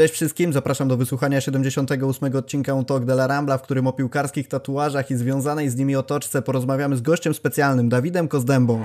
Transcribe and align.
Cześć 0.00 0.14
wszystkim, 0.14 0.52
zapraszam 0.52 0.88
do 0.88 0.96
wysłuchania 0.96 1.40
78 1.40 2.36
odcinka 2.36 2.84
Talk 2.84 3.04
de 3.04 3.12
la 3.12 3.26
Rambla, 3.26 3.58
w 3.58 3.62
którym 3.62 3.86
o 3.86 3.92
piłkarskich 3.92 4.48
tatuażach 4.48 5.10
i 5.10 5.16
związanej 5.16 5.70
z 5.70 5.76
nimi 5.76 5.96
otoczce 5.96 6.42
porozmawiamy 6.42 6.96
z 6.96 7.00
gościem 7.00 7.34
specjalnym, 7.34 7.88
Dawidem 7.88 8.28
Kozdębą. 8.28 8.84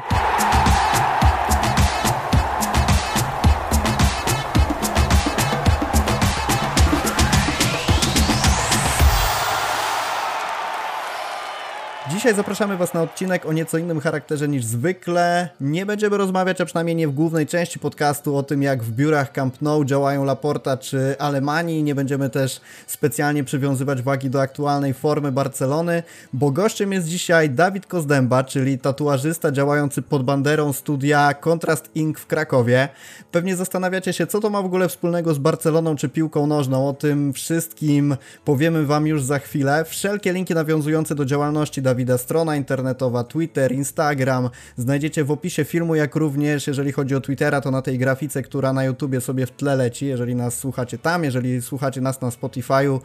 Dzisiaj 12.26 12.37
zapraszamy 12.37 12.78
Was 12.78 12.94
na 12.94 13.01
odcinek 13.01 13.46
o 13.46 13.53
nieco 13.53 13.78
innym 13.78 13.99
charakterze 13.99 14.47
niż 14.47 14.65
zwykle. 14.65 15.49
Nie 15.62 15.85
będziemy 15.85 16.17
rozmawiać, 16.17 16.62
a 16.62 16.66
przynajmniej 16.66 16.95
nie 16.95 17.07
w 17.07 17.12
głównej 17.12 17.48
części 17.48 17.80
podcastu, 17.80 18.38
o 18.38 18.44
tym 18.44 18.63
jak 18.63 18.84
w 18.84 18.91
biurach 18.91 19.31
Camp 19.31 19.62
Nou 19.62 19.85
działają 19.85 20.23
Laporta 20.23 20.77
czy 20.77 21.16
Alemanii. 21.20 21.84
Nie 21.84 21.95
będziemy 21.95 22.30
też 22.30 22.61
specjalnie 22.88 23.43
przywiązywać 23.43 24.01
wagi 24.01 24.29
do 24.29 24.41
aktualnej 24.41 24.93
formy 24.93 25.31
Barcelony, 25.31 26.03
bo 26.34 26.51
gościem 26.51 26.91
jest 26.91 27.07
dzisiaj 27.07 27.49
Dawid 27.49 27.85
Kozdęba, 27.85 28.43
czyli 28.43 28.79
tatuażysta 28.79 29.51
działający 29.51 30.01
pod 30.01 30.23
banderą 30.23 30.73
studia 30.73 31.34
Contrast 31.34 31.89
Inc. 31.95 32.20
w 32.20 32.27
Krakowie. 32.27 32.89
Pewnie 33.31 33.55
zastanawiacie 33.55 34.13
się, 34.13 34.27
co 34.27 34.39
to 34.39 34.49
ma 34.49 34.62
w 34.62 34.65
ogóle 34.65 34.89
wspólnego 34.89 35.34
z 35.34 35.37
Barceloną 35.37 35.95
czy 35.95 36.09
piłką 36.09 36.48
nożną. 36.48 36.89
O 36.89 36.93
tym 36.93 37.34
wszystkim 37.34 38.15
powiemy 38.45 38.85
Wam 38.85 39.07
już 39.07 39.23
za 39.23 39.39
chwilę. 39.39 39.85
Wszelkie 39.87 40.34
linki 40.34 40.53
nawiązujące 40.53 41.15
do 41.15 41.26
działalności 41.26 41.81
Dawida 41.81 42.14
strona 42.17 42.55
internetowa, 42.55 43.23
Twitter, 43.23 43.71
Instagram. 43.71 44.49
Znajdziecie 44.77 45.23
w 45.23 45.31
opisie 45.31 45.63
filmu, 45.63 45.95
jak 45.95 46.15
również, 46.15 46.67
jeżeli 46.67 46.91
chodzi 46.91 47.15
o 47.15 47.21
Twittera, 47.21 47.61
to 47.61 47.71
na 47.71 47.81
tej 47.81 47.97
grafice, 47.97 48.41
która 48.41 48.73
na 48.73 48.83
YouTubie 48.83 49.21
sobie 49.21 49.45
w 49.45 49.51
tle 49.51 49.75
leci, 49.75 50.05
jeżeli 50.05 50.35
nas 50.35 50.57
słuchacie 50.57 50.97
tam, 50.97 51.23
jeżeli 51.23 51.61
słuchacie 51.61 52.01
nas 52.01 52.21
na 52.21 52.29
Spotify'u, 52.29 52.99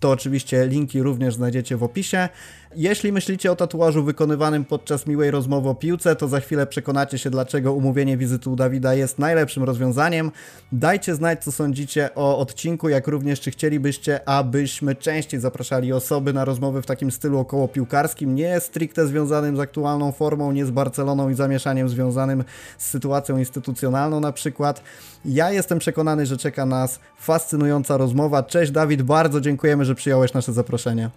to 0.00 0.10
oczywiście 0.10 0.66
linki 0.66 1.02
również 1.02 1.34
znajdziecie 1.34 1.76
w 1.76 1.82
opisie. 1.82 2.28
Jeśli 2.76 3.12
myślicie 3.12 3.52
o 3.52 3.56
tatuażu 3.56 4.04
wykonywanym 4.04 4.64
podczas 4.64 5.06
miłej 5.06 5.30
rozmowy 5.30 5.68
o 5.68 5.74
piłce, 5.74 6.16
to 6.16 6.28
za 6.28 6.40
chwilę 6.40 6.66
przekonacie 6.66 7.18
się, 7.18 7.30
dlaczego 7.30 7.72
umówienie 7.72 8.16
wizyty 8.16 8.50
u 8.50 8.56
Dawida 8.56 8.94
jest 8.94 9.18
najlepszym 9.18 9.64
rozwiązaniem. 9.64 10.30
Dajcie 10.72 11.14
znać, 11.14 11.44
co 11.44 11.52
sądzicie 11.52 12.14
o 12.14 12.38
odcinku, 12.38 12.88
jak 12.88 13.06
również 13.06 13.40
czy 13.40 13.50
chcielibyście, 13.50 14.28
abyśmy 14.28 14.94
częściej 14.94 15.40
zapraszali 15.40 15.92
osoby 15.92 16.32
na 16.32 16.44
rozmowy 16.44 16.82
w 16.82 16.86
takim 16.86 17.10
stylu 17.10 17.38
około 17.38 17.68
piłkarskim, 17.68 18.34
nie 18.34 18.60
stricte 18.60 19.06
związanym 19.06 19.56
z 19.56 19.60
aktualną 19.60 20.12
formą, 20.12 20.52
nie 20.52 20.66
z 20.66 20.70
Barceloną 20.70 21.28
i 21.28 21.34
zamieszaniem 21.34 21.88
związanym 21.88 22.44
z 22.78 22.88
sytuacją 22.88 23.38
instytucjonalną 23.38 24.20
na 24.20 24.32
przykład. 24.32 24.82
Ja 25.24 25.50
jestem 25.50 25.78
przekonany, 25.78 26.26
że 26.26 26.36
czeka 26.36 26.66
nas 26.66 27.00
fascynująca 27.16 27.96
rozmowa. 27.96 28.42
Cześć 28.42 28.72
Dawid, 28.72 29.02
bardzo 29.02 29.40
dziękujemy, 29.40 29.84
że 29.84 29.94
przyjąłeś 29.94 30.32
nasze 30.32 30.52
zaproszenie. 30.52 31.10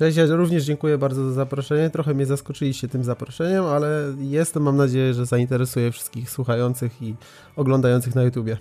Cześć, 0.00 0.16
ja 0.16 0.26
również 0.26 0.64
dziękuję 0.64 0.98
bardzo 0.98 1.28
za 1.28 1.32
zaproszenie. 1.32 1.90
Trochę 1.90 2.14
mnie 2.14 2.26
zaskoczyliście 2.26 2.88
tym 2.88 3.04
zaproszeniem, 3.04 3.64
ale 3.64 4.14
jestem, 4.18 4.62
mam 4.62 4.76
nadzieję, 4.76 5.14
że 5.14 5.26
zainteresuje 5.26 5.92
wszystkich 5.92 6.30
słuchających 6.30 7.02
i 7.02 7.14
oglądających 7.56 8.14
na 8.14 8.22
YouTubie. 8.22 8.56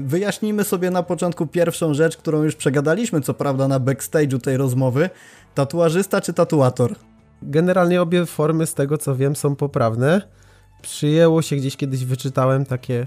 Wyjaśnijmy 0.00 0.64
sobie 0.64 0.90
na 0.90 1.02
początku 1.02 1.46
pierwszą 1.46 1.94
rzecz, 1.94 2.16
którą 2.16 2.42
już 2.42 2.56
przegadaliśmy, 2.56 3.20
co 3.20 3.34
prawda 3.34 3.68
na 3.68 3.80
backstage'u 3.80 4.40
tej 4.40 4.56
rozmowy. 4.56 5.10
Tatuażysta 5.54 6.20
czy 6.20 6.32
tatuator? 6.32 6.94
Generalnie 7.42 8.02
obie 8.02 8.26
formy, 8.26 8.66
z 8.66 8.74
tego 8.74 8.98
co 8.98 9.16
wiem, 9.16 9.36
są 9.36 9.56
poprawne. 9.56 10.22
Przyjęło 10.82 11.42
się 11.42 11.56
gdzieś 11.56 11.76
kiedyś, 11.76 12.04
wyczytałem 12.04 12.64
takie 12.64 13.06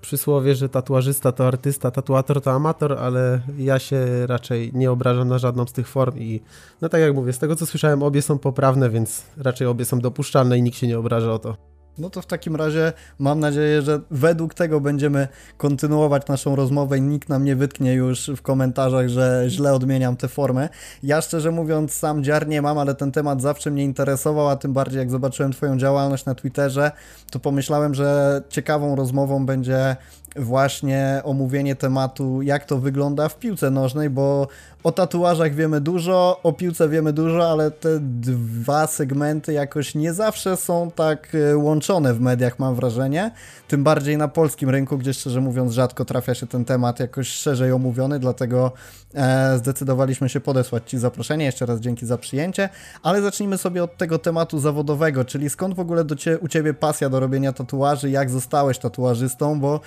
przysłowie, 0.00 0.54
że 0.54 0.68
tatuażysta 0.68 1.32
to 1.32 1.46
artysta, 1.46 1.90
tatuator 1.90 2.40
to 2.40 2.52
amator, 2.52 2.92
ale 2.92 3.40
ja 3.58 3.78
się 3.78 4.26
raczej 4.26 4.70
nie 4.74 4.90
obrażam 4.90 5.28
na 5.28 5.38
żadną 5.38 5.66
z 5.66 5.72
tych 5.72 5.88
form 5.88 6.18
i 6.18 6.40
no 6.80 6.88
tak 6.88 7.00
jak 7.00 7.14
mówię, 7.14 7.32
z 7.32 7.38
tego 7.38 7.56
co 7.56 7.66
słyszałem, 7.66 8.02
obie 8.02 8.22
są 8.22 8.38
poprawne, 8.38 8.90
więc 8.90 9.22
raczej 9.36 9.66
obie 9.66 9.84
są 9.84 10.00
dopuszczalne 10.00 10.58
i 10.58 10.62
nikt 10.62 10.78
się 10.78 10.86
nie 10.86 10.98
obraża 10.98 11.32
o 11.32 11.38
to. 11.38 11.77
No 11.98 12.10
to 12.10 12.22
w 12.22 12.26
takim 12.26 12.56
razie 12.56 12.92
mam 13.18 13.40
nadzieję, 13.40 13.82
że 13.82 14.00
według 14.10 14.54
tego 14.54 14.80
będziemy 14.80 15.28
kontynuować 15.56 16.26
naszą 16.26 16.56
rozmowę 16.56 16.98
i 16.98 17.02
nikt 17.02 17.28
nam 17.28 17.44
nie 17.44 17.56
wytknie 17.56 17.94
już 17.94 18.30
w 18.36 18.42
komentarzach, 18.42 19.08
że 19.08 19.44
źle 19.48 19.74
odmieniam 19.74 20.16
tę 20.16 20.28
formę. 20.28 20.68
Ja 21.02 21.20
szczerze 21.20 21.50
mówiąc 21.50 21.94
sam 21.94 22.24
dziar 22.24 22.48
nie 22.48 22.62
mam, 22.62 22.78
ale 22.78 22.94
ten 22.94 23.12
temat 23.12 23.42
zawsze 23.42 23.70
mnie 23.70 23.84
interesował, 23.84 24.48
a 24.48 24.56
tym 24.56 24.72
bardziej 24.72 24.98
jak 24.98 25.10
zobaczyłem 25.10 25.52
Twoją 25.52 25.78
działalność 25.78 26.24
na 26.24 26.34
Twitterze, 26.34 26.90
to 27.30 27.38
pomyślałem, 27.38 27.94
że 27.94 28.42
ciekawą 28.48 28.96
rozmową 28.96 29.46
będzie 29.46 29.96
właśnie 30.38 31.20
omówienie 31.24 31.76
tematu, 31.76 32.42
jak 32.42 32.64
to 32.64 32.78
wygląda 32.78 33.28
w 33.28 33.38
piłce 33.38 33.70
nożnej, 33.70 34.10
bo 34.10 34.48
o 34.84 34.92
tatuażach 34.92 35.54
wiemy 35.54 35.80
dużo, 35.80 36.40
o 36.42 36.52
piłce 36.52 36.88
wiemy 36.88 37.12
dużo, 37.12 37.50
ale 37.50 37.70
te 37.70 37.88
dwa 38.00 38.86
segmenty 38.86 39.52
jakoś 39.52 39.94
nie 39.94 40.12
zawsze 40.12 40.56
są 40.56 40.90
tak 40.90 41.28
e, 41.34 41.56
łączone 41.56 42.14
w 42.14 42.20
mediach, 42.20 42.58
mam 42.58 42.74
wrażenie. 42.74 43.30
Tym 43.68 43.84
bardziej 43.84 44.16
na 44.16 44.28
polskim 44.28 44.70
rynku, 44.70 44.98
gdzie 44.98 45.14
szczerze 45.14 45.40
mówiąc 45.40 45.72
rzadko 45.72 46.04
trafia 46.04 46.34
się 46.34 46.46
ten 46.46 46.64
temat 46.64 47.00
jakoś 47.00 47.28
szerzej 47.28 47.72
omówiony, 47.72 48.18
dlatego 48.18 48.72
e, 49.14 49.58
zdecydowaliśmy 49.58 50.28
się 50.28 50.40
podesłać 50.40 50.90
Ci 50.90 50.98
zaproszenie. 50.98 51.44
Jeszcze 51.44 51.66
raz 51.66 51.80
dzięki 51.80 52.06
za 52.06 52.18
przyjęcie, 52.18 52.68
ale 53.02 53.22
zacznijmy 53.22 53.58
sobie 53.58 53.84
od 53.84 53.96
tego 53.96 54.18
tematu 54.18 54.58
zawodowego, 54.58 55.24
czyli 55.24 55.50
skąd 55.50 55.74
w 55.74 55.80
ogóle 55.80 56.04
do 56.04 56.16
cie, 56.16 56.38
u 56.38 56.48
Ciebie 56.48 56.74
pasja 56.74 57.08
do 57.08 57.20
robienia 57.20 57.52
tatuaży, 57.52 58.10
jak 58.10 58.30
zostałeś 58.30 58.78
tatuażystą, 58.78 59.60
bo 59.60 59.80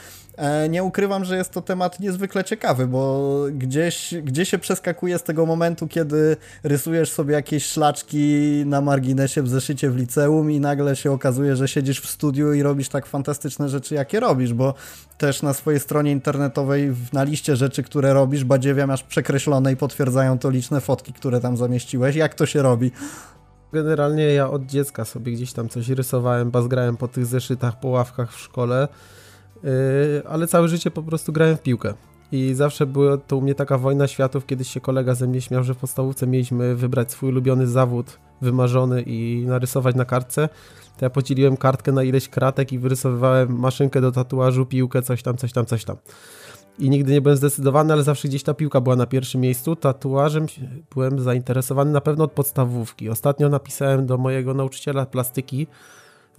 nie 0.70 0.84
ukrywam, 0.84 1.26
że 1.26 1.38
jest 1.38 1.52
to 1.52 1.62
temat 1.62 2.00
niezwykle 2.00 2.44
ciekawy, 2.44 2.88
bo 2.88 3.30
gdzieś, 3.52 4.14
gdzie 4.24 4.46
się 4.46 4.58
przeskakuje 4.58 5.20
z 5.20 5.24
tego 5.24 5.46
momentu, 5.46 5.88
kiedy 5.88 6.38
rysujesz 6.64 7.12
sobie 7.12 7.34
jakieś 7.34 7.66
szlaczki 7.66 8.64
na 8.66 8.82
marginesie 8.82 9.44
w 9.44 9.50
zeszycie 9.50 9.90
w 9.90 9.96
liceum 9.96 10.52
i 10.52 10.60
nagle 10.60 10.96
się 10.96 11.12
okazuje, 11.12 11.56
że 11.56 11.68
siedzisz 11.68 12.02
w 12.02 12.10
studiu 12.10 12.54
i 12.54 12.64
robisz 12.64 12.90
tak 12.90 13.06
fantastyczne 13.06 13.70
rzeczy, 13.70 13.96
jakie 13.96 14.20
robisz, 14.20 14.54
bo 14.54 14.74
też 15.18 15.42
na 15.42 15.54
swojej 15.54 15.80
stronie 15.80 16.12
internetowej 16.12 16.94
na 17.14 17.24
liście 17.24 17.56
rzeczy, 17.56 17.84
które 17.84 18.14
robisz, 18.14 18.44
badziewia 18.44 18.88
masz 18.88 19.04
przekreślone 19.04 19.72
i 19.72 19.76
potwierdzają 19.76 20.40
to 20.40 20.50
liczne 20.50 20.82
fotki, 20.82 21.14
które 21.14 21.40
tam 21.40 21.58
zamieściłeś. 21.58 22.16
Jak 22.16 22.34
to 22.34 22.46
się 22.46 22.62
robi? 22.62 22.92
Generalnie 23.74 24.24
ja 24.24 24.50
od 24.50 24.66
dziecka 24.66 25.06
sobie 25.06 25.32
gdzieś 25.32 25.54
tam 25.54 25.70
coś 25.70 25.90
rysowałem, 25.90 26.52
bazgrałem 26.52 26.98
po 26.98 27.08
tych 27.08 27.26
zeszytach, 27.26 27.80
po 27.80 27.88
ławkach 27.88 28.34
w 28.34 28.40
szkole, 28.40 28.88
ale 30.30 30.48
całe 30.48 30.68
życie 30.68 30.92
po 30.92 31.04
prostu 31.04 31.34
grałem 31.34 31.58
w 31.58 31.62
piłkę. 31.62 31.94
I 32.32 32.54
zawsze 32.54 32.86
była 32.86 33.18
to 33.18 33.38
u 33.38 33.42
mnie 33.42 33.56
taka 33.56 33.78
wojna 33.78 34.08
światów, 34.08 34.46
kiedyś 34.46 34.68
się 34.68 34.82
kolega 34.82 35.16
ze 35.16 35.28
mnie 35.28 35.42
śmiał, 35.42 35.64
że 35.64 35.74
w 35.74 35.78
podstawówce 35.78 36.28
mieliśmy 36.28 36.76
wybrać 36.76 37.12
swój 37.12 37.30
ulubiony 37.30 37.68
zawód, 37.68 38.20
wymarzony 38.42 39.02
i 39.02 39.44
narysować 39.48 39.96
na 39.96 40.06
kartce. 40.06 40.50
To 40.98 41.06
ja 41.06 41.10
podzieliłem 41.10 41.58
kartkę 41.58 41.92
na 41.92 42.04
ileś 42.04 42.30
kratek 42.30 42.74
i 42.74 42.80
wyrysowywałem 42.80 43.60
maszynkę 43.60 44.02
do 44.02 44.12
tatuażu, 44.12 44.66
piłkę, 44.66 45.02
coś 45.02 45.24
tam, 45.24 45.38
coś 45.38 45.54
tam, 45.54 45.66
coś 45.66 45.86
tam. 45.86 45.98
I 46.80 46.90
nigdy 46.90 47.12
nie 47.12 47.22
byłem 47.22 47.38
zdecydowany, 47.38 47.94
ale 47.94 48.04
zawsze 48.04 48.28
gdzieś 48.28 48.44
ta 48.44 48.54
piłka 48.54 48.82
była 48.82 48.96
na 48.96 49.06
pierwszym 49.06 49.42
miejscu. 49.42 49.76
Tatuażem 49.76 50.46
byłem 50.94 51.20
zainteresowany 51.20 51.92
na 51.92 52.02
pewno 52.02 52.24
od 52.24 52.32
podstawówki. 52.32 53.10
Ostatnio 53.10 53.50
napisałem 53.50 54.06
do 54.06 54.18
mojego 54.18 54.54
nauczyciela 54.54 55.06
plastyki 55.06 55.68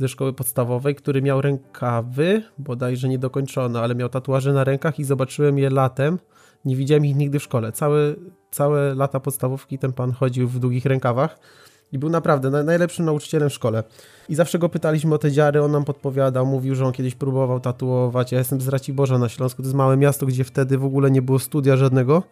ze 0.02 0.08
szkoły 0.08 0.32
podstawowej, 0.32 0.94
który 0.94 1.22
miał 1.22 1.40
rękawy, 1.40 2.42
bodajże 2.58 3.08
niedokończone, 3.08 3.80
ale 3.80 3.94
miał 3.94 4.08
tatuaże 4.08 4.52
na 4.52 4.64
rękach 4.64 4.98
i 4.98 5.04
zobaczyłem 5.04 5.58
je 5.58 5.70
latem. 5.70 6.18
Nie 6.64 6.76
widziałem 6.76 7.06
ich 7.06 7.16
nigdy 7.16 7.38
w 7.38 7.42
szkole. 7.42 7.72
Całe, 7.72 8.14
całe 8.50 8.94
lata 8.94 9.20
podstawówki 9.20 9.78
ten 9.78 9.92
pan 9.92 10.12
chodził 10.12 10.48
w 10.48 10.58
długich 10.58 10.86
rękawach 10.86 11.38
i 11.92 11.98
był 11.98 12.10
naprawdę 12.10 12.50
najlepszym 12.50 13.04
nauczycielem 13.04 13.50
w 13.50 13.52
szkole. 13.52 13.84
I 14.28 14.34
zawsze 14.34 14.58
go 14.58 14.68
pytaliśmy 14.68 15.14
o 15.14 15.18
te 15.18 15.32
dziary, 15.32 15.62
on 15.62 15.72
nam 15.72 15.84
podpowiadał, 15.84 16.46
mówił, 16.46 16.74
że 16.74 16.86
on 16.86 16.92
kiedyś 16.92 17.14
próbował 17.14 17.60
tatuować. 17.60 18.32
Ja 18.32 18.38
jestem 18.38 18.60
z 18.60 18.68
Raciborza 18.68 19.18
na 19.18 19.28
Śląsku, 19.28 19.62
to 19.62 19.66
jest 19.66 19.76
małe 19.76 19.96
miasto, 19.96 20.26
gdzie 20.26 20.44
wtedy 20.44 20.78
w 20.78 20.84
ogóle 20.84 21.10
nie 21.10 21.22
było 21.22 21.38
studia 21.38 21.76
żadnego, 21.76 22.22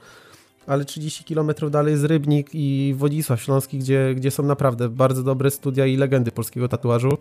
ale 0.66 0.84
30 0.84 1.24
km 1.24 1.50
dalej 1.70 1.92
jest 1.92 2.04
Rybnik 2.04 2.50
i 2.52 2.94
Wodzisław 2.98 3.42
Śląski, 3.42 3.78
gdzie, 3.78 4.14
gdzie 4.14 4.30
są 4.30 4.42
naprawdę 4.42 4.88
bardzo 4.88 5.22
dobre 5.22 5.50
studia 5.50 5.86
i 5.86 5.96
legendy 5.96 6.32
polskiego 6.32 6.68
tatuażu. 6.68 7.18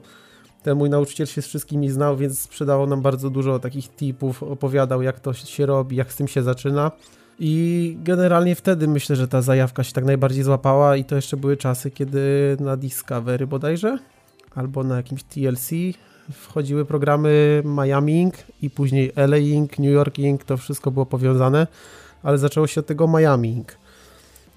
Ten 0.63 0.77
mój 0.77 0.89
nauczyciel 0.89 1.27
się 1.27 1.41
z 1.41 1.47
wszystkimi 1.47 1.89
znał, 1.89 2.17
więc 2.17 2.39
sprzedawał 2.39 2.87
nam 2.87 3.01
bardzo 3.01 3.29
dużo 3.29 3.59
takich 3.59 3.95
tipów, 3.95 4.43
opowiadał 4.43 5.01
jak 5.01 5.19
to 5.19 5.33
się 5.33 5.65
robi, 5.65 5.95
jak 5.95 6.13
z 6.13 6.15
tym 6.15 6.27
się 6.27 6.43
zaczyna. 6.43 6.91
I 7.39 7.97
generalnie 8.03 8.55
wtedy 8.55 8.87
myślę, 8.87 9.15
że 9.15 9.27
ta 9.27 9.41
zajawka 9.41 9.83
się 9.83 9.93
tak 9.93 10.05
najbardziej 10.05 10.43
złapała 10.43 10.95
i 10.95 11.05
to 11.05 11.15
jeszcze 11.15 11.37
były 11.37 11.57
czasy, 11.57 11.91
kiedy 11.91 12.57
na 12.59 12.77
Discovery 12.77 13.47
bodajże, 13.47 13.97
albo 14.55 14.83
na 14.83 14.97
jakimś 14.97 15.23
TLC 15.23 15.69
wchodziły 16.31 16.85
programy 16.85 17.63
Miami 17.65 18.21
Ink 18.21 18.35
i 18.61 18.69
później 18.69 19.11
LA 19.15 19.37
Ink, 19.37 19.79
New 19.79 19.91
York 19.91 20.19
Ink, 20.19 20.43
to 20.43 20.57
wszystko 20.57 20.91
było 20.91 21.05
powiązane, 21.05 21.67
ale 22.23 22.37
zaczęło 22.37 22.67
się 22.67 22.79
od 22.79 22.85
tego 22.87 23.07
Miami 23.07 23.49
Ink. 23.49 23.77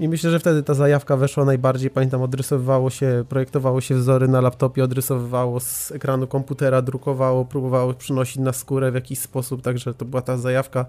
I 0.02 0.08
myślę, 0.08 0.31
że 0.31 0.38
wtedy 0.38 0.62
ta 0.62 0.75
zajawka 0.75 1.16
weszła 1.16 1.44
najbardziej. 1.44 1.90
Pamiętam, 1.90 2.22
odrysowywało 2.22 2.90
się, 2.90 3.25
projektowało 3.28 3.81
się 3.81 3.94
wzory 3.94 4.28
na 4.28 4.40
laptopie, 4.40 4.84
odrysowywało 4.84 5.60
z 5.60 5.93
ekranu 5.93 6.26
komputera, 6.26 6.82
drukowało, 6.82 7.44
próbowało 7.44 7.94
przynosić 7.94 8.37
na 8.37 8.52
skórę 8.52 8.90
w 8.90 8.94
jakiś 8.94 9.19
sposób, 9.19 9.62
także 9.62 9.94
to 9.94 10.04
była 10.04 10.22
ta 10.22 10.37
zajawka 10.37 10.87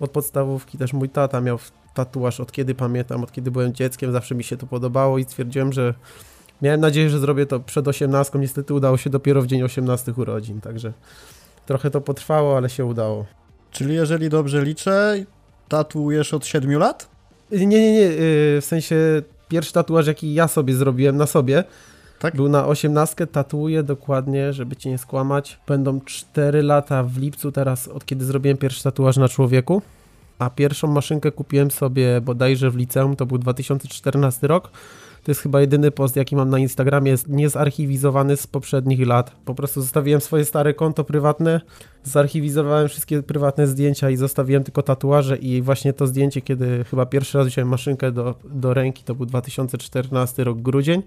od 0.00 0.10
podstawówki 0.10 0.78
też 0.78 0.92
mój 0.92 1.08
tata 1.08 1.40
miał 1.40 1.58
tatuaż 1.94 2.40
od 2.40 2.52
kiedy 2.52 2.74
pamiętam, 2.74 3.22
od 3.24 3.32
kiedy 3.32 3.50
byłem 3.50 3.74
dzieckiem, 3.74 4.12
zawsze 4.12 4.34
mi 4.34 4.44
się 4.44 4.56
to 4.56 4.66
podobało 4.66 5.18
i 5.18 5.24
stwierdziłem, 5.24 5.72
że 5.72 5.94
miałem 6.62 6.80
nadzieję, 6.80 7.10
że 7.10 7.18
zrobię 7.18 7.46
to 7.46 7.60
przed 7.60 7.88
18, 7.88 8.38
niestety 8.38 8.74
udało 8.74 8.96
się 8.96 9.10
dopiero 9.10 9.42
w 9.42 9.46
dzień 9.46 9.62
18 9.62 10.12
urodzin, 10.16 10.60
także 10.60 10.92
trochę 11.66 11.90
to 11.90 12.00
potrwało, 12.00 12.56
ale 12.56 12.70
się 12.70 12.84
udało. 12.84 13.26
Czyli 13.70 13.94
jeżeli 13.94 14.28
dobrze 14.28 14.64
liczę, 14.64 15.24
tatuujesz 15.68 16.34
od 16.34 16.46
7 16.46 16.78
lat? 16.78 17.11
Nie, 17.52 17.66
nie, 17.66 17.92
nie, 17.92 18.00
yy, 18.00 18.16
w 18.60 18.64
sensie 18.64 18.96
pierwszy 19.48 19.72
tatuaż, 19.72 20.06
jaki 20.06 20.34
ja 20.34 20.48
sobie 20.48 20.74
zrobiłem 20.74 21.16
na 21.16 21.26
sobie, 21.26 21.64
Tak? 22.18 22.36
był 22.36 22.48
na 22.48 22.66
18, 22.66 23.26
tatuuję 23.26 23.82
dokładnie, 23.82 24.52
żeby 24.52 24.76
ci 24.76 24.88
nie 24.88 24.98
skłamać. 24.98 25.60
Będą 25.68 26.00
4 26.00 26.62
lata 26.62 27.02
w 27.02 27.18
lipcu 27.18 27.52
teraz, 27.52 27.88
od 27.88 28.04
kiedy 28.04 28.24
zrobiłem 28.24 28.56
pierwszy 28.58 28.82
tatuaż 28.82 29.16
na 29.16 29.28
człowieku. 29.28 29.82
A 30.38 30.50
pierwszą 30.50 30.88
maszynkę 30.88 31.32
kupiłem 31.32 31.70
sobie 31.70 32.20
bodajże 32.20 32.70
w 32.70 32.76
liceum, 32.76 33.16
to 33.16 33.26
był 33.26 33.38
2014 33.38 34.46
rok. 34.46 34.70
To 35.24 35.30
jest 35.30 35.40
chyba 35.40 35.60
jedyny 35.60 35.90
post, 35.90 36.16
jaki 36.16 36.36
mam 36.36 36.50
na 36.50 36.58
Instagramie, 36.58 37.10
jest 37.10 37.28
niezarchiwizowany 37.28 38.36
z 38.36 38.46
poprzednich 38.46 39.06
lat. 39.06 39.36
Po 39.44 39.54
prostu 39.54 39.82
zostawiłem 39.82 40.20
swoje 40.20 40.44
stare 40.44 40.74
konto 40.74 41.04
prywatne, 41.04 41.60
zarchiwizowałem 42.04 42.88
wszystkie 42.88 43.22
prywatne 43.22 43.66
zdjęcia 43.66 44.10
i 44.10 44.16
zostawiłem 44.16 44.64
tylko 44.64 44.82
tatuaże 44.82 45.36
i 45.36 45.62
właśnie 45.62 45.92
to 45.92 46.06
zdjęcie, 46.06 46.40
kiedy 46.40 46.84
chyba 46.84 47.06
pierwszy 47.06 47.38
raz 47.38 47.46
wziąłem 47.46 47.68
maszynkę 47.68 48.12
do, 48.12 48.34
do 48.44 48.74
ręki, 48.74 49.04
to 49.04 49.14
był 49.14 49.26
2014 49.26 50.44
rok, 50.44 50.60
grudzień. 50.60 51.02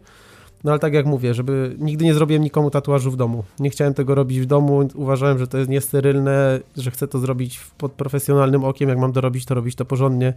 No 0.64 0.72
ale 0.72 0.80
tak 0.80 0.94
jak 0.94 1.06
mówię, 1.06 1.34
żeby 1.34 1.76
nigdy 1.80 2.06
nie 2.06 2.14
zrobiłem 2.14 2.44
nikomu 2.44 2.72
tatuażu 2.72 3.12
w 3.12 3.18
domu. 3.18 3.44
Nie 3.60 3.70
chciałem 3.70 3.94
tego 3.94 4.16
robić 4.16 4.40
w 4.40 4.46
domu, 4.46 4.88
uważałem, 4.96 5.40
że 5.40 5.48
to 5.48 5.58
jest 5.58 5.70
niesterylne, 5.70 6.60
że 6.78 6.92
chcę 6.92 7.08
to 7.08 7.20
zrobić 7.20 7.60
pod 7.78 7.92
profesjonalnym 7.92 8.64
okiem, 8.64 8.90
jak 8.90 8.98
mam 8.98 9.14
to 9.14 9.22
robić, 9.22 9.46
to 9.46 9.56
robić 9.56 9.76
to 9.76 9.86
porządnie. 9.86 10.34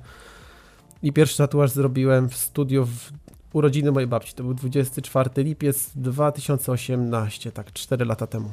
I 1.02 1.12
pierwszy 1.12 1.38
tatuaż 1.38 1.70
zrobiłem 1.70 2.28
w 2.28 2.36
studiu 2.36 2.86
w 2.86 3.12
urodziny 3.53 3.93
mojej 3.93 4.06
babci. 4.06 4.35
To 4.35 4.43
był 4.43 4.55
24 4.55 5.31
lipiec 5.37 5.91
2018, 5.95 7.53
tak 7.53 7.73
4 7.73 8.05
lata 8.05 8.27
temu. 8.27 8.50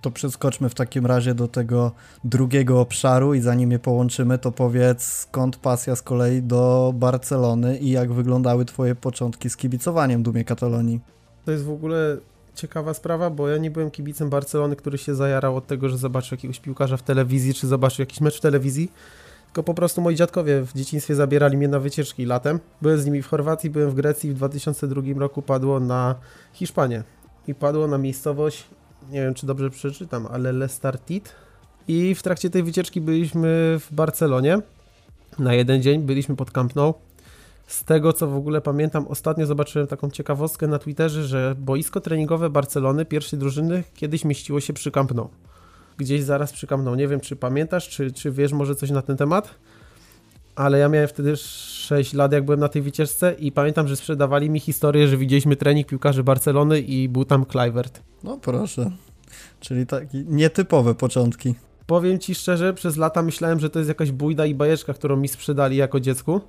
To 0.00 0.10
przeskoczmy 0.10 0.68
w 0.68 0.74
takim 0.74 1.06
razie 1.06 1.34
do 1.34 1.48
tego 1.48 1.92
drugiego 2.24 2.80
obszaru 2.80 3.34
i 3.34 3.40
zanim 3.40 3.72
je 3.72 3.78
połączymy, 3.78 4.38
to 4.38 4.52
powiedz 4.52 5.02
skąd 5.02 5.56
pasja 5.56 5.96
z 5.96 6.02
kolei 6.02 6.42
do 6.42 6.92
Barcelony 6.96 7.78
i 7.78 7.90
jak 7.90 8.12
wyglądały 8.12 8.64
twoje 8.64 8.94
początki 8.94 9.50
z 9.50 9.56
kibicowaniem 9.56 10.22
Dumie 10.22 10.44
Katalonii. 10.44 11.00
To 11.44 11.52
jest 11.52 11.64
w 11.64 11.70
ogóle 11.70 12.16
ciekawa 12.54 12.94
sprawa, 12.94 13.30
bo 13.30 13.48
ja 13.48 13.56
nie 13.56 13.70
byłem 13.70 13.90
kibicem 13.90 14.30
Barcelony, 14.30 14.76
który 14.76 14.98
się 14.98 15.14
zajarał 15.14 15.56
od 15.56 15.66
tego, 15.66 15.88
że 15.88 15.98
zobaczył 15.98 16.36
jakiegoś 16.36 16.60
piłkarza 16.60 16.96
w 16.96 17.02
telewizji, 17.02 17.54
czy 17.54 17.66
zobaczył 17.66 18.02
jakiś 18.02 18.20
mecz 18.20 18.38
w 18.38 18.40
telewizji. 18.40 18.92
Tylko 19.54 19.62
po 19.62 19.74
prostu 19.74 20.00
moi 20.00 20.14
dziadkowie 20.14 20.62
w 20.62 20.72
dzieciństwie 20.72 21.14
zabierali 21.14 21.56
mnie 21.56 21.68
na 21.68 21.80
wycieczki 21.80 22.24
latem. 22.24 22.60
Byłem 22.82 22.98
z 22.98 23.06
nimi 23.06 23.22
w 23.22 23.26
Chorwacji, 23.26 23.70
byłem 23.70 23.90
w 23.90 23.94
Grecji 23.94 24.30
w 24.30 24.34
2002 24.34 25.02
roku 25.16 25.42
padło 25.42 25.80
na 25.80 26.14
Hiszpanię. 26.52 27.02
I 27.48 27.54
padło 27.54 27.86
na 27.86 27.98
miejscowość, 27.98 28.64
nie 29.10 29.20
wiem 29.20 29.34
czy 29.34 29.46
dobrze 29.46 29.70
przeczytam, 29.70 30.26
ale 30.26 30.52
Lestartit. 30.52 31.32
I 31.88 32.14
w 32.14 32.22
trakcie 32.22 32.50
tej 32.50 32.62
wycieczki 32.62 33.00
byliśmy 33.00 33.78
w 33.80 33.88
Barcelonie. 33.92 34.58
Na 35.38 35.54
jeden 35.54 35.82
dzień 35.82 36.02
byliśmy 36.02 36.36
pod 36.36 36.50
Camp 36.50 36.74
Nou. 36.74 36.94
Z 37.66 37.84
tego 37.84 38.12
co 38.12 38.26
w 38.26 38.36
ogóle 38.36 38.60
pamiętam, 38.60 39.06
ostatnio 39.08 39.46
zobaczyłem 39.46 39.88
taką 39.88 40.10
ciekawostkę 40.10 40.66
na 40.66 40.78
Twitterze, 40.78 41.24
że 41.24 41.54
boisko 41.58 42.00
treningowe 42.00 42.50
Barcelony 42.50 43.04
pierwszej 43.04 43.38
drużyny 43.38 43.84
kiedyś 43.94 44.24
mieściło 44.24 44.60
się 44.60 44.72
przy 44.72 44.90
Camp 44.90 45.14
Nou 45.14 45.28
gdzieś 45.96 46.22
zaraz 46.22 46.52
przykamnął. 46.52 46.94
Nie 46.94 47.08
wiem, 47.08 47.20
czy 47.20 47.36
pamiętasz, 47.36 47.88
czy, 47.88 48.12
czy 48.12 48.30
wiesz 48.30 48.52
może 48.52 48.74
coś 48.74 48.90
na 48.90 49.02
ten 49.02 49.16
temat, 49.16 49.54
ale 50.56 50.78
ja 50.78 50.88
miałem 50.88 51.08
wtedy 51.08 51.36
6 51.36 52.12
lat, 52.12 52.32
jak 52.32 52.44
byłem 52.44 52.60
na 52.60 52.68
tej 52.68 52.82
wycieczce 52.82 53.34
i 53.38 53.52
pamiętam, 53.52 53.88
że 53.88 53.96
sprzedawali 53.96 54.50
mi 54.50 54.60
historię, 54.60 55.08
że 55.08 55.16
widzieliśmy 55.16 55.56
trening 55.56 55.86
piłkarzy 55.86 56.24
Barcelony 56.24 56.80
i 56.80 57.08
był 57.08 57.24
tam 57.24 57.44
Kluivert. 57.44 58.02
No 58.24 58.38
proszę, 58.38 58.90
czyli 59.60 59.86
takie 59.86 60.24
nietypowe 60.26 60.94
początki. 60.94 61.54
Powiem 61.86 62.18
Ci 62.18 62.34
szczerze, 62.34 62.74
przez 62.74 62.96
lata 62.96 63.22
myślałem, 63.22 63.60
że 63.60 63.70
to 63.70 63.78
jest 63.78 63.88
jakaś 63.88 64.10
bójda 64.10 64.46
i 64.46 64.54
bajeczka, 64.54 64.94
którą 64.94 65.16
mi 65.16 65.28
sprzedali 65.28 65.76
jako 65.76 66.00
dziecku. 66.00 66.40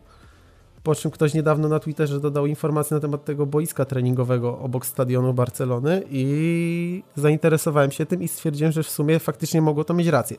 Po 0.85 0.95
czym 0.95 1.11
ktoś 1.11 1.33
niedawno 1.33 1.69
na 1.69 1.79
Twitterze 1.79 2.19
dodał 2.19 2.45
informację 2.45 2.95
na 2.95 3.01
temat 3.01 3.25
tego 3.25 3.45
boiska 3.45 3.85
treningowego 3.85 4.59
obok 4.59 4.85
stadionu 4.85 5.33
Barcelony 5.33 6.03
i 6.09 7.03
zainteresowałem 7.15 7.91
się 7.91 8.05
tym 8.05 8.23
i 8.23 8.27
stwierdziłem, 8.27 8.71
że 8.71 8.83
w 8.83 8.89
sumie 8.89 9.19
faktycznie 9.19 9.61
mogło 9.61 9.83
to 9.83 9.93
mieć 9.93 10.07
rację. 10.07 10.37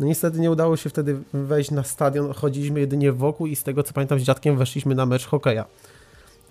No 0.00 0.06
niestety 0.06 0.40
nie 0.40 0.50
udało 0.50 0.76
się 0.76 0.90
wtedy 0.90 1.16
wejść 1.32 1.70
na 1.70 1.82
stadion, 1.82 2.32
chodziliśmy 2.32 2.80
jedynie 2.80 3.12
wokół 3.12 3.46
i 3.46 3.56
z 3.56 3.62
tego 3.62 3.82
co 3.82 3.92
pamiętam 3.92 4.18
z 4.18 4.22
dziadkiem 4.22 4.56
weszliśmy 4.56 4.94
na 4.94 5.06
mecz 5.06 5.26
hokeja. 5.26 5.64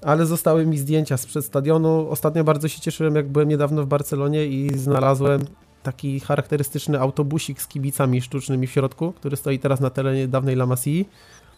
Ale 0.02 0.26
zostały 0.26 0.66
mi 0.66 0.78
zdjęcia 0.78 1.18
sprzed 1.18 1.46
stadionu. 1.46 2.08
Ostatnio 2.10 2.44
bardzo 2.44 2.68
się 2.68 2.82
cieszyłem, 2.82 3.16
jak 3.16 3.28
byłem 3.28 3.50
niedawno 3.50 3.84
w 3.84 3.88
Barcelonie 3.88 4.46
i 4.48 4.78
znalazłem 4.78 5.42
taki 5.84 6.20
charakterystyczny 6.20 7.00
autobusik 7.00 7.62
z 7.62 7.68
kibicami 7.68 8.22
sztucznymi 8.22 8.68
w 8.68 8.72
środku, 8.72 9.12
który 9.12 9.36
stoi 9.36 9.60
teraz 9.60 9.80
na 9.80 9.90
terenie 9.90 10.28
dawnej 10.28 10.56
La 10.56 10.66
Masii 10.66 11.10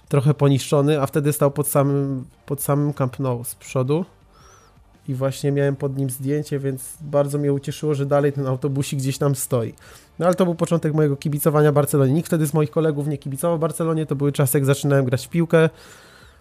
trochę 0.09 0.33
poniszczony, 0.33 1.01
a 1.01 1.05
wtedy 1.05 1.33
stał 1.33 1.51
pod 1.51 1.67
samym, 1.67 2.25
pod 2.45 2.61
samym 2.61 2.93
Camp 2.93 3.19
Nou 3.19 3.43
z 3.43 3.55
przodu 3.55 4.05
i 5.07 5.13
właśnie 5.13 5.51
miałem 5.51 5.75
pod 5.75 5.97
nim 5.97 6.09
zdjęcie, 6.09 6.59
więc 6.59 6.97
bardzo 7.01 7.37
mnie 7.37 7.53
ucieszyło, 7.53 7.93
że 7.93 8.05
dalej 8.05 8.33
ten 8.33 8.47
autobusik 8.47 8.99
gdzieś 8.99 9.17
tam 9.17 9.35
stoi. 9.35 9.73
No 10.19 10.25
ale 10.25 10.35
to 10.35 10.45
był 10.45 10.55
początek 10.55 10.93
mojego 10.93 11.15
kibicowania 11.17 11.71
Barcelonie. 11.71 12.13
Nikt 12.13 12.27
wtedy 12.27 12.47
z 12.47 12.53
moich 12.53 12.71
kolegów 12.71 13.07
nie 13.07 13.17
kibicował 13.17 13.59
Barcelonie, 13.59 14.05
to 14.05 14.15
były 14.15 14.31
czasy, 14.31 14.57
jak 14.57 14.65
zaczynałem 14.65 15.05
grać 15.05 15.25
w 15.25 15.29
piłkę. 15.29 15.69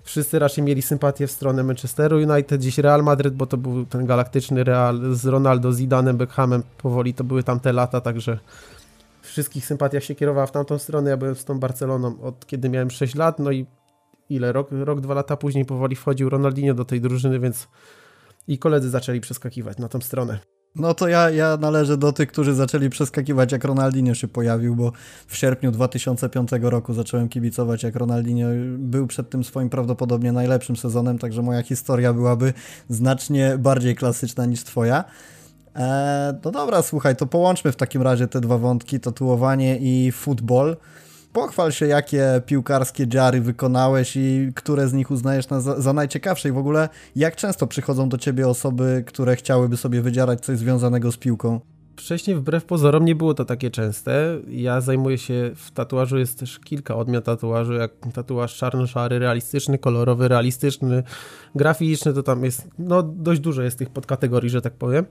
Wszyscy 0.04 0.38
raczej 0.38 0.64
mieli 0.64 0.82
sympatię 0.82 1.26
w 1.26 1.30
stronę 1.30 1.62
Manchesteru 1.62 2.16
United, 2.16 2.60
gdzieś 2.60 2.78
Real 2.78 3.02
Madrid, 3.02 3.34
bo 3.34 3.46
to 3.46 3.56
był 3.56 3.86
ten 3.86 4.06
galaktyczny 4.06 4.64
Real 4.64 5.14
z 5.14 5.26
Ronaldo, 5.26 5.72
Zidanem, 5.72 6.16
Beckhamem. 6.16 6.62
Powoli 6.78 7.14
to 7.14 7.24
były 7.24 7.42
tamte 7.42 7.72
lata, 7.72 8.00
także 8.00 8.38
wszystkich 9.26 9.66
sympatiach 9.66 10.04
się 10.04 10.14
kierowała 10.14 10.46
w 10.46 10.52
tamtą 10.52 10.78
stronę. 10.78 11.10
Ja 11.10 11.16
byłem 11.16 11.34
z 11.34 11.44
tą 11.44 11.60
Barceloną 11.60 12.20
od 12.20 12.46
kiedy 12.46 12.68
miałem 12.68 12.90
6 12.90 13.14
lat, 13.14 13.38
no 13.38 13.50
i 13.50 13.66
ile? 14.30 14.52
Rok, 14.52 14.68
rok 14.70 15.00
dwa 15.00 15.14
lata 15.14 15.36
później 15.36 15.64
powoli 15.64 15.96
wchodził 15.96 16.28
Ronaldinho 16.28 16.74
do 16.74 16.84
tej 16.84 17.00
drużyny, 17.00 17.40
więc 17.40 17.68
i 18.48 18.58
koledzy 18.58 18.90
zaczęli 18.90 19.20
przeskakiwać 19.20 19.78
na 19.78 19.88
tą 19.88 20.00
stronę. 20.00 20.38
No 20.76 20.94
to 20.94 21.08
ja, 21.08 21.30
ja 21.30 21.56
należę 21.56 21.96
do 21.96 22.12
tych, 22.12 22.28
którzy 22.28 22.54
zaczęli 22.54 22.90
przeskakiwać 22.90 23.52
jak 23.52 23.64
Ronaldinho 23.64 24.14
się 24.14 24.28
pojawił, 24.28 24.76
bo 24.76 24.92
w 25.26 25.36
sierpniu 25.36 25.70
2005 25.70 26.50
roku 26.62 26.94
zacząłem 26.94 27.28
kibicować 27.28 27.82
jak 27.82 27.96
Ronaldinho 27.96 28.48
był 28.78 29.06
przed 29.06 29.30
tym 29.30 29.44
swoim 29.44 29.70
prawdopodobnie 29.70 30.32
najlepszym 30.32 30.76
sezonem, 30.76 31.18
także 31.18 31.42
moja 31.42 31.62
historia 31.62 32.12
byłaby 32.12 32.52
znacznie 32.88 33.58
bardziej 33.58 33.94
klasyczna 33.94 34.46
niż 34.46 34.64
twoja. 34.64 35.04
Eee, 35.74 36.34
no 36.44 36.50
dobra, 36.50 36.82
słuchaj, 36.82 37.16
to 37.16 37.26
połączmy 37.26 37.72
w 37.72 37.76
takim 37.76 38.02
razie 38.02 38.28
te 38.28 38.40
dwa 38.40 38.58
wątki, 38.58 39.00
tatuowanie 39.00 39.78
i 39.80 40.12
futbol. 40.12 40.76
Pochwal 41.32 41.72
się, 41.72 41.86
jakie 41.86 42.42
piłkarskie 42.46 43.08
dziary 43.08 43.40
wykonałeś 43.40 44.16
i 44.16 44.52
które 44.54 44.88
z 44.88 44.92
nich 44.92 45.10
uznajesz 45.10 45.46
za, 45.46 45.80
za 45.80 45.92
najciekawsze 45.92 46.48
i 46.48 46.52
w 46.52 46.58
ogóle 46.58 46.88
jak 47.16 47.36
często 47.36 47.66
przychodzą 47.66 48.08
do 48.08 48.18
ciebie 48.18 48.48
osoby, 48.48 49.04
które 49.06 49.36
chciałyby 49.36 49.76
sobie 49.76 50.02
wydzierać 50.02 50.40
coś 50.40 50.58
związanego 50.58 51.12
z 51.12 51.16
piłką? 51.16 51.60
Wcześniej 51.96 52.36
wbrew 52.36 52.64
pozorom 52.64 53.04
nie 53.04 53.14
było 53.14 53.34
to 53.34 53.44
takie 53.44 53.70
częste. 53.70 54.38
Ja 54.48 54.80
zajmuję 54.80 55.18
się, 55.18 55.50
w 55.54 55.70
tatuażu 55.70 56.18
jest 56.18 56.38
też 56.38 56.58
kilka 56.58 56.96
odmian 56.96 57.22
tatuażu, 57.22 57.72
jak 57.72 57.90
tatuaż 58.14 58.56
czarno-szary, 58.56 59.18
realistyczny, 59.18 59.78
kolorowy, 59.78 60.28
realistyczny, 60.28 61.02
graficzny, 61.54 62.12
to 62.12 62.22
tam 62.22 62.44
jest, 62.44 62.68
no 62.78 63.02
dość 63.02 63.40
dużo 63.40 63.62
jest 63.62 63.78
tych 63.78 63.90
podkategorii, 63.90 64.50
że 64.50 64.60
tak 64.60 64.72
powiem. 64.72 65.04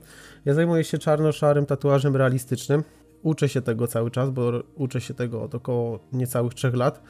Ja 0.44 0.54
zajmuję 0.54 0.84
się 0.84 0.98
czarno-szarym 0.98 1.66
tatuażem 1.66 2.16
realistycznym. 2.16 2.84
Uczę 3.22 3.48
się 3.48 3.62
tego 3.62 3.86
cały 3.86 4.10
czas, 4.10 4.30
bo 4.30 4.52
uczę 4.74 5.00
się 5.00 5.14
tego 5.14 5.42
od 5.42 5.54
około 5.54 5.98
niecałych 6.12 6.54
trzech 6.54 6.74
lat. 6.74 7.02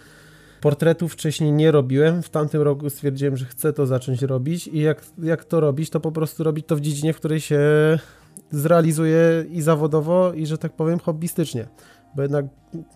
Portretów 0.60 1.12
wcześniej 1.12 1.52
nie 1.52 1.70
robiłem. 1.70 2.22
W 2.22 2.28
tamtym 2.28 2.62
roku 2.62 2.90
stwierdziłem, 2.90 3.36
że 3.36 3.44
chcę 3.44 3.72
to 3.72 3.86
zacząć 3.86 4.22
robić 4.22 4.66
i 4.66 4.78
jak, 4.78 5.02
jak 5.22 5.44
to 5.44 5.60
robić, 5.60 5.90
to 5.90 6.00
po 6.00 6.12
prostu 6.12 6.44
robić 6.44 6.66
to 6.66 6.76
w 6.76 6.80
dziedzinie, 6.80 7.12
w 7.12 7.16
której 7.16 7.40
się 7.40 7.58
zrealizuję 8.54 9.44
i 9.50 9.62
zawodowo, 9.62 10.32
i 10.32 10.46
że 10.46 10.58
tak 10.58 10.72
powiem 10.72 10.98
hobbystycznie. 10.98 11.66
Bo 12.16 12.22
jednak 12.22 12.44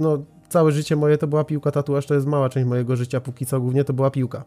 no, 0.00 0.24
całe 0.48 0.72
życie 0.72 0.96
moje 0.96 1.18
to 1.18 1.26
była 1.26 1.44
piłka, 1.44 1.70
tatuaż 1.70 2.06
to 2.06 2.14
jest 2.14 2.26
mała 2.26 2.48
część 2.48 2.66
mojego 2.66 2.96
życia, 2.96 3.20
póki 3.20 3.46
co 3.46 3.60
głównie 3.60 3.84
to 3.84 3.92
była 3.92 4.10
piłka. 4.10 4.44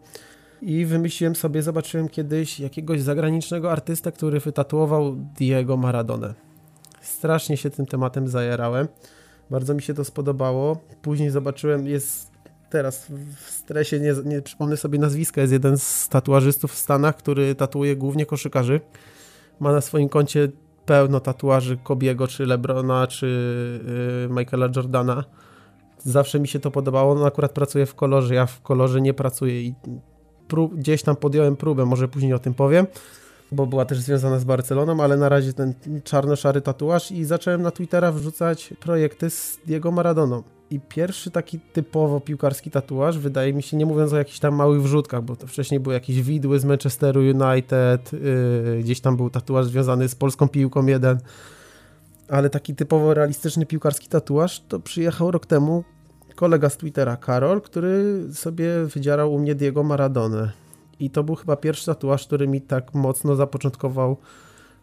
I 0.62 0.86
wymyśliłem 0.86 1.36
sobie, 1.36 1.62
zobaczyłem 1.62 2.10
kiedyś 2.10 2.60
jakiegoś 2.60 3.02
zagranicznego 3.02 3.72
artystę, 3.72 4.12
który 4.12 4.40
wytatuował 4.40 5.16
Diego 5.16 5.78
Maradona. 5.78 6.34
Strasznie 7.02 7.58
się 7.58 7.70
tym 7.70 7.86
tematem 7.86 8.28
zajerałem. 8.28 8.88
Bardzo 9.50 9.74
mi 9.74 9.82
się 9.82 9.94
to 9.94 10.06
spodobało. 10.06 10.78
Później 11.02 11.30
zobaczyłem, 11.30 11.88
jest 11.88 12.32
teraz 12.70 13.06
w 13.36 13.50
stresie, 13.50 14.00
nie, 14.00 14.14
nie 14.26 14.42
przypomnę 14.42 14.78
sobie 14.78 15.00
nazwiska, 15.00 15.42
jest 15.42 15.54
jeden 15.54 15.78
z 15.78 16.10
tatuażystów 16.10 16.72
w 16.72 16.78
Stanach, 16.78 17.18
który 17.18 17.56
tatuuje 17.56 17.96
głównie 17.96 18.26
koszykarzy. 18.26 18.82
Ma 19.60 19.72
na 19.72 19.82
swoim 19.82 20.10
koncie 20.10 20.50
pełno 20.92 21.20
tatuaży 21.20 21.78
Kobiego, 21.78 22.28
czy 22.28 22.46
Lebrona, 22.46 23.08
czy 23.08 23.28
yy, 24.30 24.36
Michaela 24.36 24.70
Jordana. 24.76 25.24
zawsze 25.98 26.40
mi 26.40 26.48
się 26.48 26.60
to 26.60 26.72
podobało. 26.72 27.12
On 27.12 27.26
akurat 27.26 27.52
pracuje 27.52 27.86
w 27.86 27.96
kolorze, 27.96 28.36
ja 28.36 28.46
w 28.46 28.62
kolorze 28.62 29.02
nie 29.02 29.14
pracuję 29.14 29.62
i 29.62 29.74
prób, 30.48 30.76
gdzieś 30.76 31.04
tam 31.04 31.16
podjąłem 31.16 31.56
próbę, 31.56 31.86
może 31.86 32.08
później 32.08 32.34
o 32.34 32.40
tym 32.40 32.54
powiem, 32.54 32.88
bo 33.52 33.66
była 33.66 33.86
też 33.86 34.00
związana 34.00 34.40
z 34.40 34.44
Barceloną, 34.44 35.04
ale 35.04 35.18
na 35.18 35.30
razie 35.30 35.54
ten 35.54 35.74
czarno-szary 36.04 36.62
tatuaż 36.62 37.12
i 37.12 37.26
zacząłem 37.26 37.62
na 37.62 37.72
Twittera 37.72 38.12
wrzucać 38.12 38.74
projekty 38.80 39.30
z 39.30 39.60
Diego 39.66 39.92
Maradoną. 39.92 40.44
I 40.72 40.80
pierwszy 40.80 41.32
taki 41.32 41.60
typowo 41.60 42.20
piłkarski 42.20 42.72
tatuaż, 42.72 43.18
wydaje 43.18 43.54
mi 43.54 43.64
się, 43.64 43.78
nie 43.78 43.86
mówiąc 43.86 44.14
o 44.14 44.18
jakichś 44.18 44.40
tam 44.40 44.56
małych 44.56 44.82
wrzutkach, 44.82 45.24
bo 45.24 45.36
to 45.36 45.48
wcześniej 45.48 45.80
były 45.80 45.94
jakieś 45.94 46.22
widły 46.22 46.60
z 46.60 46.66
Manchesteru 46.66 47.22
United, 47.22 48.14
yy, 48.14 48.80
gdzieś 48.84 49.02
tam 49.02 49.18
był 49.18 49.30
tatuaż 49.30 49.66
związany 49.66 50.10
z 50.10 50.16
polską 50.16 50.50
piłką 50.50 50.86
jeden, 50.86 51.18
ale 52.30 52.50
taki 52.50 52.76
typowo 52.76 53.14
realistyczny 53.14 53.66
piłkarski 53.66 54.08
tatuaż 54.08 54.60
to 54.68 54.80
przyjechał 54.80 55.32
rok 55.32 55.46
temu 55.46 55.84
kolega 56.36 56.70
z 56.70 56.78
Twittera, 56.78 57.18
Karol, 57.18 57.62
który 57.62 58.24
sobie 58.34 58.86
wydzierał 58.86 59.34
u 59.34 59.40
mnie 59.40 59.56
Diego 59.56 59.84
Maradonę. 59.84 60.52
I 61.00 61.10
to 61.10 61.24
był 61.24 61.36
chyba 61.36 61.56
pierwszy 61.56 61.86
tatuaż, 61.86 62.28
który 62.28 62.48
mi 62.48 62.62
tak 62.62 62.94
mocno 62.94 63.36
zapoczątkował 63.36 64.18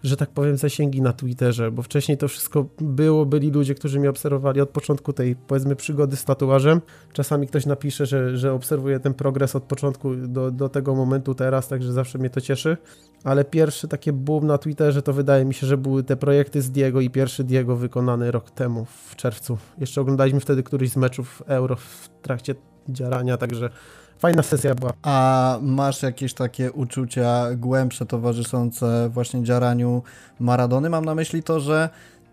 że 0.03 0.17
tak 0.17 0.31
powiem, 0.31 0.57
zasięgi 0.57 1.03
na 1.03 1.13
Twitterze, 1.13 1.71
bo 1.71 1.83
wcześniej 1.83 2.19
to 2.19 2.29
wszystko 2.29 2.67
było, 2.81 3.27
byli 3.27 3.51
ludzie, 3.51 3.75
którzy 3.75 4.01
mnie 4.01 4.11
obserwowali 4.11 4.61
od 4.61 4.71
początku 4.71 5.13
tej, 5.13 5.37
powiedzmy, 5.37 5.77
przygody 5.77 6.17
z 6.17 6.25
tatuażem. 6.25 6.81
Czasami 7.13 7.47
ktoś 7.47 7.67
napisze, 7.67 8.07
że, 8.07 8.37
że 8.37 8.53
obserwuje 8.53 9.01
ten 9.01 9.15
progres 9.15 9.57
od 9.57 9.63
początku 9.63 10.17
do, 10.17 10.51
do 10.51 10.69
tego 10.69 10.95
momentu 10.95 11.35
teraz, 11.35 11.69
także 11.69 11.93
zawsze 11.93 12.19
mnie 12.19 12.31
to 12.31 12.41
cieszy. 12.41 12.77
Ale 13.25 13.45
pierwszy 13.45 13.89
takie 13.89 14.13
boom 14.13 14.47
na 14.47 14.59
Twitterze 14.59 15.03
to 15.03 15.13
wydaje 15.13 15.45
mi 15.45 15.55
się, 15.55 15.67
że 15.67 15.77
były 15.77 16.05
te 16.05 16.17
projekty 16.17 16.63
z 16.63 16.71
Diego 16.71 17.01
i 17.01 17.11
pierwszy 17.11 17.45
Diego 17.45 17.77
wykonany 17.77 18.31
rok 18.31 18.51
temu 18.51 18.85
w 18.85 19.17
czerwcu. 19.17 19.59
Jeszcze 19.79 20.01
oglądaliśmy 20.01 20.41
wtedy 20.41 20.63
któryś 20.63 20.91
z 20.91 20.97
meczów 20.97 21.43
Euro 21.47 21.77
w 21.77 22.09
trakcie 22.23 22.55
dziarania, 22.89 23.37
także 23.37 23.71
fajna 24.19 24.43
sesja 24.43 24.75
była. 24.75 24.93
A 25.03 25.59
masz 25.63 26.03
jakieś 26.03 26.35
takie 26.35 26.73
uczucia 26.73 27.47
głębsze 27.57 28.07
towarzyszące 28.07 29.09
właśnie 29.13 29.43
dziaraniu 29.43 30.03
Maradony? 30.41 30.91
Mam 30.91 31.05
na 31.05 31.15
myśli 31.15 31.43
to, 31.43 31.61
że 31.61 31.89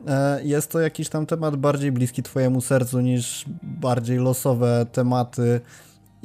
e, 0.07 0.43
jest 0.43 0.71
to 0.71 0.79
jakiś 0.79 1.09
tam 1.09 1.25
temat 1.25 1.55
bardziej 1.55 1.91
bliski 1.91 2.23
twojemu 2.23 2.61
sercu 2.61 3.01
niż 3.01 3.45
bardziej 3.63 4.17
losowe 4.17 4.85
tematy 4.91 5.61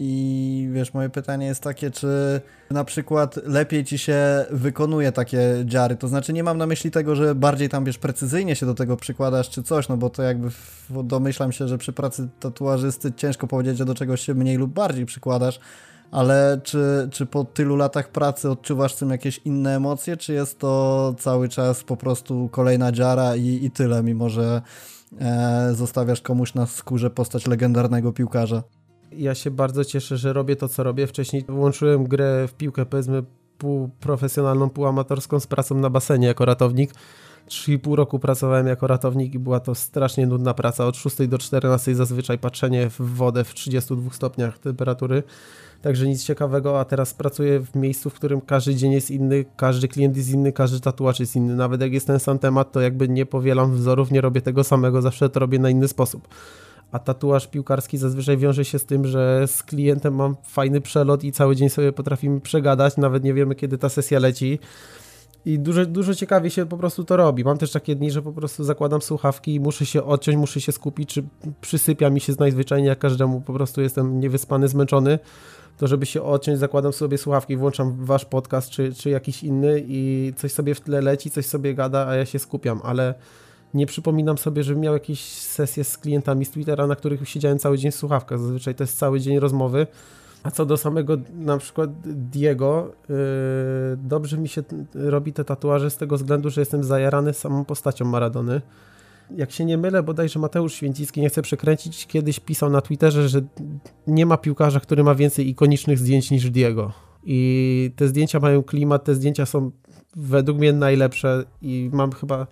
i 0.03 0.69
wiesz, 0.73 0.95
moje 0.95 1.09
pytanie 1.09 1.47
jest 1.47 1.63
takie, 1.63 1.91
czy 1.91 2.41
na 2.71 2.85
przykład 2.85 3.37
lepiej 3.47 3.85
ci 3.85 3.99
się 3.99 4.45
wykonuje 4.51 5.13
takie 5.13 5.41
dziary? 5.65 5.97
To 5.97 6.09
znaczy, 6.09 6.33
nie 6.33 6.45
mam 6.45 6.59
na 6.59 6.67
myśli 6.67 6.91
tego, 6.91 7.17
że 7.17 7.35
bardziej 7.35 7.69
tam 7.69 7.85
wiesz, 7.85 7.99
precyzyjnie 7.99 8.57
się 8.57 8.67
do 8.67 8.75
tego 8.75 8.97
przykładasz 8.97 9.51
czy 9.51 9.63
coś, 9.63 9.89
no 9.89 9.97
bo 9.97 10.11
to 10.11 10.23
jakby 10.23 10.49
domyślam 10.91 11.53
się, 11.53 11.69
że 11.69 11.79
przy 11.79 11.93
pracy 11.93 12.29
tatuażysty 12.41 13.13
ciężko 13.13 13.47
powiedzieć, 13.47 13.79
że 13.79 13.85
do 13.85 13.95
czegoś 13.95 14.21
się 14.21 14.35
mniej 14.35 14.57
lub 14.57 14.73
bardziej 14.73 15.07
przykładasz. 15.07 15.61
Ale 16.11 16.61
czy, 16.65 17.09
czy 17.13 17.27
po 17.27 17.45
tylu 17.45 17.77
latach 17.77 18.09
pracy 18.09 18.51
odczuwasz 18.51 18.95
tym 18.95 19.11
jakieś 19.11 19.39
inne 19.39 19.77
emocje, 19.77 20.17
czy 20.17 20.33
jest 20.33 20.59
to 20.59 21.15
cały 21.19 21.49
czas 21.49 21.85
po 21.85 21.97
prostu 21.97 22.49
kolejna 22.53 22.93
dziara 22.93 23.37
i, 23.37 23.65
i 23.65 23.71
tyle, 23.71 24.03
mimo 24.03 24.29
że 24.29 24.63
e, 25.21 25.71
zostawiasz 25.75 26.21
komuś 26.21 26.55
na 26.55 26.67
skórze 26.67 27.11
postać 27.11 27.47
legendarnego 27.47 28.13
piłkarza? 28.13 28.63
Ja 29.13 29.35
się 29.35 29.51
bardzo 29.51 29.85
cieszę, 29.85 30.17
że 30.17 30.33
robię 30.33 30.57
to, 30.57 30.69
co 30.69 30.83
robię. 30.83 31.07
Wcześniej 31.07 31.45
łączyłem 31.49 32.05
grę 32.05 32.49
w 32.49 32.55
piłkę, 32.55 32.87
powiedzmy, 32.87 33.23
półprofesjonalną, 33.59 34.71
półamatorską 34.71 35.41
z 35.41 35.47
pracą 35.47 35.75
na 35.75 35.91
basenie 35.91 36.27
jako 36.27 36.45
ratownik. 36.45 36.95
3,5 37.49 37.95
roku 37.95 38.19
pracowałem 38.19 38.67
jako 38.67 38.87
ratownik 38.87 39.35
i 39.35 39.39
była 39.39 39.61
to 39.61 39.75
strasznie 39.75 40.27
nudna 40.27 40.55
praca. 40.55 40.87
Od 40.87 40.97
6 40.97 41.17
do 41.29 41.39
14 41.39 41.95
zazwyczaj 41.95 42.39
patrzenie 42.39 42.91
w 42.91 43.01
wodę 43.01 43.45
w 43.45 43.55
32 43.55 44.11
stopniach 44.11 44.59
temperatury. 44.59 45.23
Także 45.83 46.09
nic 46.09 46.25
ciekawego, 46.25 46.81
a 46.81 46.85
teraz 46.85 47.15
pracuję 47.15 47.61
w 47.61 47.75
miejscu, 47.75 48.11
w 48.11 48.15
którym 48.15 48.41
każdy 48.41 48.75
dzień 48.75 48.93
jest 48.93 49.11
inny, 49.11 49.45
każdy 49.57 49.89
klient 49.89 50.17
jest 50.17 50.31
inny, 50.31 50.53
każdy 50.53 50.81
tatuaż 50.81 51.21
jest 51.21 51.37
inny. 51.37 51.55
Nawet 51.55 51.81
jak 51.81 51.93
jest 51.93 52.07
ten 52.07 52.21
sam 52.21 52.39
temat, 52.39 52.73
to 52.73 52.81
jakby 52.81 53.09
nie 53.09 53.27
powielam 53.27 53.77
wzorów, 53.77 54.11
nie 54.11 54.21
robię 54.21 54.41
tego 54.41 54.65
samego, 54.65 55.03
zawsze 55.03 55.29
to 55.29 55.41
robię 55.41 55.59
na 55.59 55.71
inny 55.71 55.89
sposób 55.89 56.29
a 56.93 56.99
tatuaż 56.99 57.47
piłkarski 57.47 57.99
zazwyczaj 57.99 58.37
wiąże 58.37 58.65
się 58.65 58.79
z 58.79 58.85
tym, 58.85 59.07
że 59.07 59.47
z 59.47 59.63
klientem 59.63 60.15
mam 60.15 60.37
fajny 60.43 60.81
przelot 60.81 61.25
i 61.25 61.33
cały 61.33 61.57
dzień 61.57 61.69
sobie 61.69 61.93
potrafimy 61.93 62.41
przegadać, 62.41 62.97
nawet 62.97 63.25
nie 63.25 63.35
wiemy 63.35 63.55
kiedy 63.55 63.79
ta 63.79 63.89
sesja 63.89 64.19
leci. 64.19 64.59
I 65.45 65.59
dużo, 65.59 65.87
dużo 65.87 66.15
ciekawie 66.15 66.51
się 66.51 66.67
po 66.67 66.77
prostu 66.77 67.05
to 67.05 67.17
robi. 67.17 67.45
Mam 67.45 67.59
też 67.59 67.73
takie 67.73 67.95
dni, 67.95 68.11
że 68.11 68.23
po 68.23 68.33
prostu 68.33 68.65
zakładam 68.65 69.03
słuchawki 69.03 69.55
i 69.55 69.61
muszę 69.61 69.87
się 69.87 70.05
odciąć, 70.05 70.37
muszę 70.39 70.61
się 70.61 70.73
skupić, 70.73 71.15
czy 71.15 71.23
przysypia 71.61 72.11
mi 72.11 72.21
się 72.21 72.33
najzwyczajniej 72.39 72.89
jak 72.89 72.99
każdemu, 72.99 73.41
po 73.41 73.53
prostu 73.53 73.81
jestem 73.81 74.21
niewyspany, 74.21 74.69
zmęczony, 74.69 75.19
to 75.79 75.87
żeby 75.87 76.07
się 76.07 76.23
odciąć, 76.23 76.59
zakładam 76.59 76.93
sobie 76.93 77.19
słuchawki, 77.19 77.57
włączam 77.57 78.05
wasz 78.05 78.25
podcast, 78.25 78.71
czy, 78.71 78.95
czy 78.95 79.11
jakiś 79.11 79.43
inny 79.43 79.85
i 79.87 80.33
coś 80.37 80.53
sobie 80.53 80.75
w 80.75 80.81
tle 80.81 81.01
leci, 81.01 81.31
coś 81.31 81.47
sobie 81.47 81.75
gada, 81.75 82.07
a 82.07 82.17
ja 82.17 82.27
się 82.27 82.39
skupiam, 82.39 82.81
ale 82.85 83.15
nie 83.75 83.87
przypominam 83.87 84.39
sobie, 84.39 84.63
żebym 84.63 84.83
miał 84.83 84.95
jakieś 84.95 85.21
sesje 85.33 85.85
z 85.85 85.99
klientami 85.99 86.45
z 86.45 86.51
Twittera, 86.51 86.87
na 86.87 86.97
których 86.97 87.29
siedziałem 87.29 87.59
cały 87.59 87.79
dzień 87.79 87.91
w 87.91 87.95
słuchawkach. 87.95 88.39
Zazwyczaj 88.39 88.75
to 88.75 88.85
jest 88.85 88.99
cały 88.99 89.21
dzień 89.21 89.39
rozmowy. 89.39 89.87
A 90.43 90.51
co 90.51 90.67
do 90.67 90.77
samego 90.77 91.17
na 91.35 91.59
przykład 91.59 91.91
Diego, 92.05 92.93
yy, 93.09 93.17
dobrze 93.97 94.39
mi 94.39 94.49
się 94.49 94.63
robi 94.95 95.33
te 95.33 95.45
tatuaże 95.45 95.91
z 95.91 95.97
tego 95.97 96.17
względu, 96.17 96.51
że 96.51 96.61
jestem 96.61 96.85
zajarany 96.85 97.33
samą 97.33 97.65
postacią 97.65 98.05
Maradony. 98.05 98.61
Jak 99.37 99.51
się 99.51 99.65
nie 99.65 99.79
mylę, 99.79 100.03
bodajże 100.03 100.39
Mateusz 100.39 100.75
Święcicki, 100.75 101.21
nie 101.21 101.29
chcę 101.29 101.43
przekręcić, 101.43 102.07
kiedyś 102.07 102.41
pisał 102.41 102.71
na 102.71 102.81
Twitterze, 102.81 103.29
że 103.29 103.41
nie 104.07 104.27
ma 104.27 104.37
piłkarza, 104.37 104.81
który 104.81 105.05
ma 105.05 105.15
więcej 105.15 105.49
ikonicznych 105.49 105.99
zdjęć 105.99 106.31
niż 106.31 106.51
Diego. 106.51 106.93
I 107.25 107.93
te 107.97 108.09
zdjęcia 108.09 108.41
mają 108.41 108.63
klimat, 108.63 109.05
te 109.05 109.15
zdjęcia 109.15 109.47
są 109.47 109.71
według 110.17 110.59
mnie 110.59 110.73
najlepsze 110.73 111.45
i 111.63 111.91
mam 111.93 112.13
chyba 112.13 112.47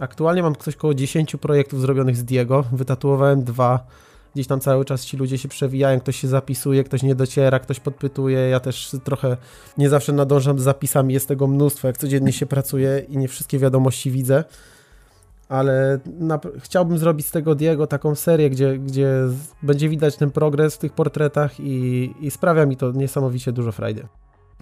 Aktualnie 0.00 0.42
mam 0.42 0.56
coś 0.56 0.76
około 0.76 0.94
10 0.94 1.36
projektów 1.36 1.80
zrobionych 1.80 2.16
z 2.16 2.24
Diego. 2.24 2.64
Wytatuowałem 2.72 3.44
dwa. 3.44 3.86
Gdzieś 4.34 4.46
tam 4.46 4.60
cały 4.60 4.84
czas 4.84 5.04
ci 5.04 5.16
ludzie 5.16 5.38
się 5.38 5.48
przewijają, 5.48 6.00
ktoś 6.00 6.16
się 6.16 6.28
zapisuje, 6.28 6.84
ktoś 6.84 7.02
nie 7.02 7.14
dociera, 7.14 7.58
ktoś 7.58 7.80
podpytuje. 7.80 8.38
Ja 8.38 8.60
też 8.60 8.96
trochę 9.04 9.36
nie 9.78 9.88
zawsze 9.88 10.12
nadążam 10.12 10.58
z 10.58 10.62
zapisami, 10.62 11.14
jest 11.14 11.28
tego 11.28 11.46
mnóstwo, 11.46 11.88
jak 11.88 11.98
codziennie 11.98 12.32
się 12.32 12.46
pracuje 12.46 13.04
i 13.08 13.16
nie 13.16 13.28
wszystkie 13.28 13.58
wiadomości 13.58 14.10
widzę. 14.10 14.44
Ale 15.48 15.98
na, 16.18 16.40
chciałbym 16.58 16.98
zrobić 16.98 17.26
z 17.26 17.30
tego 17.30 17.54
Diego 17.54 17.86
taką 17.86 18.14
serię, 18.14 18.50
gdzie, 18.50 18.78
gdzie 18.78 19.14
będzie 19.62 19.88
widać 19.88 20.16
ten 20.16 20.30
progres 20.30 20.74
w 20.74 20.78
tych 20.78 20.92
portretach 20.92 21.60
i, 21.60 22.14
i 22.20 22.30
sprawia 22.30 22.66
mi 22.66 22.76
to 22.76 22.92
niesamowicie 22.92 23.52
dużo 23.52 23.72
frajdy. 23.72 24.06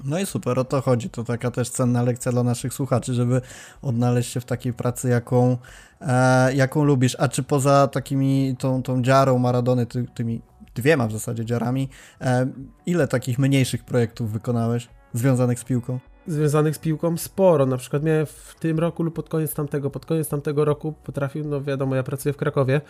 No 0.04 0.18
i 0.18 0.26
super, 0.26 0.58
o 0.58 0.64
to 0.64 0.80
chodzi. 0.80 1.10
To 1.10 1.24
taka 1.24 1.50
też 1.50 1.70
cenna 1.70 2.02
lekcja 2.02 2.32
dla 2.32 2.42
naszych 2.42 2.74
słuchaczy, 2.74 3.14
żeby 3.14 3.40
odnaleźć 3.82 4.32
się 4.32 4.40
w 4.40 4.44
takiej 4.44 4.72
pracy, 4.72 5.08
jaką, 5.08 5.56
e, 6.00 6.54
jaką 6.54 6.84
lubisz. 6.84 7.16
A 7.18 7.28
czy 7.28 7.42
poza 7.42 7.88
takimi, 7.88 8.56
tą, 8.58 8.82
tą 8.82 9.02
dziarą 9.02 9.38
Maradony, 9.38 9.86
ty, 9.86 10.06
tymi 10.14 10.40
dwiema 10.74 11.06
w 11.06 11.12
zasadzie 11.12 11.44
dziarami, 11.44 11.88
e, 12.20 12.46
ile 12.86 13.08
takich 13.08 13.38
mniejszych 13.38 13.84
projektów 13.84 14.32
wykonałeś 14.32 14.88
związanych 15.12 15.58
z 15.58 15.64
piłką? 15.64 15.98
Związanych 16.26 16.76
z 16.76 16.78
piłką 16.78 17.16
sporo. 17.16 17.66
Na 17.66 17.76
przykład 17.76 18.02
miałem 18.02 18.26
w 18.26 18.56
tym 18.60 18.78
roku 18.78 19.02
lub 19.02 19.14
pod 19.14 19.28
koniec 19.28 19.54
tamtego, 19.54 19.90
pod 19.90 20.06
koniec 20.06 20.28
tamtego 20.28 20.64
roku 20.64 20.92
potrafił, 21.04 21.44
no 21.44 21.62
wiadomo, 21.62 21.96
ja 21.96 22.02
pracuję 22.02 22.32
w 22.32 22.36
Krakowie, 22.36 22.80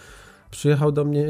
przyjechał 0.51 0.93
do 0.93 1.05
mnie 1.05 1.27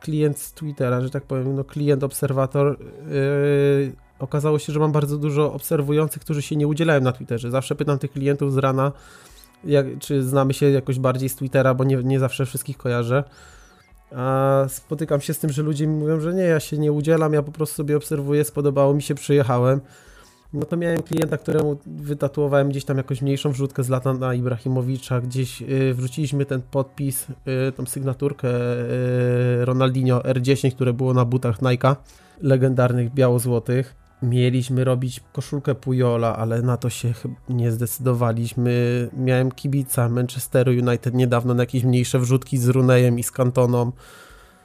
klient 0.00 0.38
z 0.38 0.52
Twittera, 0.52 1.00
że 1.00 1.10
tak 1.10 1.22
powiem, 1.22 1.54
no 1.54 1.64
klient, 1.64 2.04
obserwator, 2.04 2.78
yy, 3.10 3.92
okazało 4.18 4.58
się, 4.58 4.72
że 4.72 4.80
mam 4.80 4.92
bardzo 4.92 5.18
dużo 5.18 5.52
obserwujących, 5.52 6.22
którzy 6.22 6.42
się 6.42 6.56
nie 6.56 6.66
udzielają 6.66 7.00
na 7.00 7.12
Twitterze. 7.12 7.50
Zawsze 7.50 7.74
pytam 7.74 7.98
tych 7.98 8.12
klientów 8.12 8.52
z 8.52 8.56
rana, 8.56 8.92
jak, 9.64 9.86
czy 9.98 10.22
znamy 10.22 10.54
się 10.54 10.70
jakoś 10.70 10.98
bardziej 10.98 11.28
z 11.28 11.36
Twittera, 11.36 11.74
bo 11.74 11.84
nie, 11.84 11.96
nie 11.96 12.20
zawsze 12.20 12.46
wszystkich 12.46 12.76
kojarzę. 12.76 13.24
A 14.16 14.64
spotykam 14.68 15.20
się 15.20 15.34
z 15.34 15.38
tym, 15.38 15.52
że 15.52 15.62
ludzie 15.62 15.86
mi 15.86 15.96
mówią, 15.96 16.20
że 16.20 16.34
nie, 16.34 16.42
ja 16.42 16.60
się 16.60 16.78
nie 16.78 16.92
udzielam, 16.92 17.32
ja 17.32 17.42
po 17.42 17.52
prostu 17.52 17.76
sobie 17.76 17.96
obserwuję, 17.96 18.44
spodobało 18.44 18.94
mi 18.94 19.02
się, 19.02 19.14
przyjechałem. 19.14 19.80
No 20.52 20.66
to 20.66 20.76
miałem 20.76 21.02
klienta, 21.02 21.38
któremu 21.38 21.78
wytatuowałem 21.86 22.68
gdzieś 22.68 22.84
tam 22.84 22.96
jakąś 22.96 23.22
mniejszą 23.22 23.52
wrzutkę 23.52 23.82
z 23.82 23.88
Latana 23.88 24.34
Ibrahimowicza, 24.34 25.20
gdzieś 25.20 25.60
yy, 25.60 25.94
wrzuciliśmy 25.94 26.46
ten 26.46 26.62
podpis, 26.62 27.26
yy, 27.46 27.72
tą 27.72 27.86
sygnaturkę 27.86 28.48
yy, 28.48 29.64
Ronaldinho 29.64 30.20
R10, 30.20 30.74
które 30.74 30.92
było 30.92 31.14
na 31.14 31.24
butach 31.24 31.62
Nike, 31.62 31.96
legendarnych 32.40 33.14
biało-złotych. 33.14 34.05
Mieliśmy 34.22 34.84
robić 34.84 35.20
koszulkę 35.32 35.74
Pujola, 35.74 36.36
ale 36.36 36.62
na 36.62 36.76
to 36.76 36.90
się 36.90 37.12
nie 37.48 37.70
zdecydowaliśmy. 37.70 39.08
Miałem 39.16 39.52
kibica 39.52 40.08
Manchesteru 40.08 40.72
United 40.72 41.14
niedawno 41.14 41.54
na 41.54 41.62
jakieś 41.62 41.84
mniejsze 41.84 42.18
wrzutki 42.18 42.58
z 42.58 42.68
Runejem 42.68 43.18
i 43.18 43.22
z 43.22 43.30
Kantoną. 43.30 43.92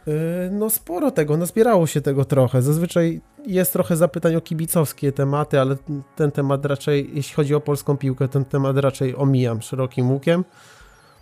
Yy, 0.07 0.13
no 0.51 0.69
sporo 0.69 1.11
tego, 1.11 1.37
nazbierało 1.37 1.87
się 1.87 2.01
tego 2.01 2.25
trochę. 2.25 2.61
Zazwyczaj 2.61 3.21
jest 3.47 3.73
trochę 3.73 3.97
zapytań 3.97 4.35
o 4.35 4.41
kibicowskie 4.41 5.11
tematy, 5.11 5.61
ale 5.61 5.75
ten 6.15 6.31
temat 6.31 6.65
raczej, 6.65 7.11
jeśli 7.13 7.35
chodzi 7.35 7.55
o 7.55 7.61
polską 7.61 7.97
piłkę, 7.97 8.27
ten 8.27 8.45
temat 8.45 8.77
raczej 8.77 9.15
omijam 9.15 9.61
szerokim 9.61 10.11
łukiem. 10.11 10.43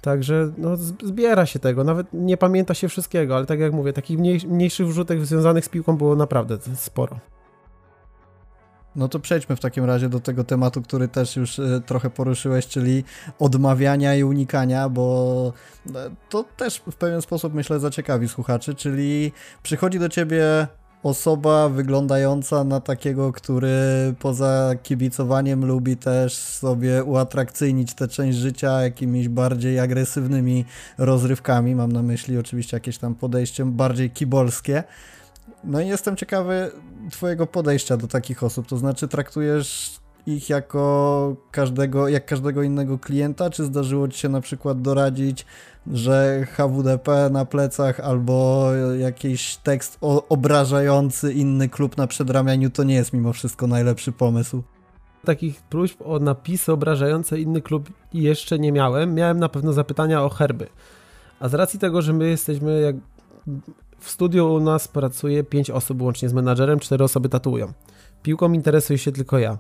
Także 0.02 0.52
no, 0.58 0.78
zbiera 1.04 1.46
się 1.46 1.60
tego, 1.60 1.84
nawet 1.84 2.08
nie 2.14 2.38
pamięta 2.38 2.74
się 2.74 2.88
wszystkiego, 2.90 3.36
ale 3.36 3.46
tak 3.46 3.60
jak 3.60 3.74
mówię, 3.74 3.94
takich 3.94 4.20
mniej, 4.20 4.40
mniejszych 4.48 4.88
wrzutek 4.88 5.26
związanych 5.26 5.66
z 5.66 5.70
piłką 5.70 5.98
było 5.98 6.16
naprawdę 6.16 6.58
sporo. 6.76 7.20
No 8.96 9.08
to 9.08 9.20
przejdźmy 9.20 9.56
w 9.56 9.60
takim 9.60 9.86
razie 9.86 10.10
do 10.10 10.20
tego 10.20 10.44
tematu, 10.44 10.82
który 10.82 11.08
też 11.08 11.36
już 11.36 11.60
y, 11.60 11.82
trochę 11.86 12.10
poruszyłeś, 12.10 12.68
czyli 12.68 13.04
odmawiania 13.40 14.16
i 14.16 14.24
unikania, 14.24 14.90
bo 14.90 15.54
e, 15.96 16.10
to 16.30 16.46
też 16.58 16.82
w 16.92 16.96
pewien 16.96 17.22
sposób 17.22 17.54
myślę 17.54 17.80
zaciekawi 17.80 18.28
słuchaczy, 18.28 18.76
czyli 18.76 19.32
przychodzi 19.64 20.00
do 20.00 20.10
ciebie 20.10 20.68
osoba 21.04 21.70
wyglądająca 21.70 22.64
na 22.64 22.82
takiego, 22.82 23.32
który 23.34 23.70
poza 24.20 24.72
kibicowaniem 24.84 25.66
lubi 25.66 25.98
też 25.98 26.38
sobie 26.38 27.04
uatrakcyjnić 27.04 27.94
tę 27.94 28.08
część 28.08 28.38
życia 28.38 28.82
jakimiś 28.82 29.30
bardziej 29.30 29.80
agresywnymi 29.80 30.66
rozrywkami. 30.98 31.76
Mam 31.76 31.92
na 31.92 32.04
myśli 32.04 32.38
oczywiście 32.38 32.78
jakieś 32.78 32.98
tam 32.98 33.16
podejście 33.16 33.66
bardziej 33.66 34.10
kibolskie. 34.12 34.84
No 35.64 35.82
i 35.82 35.88
jestem 35.88 36.16
ciekawy 36.16 36.72
Twojego 37.12 37.48
podejścia 37.48 37.98
do 37.98 38.08
takich 38.08 38.44
osób. 38.44 38.68
To 38.68 38.78
znaczy, 38.78 39.08
traktujesz 39.08 40.00
ich 40.26 40.50
jako 40.50 41.36
każdego, 41.52 42.08
jak 42.08 42.26
każdego 42.26 42.64
innego 42.64 43.00
klienta, 43.00 43.50
czy 43.50 43.66
zdarzyło 43.66 44.08
Ci 44.08 44.20
się 44.20 44.30
na 44.30 44.42
przykład 44.42 44.82
doradzić, 44.82 45.46
że 45.92 46.48
HWDP 46.52 47.30
na 47.30 47.46
plecach 47.46 48.00
albo 48.00 48.70
jakiś 49.00 49.58
tekst 49.58 49.98
obrażający 50.30 51.34
inny 51.34 51.70
klub 51.70 51.98
na 51.98 52.08
przedramieniu 52.08 52.70
to 52.70 52.84
nie 52.84 52.96
jest 52.96 53.14
mimo 53.14 53.34
wszystko 53.34 53.68
najlepszy 53.68 54.12
pomysł? 54.12 54.64
Takich 55.26 55.62
próśb 55.62 56.02
o 56.02 56.20
napisy 56.20 56.72
obrażające 56.72 57.40
inny 57.40 57.62
klub 57.62 57.90
jeszcze 58.14 58.60
nie 58.60 58.72
miałem. 58.72 59.14
Miałem 59.14 59.40
na 59.40 59.50
pewno 59.50 59.74
zapytania 59.74 60.24
o 60.24 60.30
herby. 60.30 60.68
A 61.40 61.50
z 61.50 61.54
racji 61.54 61.80
tego, 61.80 62.02
że 62.02 62.14
my 62.14 62.30
jesteśmy 62.30 62.82
jak 62.82 62.96
w 64.00 64.10
studiu 64.10 64.54
u 64.54 64.60
nas 64.60 64.88
pracuje 64.88 65.44
5 65.44 65.70
osób 65.70 66.02
łącznie 66.02 66.30
z 66.30 66.34
menadżerem, 66.34 66.80
4 66.80 67.04
osoby 67.04 67.30
tatuują. 67.30 67.74
Piłką 68.24 68.54
interesuje 68.54 68.98
się 68.98 69.12
tylko 69.12 69.40
ja. 69.40 69.58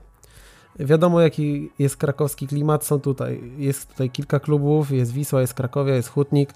Wiadomo, 0.79 1.21
jaki 1.21 1.69
jest 1.79 1.97
krakowski 1.97 2.47
klimat. 2.47 2.85
Są 2.85 2.99
tutaj, 2.99 3.41
jest 3.57 3.89
tutaj 3.89 4.09
kilka 4.09 4.39
klubów, 4.39 4.91
jest 4.91 5.11
Wisła, 5.11 5.41
jest 5.41 5.53
Krakowia, 5.53 5.95
jest 5.95 6.09
Hutnik. 6.09 6.53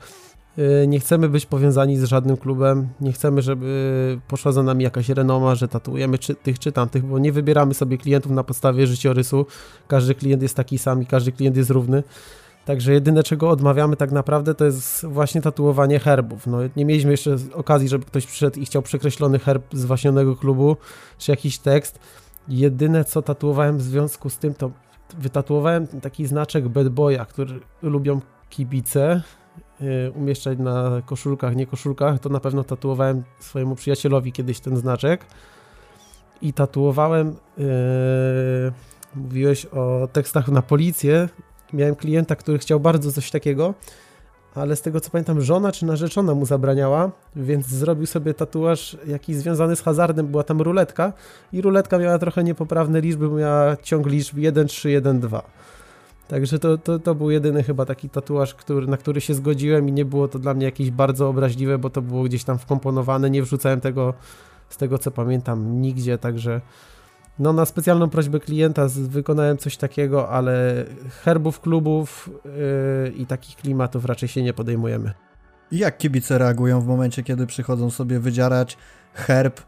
Y, 0.57 0.87
nie 0.87 0.99
chcemy 0.99 1.29
być 1.29 1.45
powiązani 1.45 1.97
z 1.97 2.03
żadnym 2.03 2.37
klubem, 2.37 2.89
nie 3.01 3.11
chcemy, 3.11 3.41
żeby 3.41 4.19
poszła 4.27 4.51
za 4.51 4.63
nami 4.63 4.83
jakaś 4.83 5.09
renoma, 5.09 5.55
że 5.55 5.67
tatuujemy 5.67 6.17
czy, 6.17 6.35
tych 6.35 6.59
czy 6.59 6.71
tamtych, 6.71 7.05
bo 7.05 7.19
nie 7.19 7.31
wybieramy 7.31 7.73
sobie 7.73 7.97
klientów 7.97 8.31
na 8.31 8.43
podstawie 8.43 8.87
życiorysu. 8.87 9.45
Każdy 9.87 10.15
klient 10.15 10.41
jest 10.41 10.55
taki 10.55 10.77
sam 10.77 11.01
i 11.01 11.05
każdy 11.05 11.31
klient 11.31 11.57
jest 11.57 11.69
równy. 11.69 12.03
Także 12.65 12.93
jedyne, 12.93 13.24
czego 13.24 13.50
odmawiamy 13.50 13.96
tak 13.96 14.12
naprawdę, 14.12 14.55
to 14.55 14.65
jest 14.65 15.05
właśnie 15.05 15.41
tatuowanie 15.41 16.00
herbów. 16.00 16.48
No, 16.48 16.58
nie 16.75 16.86
mieliśmy 16.86 17.12
jeszcze 17.12 17.36
okazji, 17.53 17.89
żeby 17.89 18.05
ktoś 18.05 18.25
przyszedł 18.25 18.60
i 18.60 18.65
chciał 18.65 18.82
przekreślony 18.82 19.39
herb 19.39 19.63
z 19.74 19.86
waśnionego 19.86 20.36
klubu, 20.36 20.77
czy 21.17 21.32
jakiś 21.32 21.58
tekst. 21.58 22.00
Jedyne, 22.48 23.05
co 23.05 23.22
tatuowałem 23.22 23.77
w 23.77 23.82
związku 23.82 24.29
z 24.29 24.38
tym, 24.38 24.53
to 24.53 24.72
wytatuowałem 25.17 25.88
taki 25.88 26.25
znaczek 26.25 26.67
bad 26.67 26.89
boya, 26.89 27.25
który 27.29 27.60
lubią 27.82 28.22
kibice 28.50 29.22
yy, 29.79 30.12
umieszczać 30.15 30.60
na 30.60 31.01
koszulkach, 31.05 31.55
nie 31.55 31.65
koszulkach. 31.67 32.20
To 32.20 32.29
na 32.29 32.39
pewno 32.39 32.63
tatuowałem 32.63 33.24
swojemu 33.39 33.75
przyjacielowi 33.75 34.32
kiedyś 34.32 34.60
ten 34.60 34.77
znaczek. 34.77 35.25
I 36.41 36.53
tatuowałem, 36.53 37.36
yy, 37.58 37.65
mówiłeś 39.15 39.65
o 39.65 40.08
tekstach 40.13 40.48
na 40.48 40.62
policję, 40.62 41.29
miałem 41.73 41.95
klienta, 41.95 42.35
który 42.35 42.57
chciał 42.57 42.79
bardzo 42.79 43.11
coś 43.11 43.31
takiego, 43.31 43.73
ale 44.55 44.75
z 44.75 44.81
tego 44.81 44.99
co 44.99 45.09
pamiętam, 45.09 45.41
żona 45.41 45.71
czy 45.71 45.85
narzeczona 45.85 46.33
mu 46.33 46.45
zabraniała, 46.45 47.11
więc 47.35 47.67
zrobił 47.67 48.05
sobie 48.05 48.33
tatuaż 48.33 48.97
jakiś 49.07 49.35
związany 49.35 49.75
z 49.75 49.81
hazardem, 49.81 50.27
była 50.27 50.43
tam 50.43 50.61
ruletka 50.61 51.13
i 51.53 51.61
ruletka 51.61 51.97
miała 51.97 52.19
trochę 52.19 52.43
niepoprawne 52.43 53.01
liczby, 53.01 53.29
miała 53.29 53.77
ciąg 53.77 54.07
liczb 54.07 54.38
1, 54.38 54.67
3, 54.67 54.91
1, 54.91 55.19
2. 55.19 55.43
Także 56.27 56.59
to, 56.59 56.77
to, 56.77 56.99
to 56.99 57.15
był 57.15 57.31
jedyny 57.31 57.63
chyba 57.63 57.86
taki 57.86 58.09
tatuaż, 58.09 58.53
który, 58.53 58.88
na 58.88 58.97
który 58.97 59.21
się 59.21 59.33
zgodziłem 59.33 59.89
i 59.89 59.91
nie 59.91 60.05
było 60.05 60.27
to 60.27 60.39
dla 60.39 60.53
mnie 60.53 60.65
jakieś 60.65 60.91
bardzo 60.91 61.29
obraźliwe, 61.29 61.77
bo 61.77 61.89
to 61.89 62.01
było 62.01 62.23
gdzieś 62.23 62.43
tam 62.43 62.57
wkomponowane, 62.57 63.29
nie 63.29 63.43
wrzucałem 63.43 63.81
tego 63.81 64.13
z 64.69 64.77
tego 64.77 64.97
co 64.97 65.12
pamiętam 65.12 65.81
nigdzie, 65.81 66.17
także 66.17 66.62
no 67.39 67.54
na 67.54 67.65
specjalną 67.65 68.10
prośbę 68.10 68.39
klienta 68.39 68.88
wykonałem 68.96 69.58
coś 69.58 69.78
takiego, 69.78 70.30
ale 70.30 70.86
herbów 71.24 71.60
klubów 71.60 72.30
yy, 73.06 73.12
i 73.12 73.26
takich 73.26 73.56
klimatów 73.56 74.06
raczej 74.06 74.30
się 74.30 74.43
nie 74.43 74.54
podejmujemy. 74.54 75.13
Jak 75.72 75.98
kibice 75.98 76.38
reagują 76.38 76.82
w 76.82 76.88
momencie, 76.88 77.24
kiedy 77.24 77.48
przychodzą 77.48 77.89
sobie 77.89 78.19
wydzierać 78.19 78.78
herb, 79.13 79.62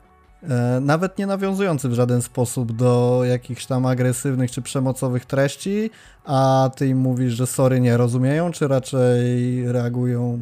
e, 0.43 0.79
nawet 0.81 1.17
nie 1.17 1.27
nawiązujący 1.27 1.89
w 1.89 1.93
żaden 1.93 2.21
sposób 2.21 2.71
do 2.71 3.21
jakichś 3.23 3.65
tam 3.65 3.85
agresywnych 3.85 4.51
czy 4.51 4.61
przemocowych 4.61 5.25
treści, 5.25 5.89
a 6.25 6.69
ty 6.75 6.87
im 6.87 6.97
mówisz, 6.97 7.33
że 7.33 7.47
sorry, 7.47 7.79
nie 7.79 7.97
rozumieją, 7.97 8.51
czy 8.51 8.67
raczej 8.67 9.63
reagują 9.71 10.39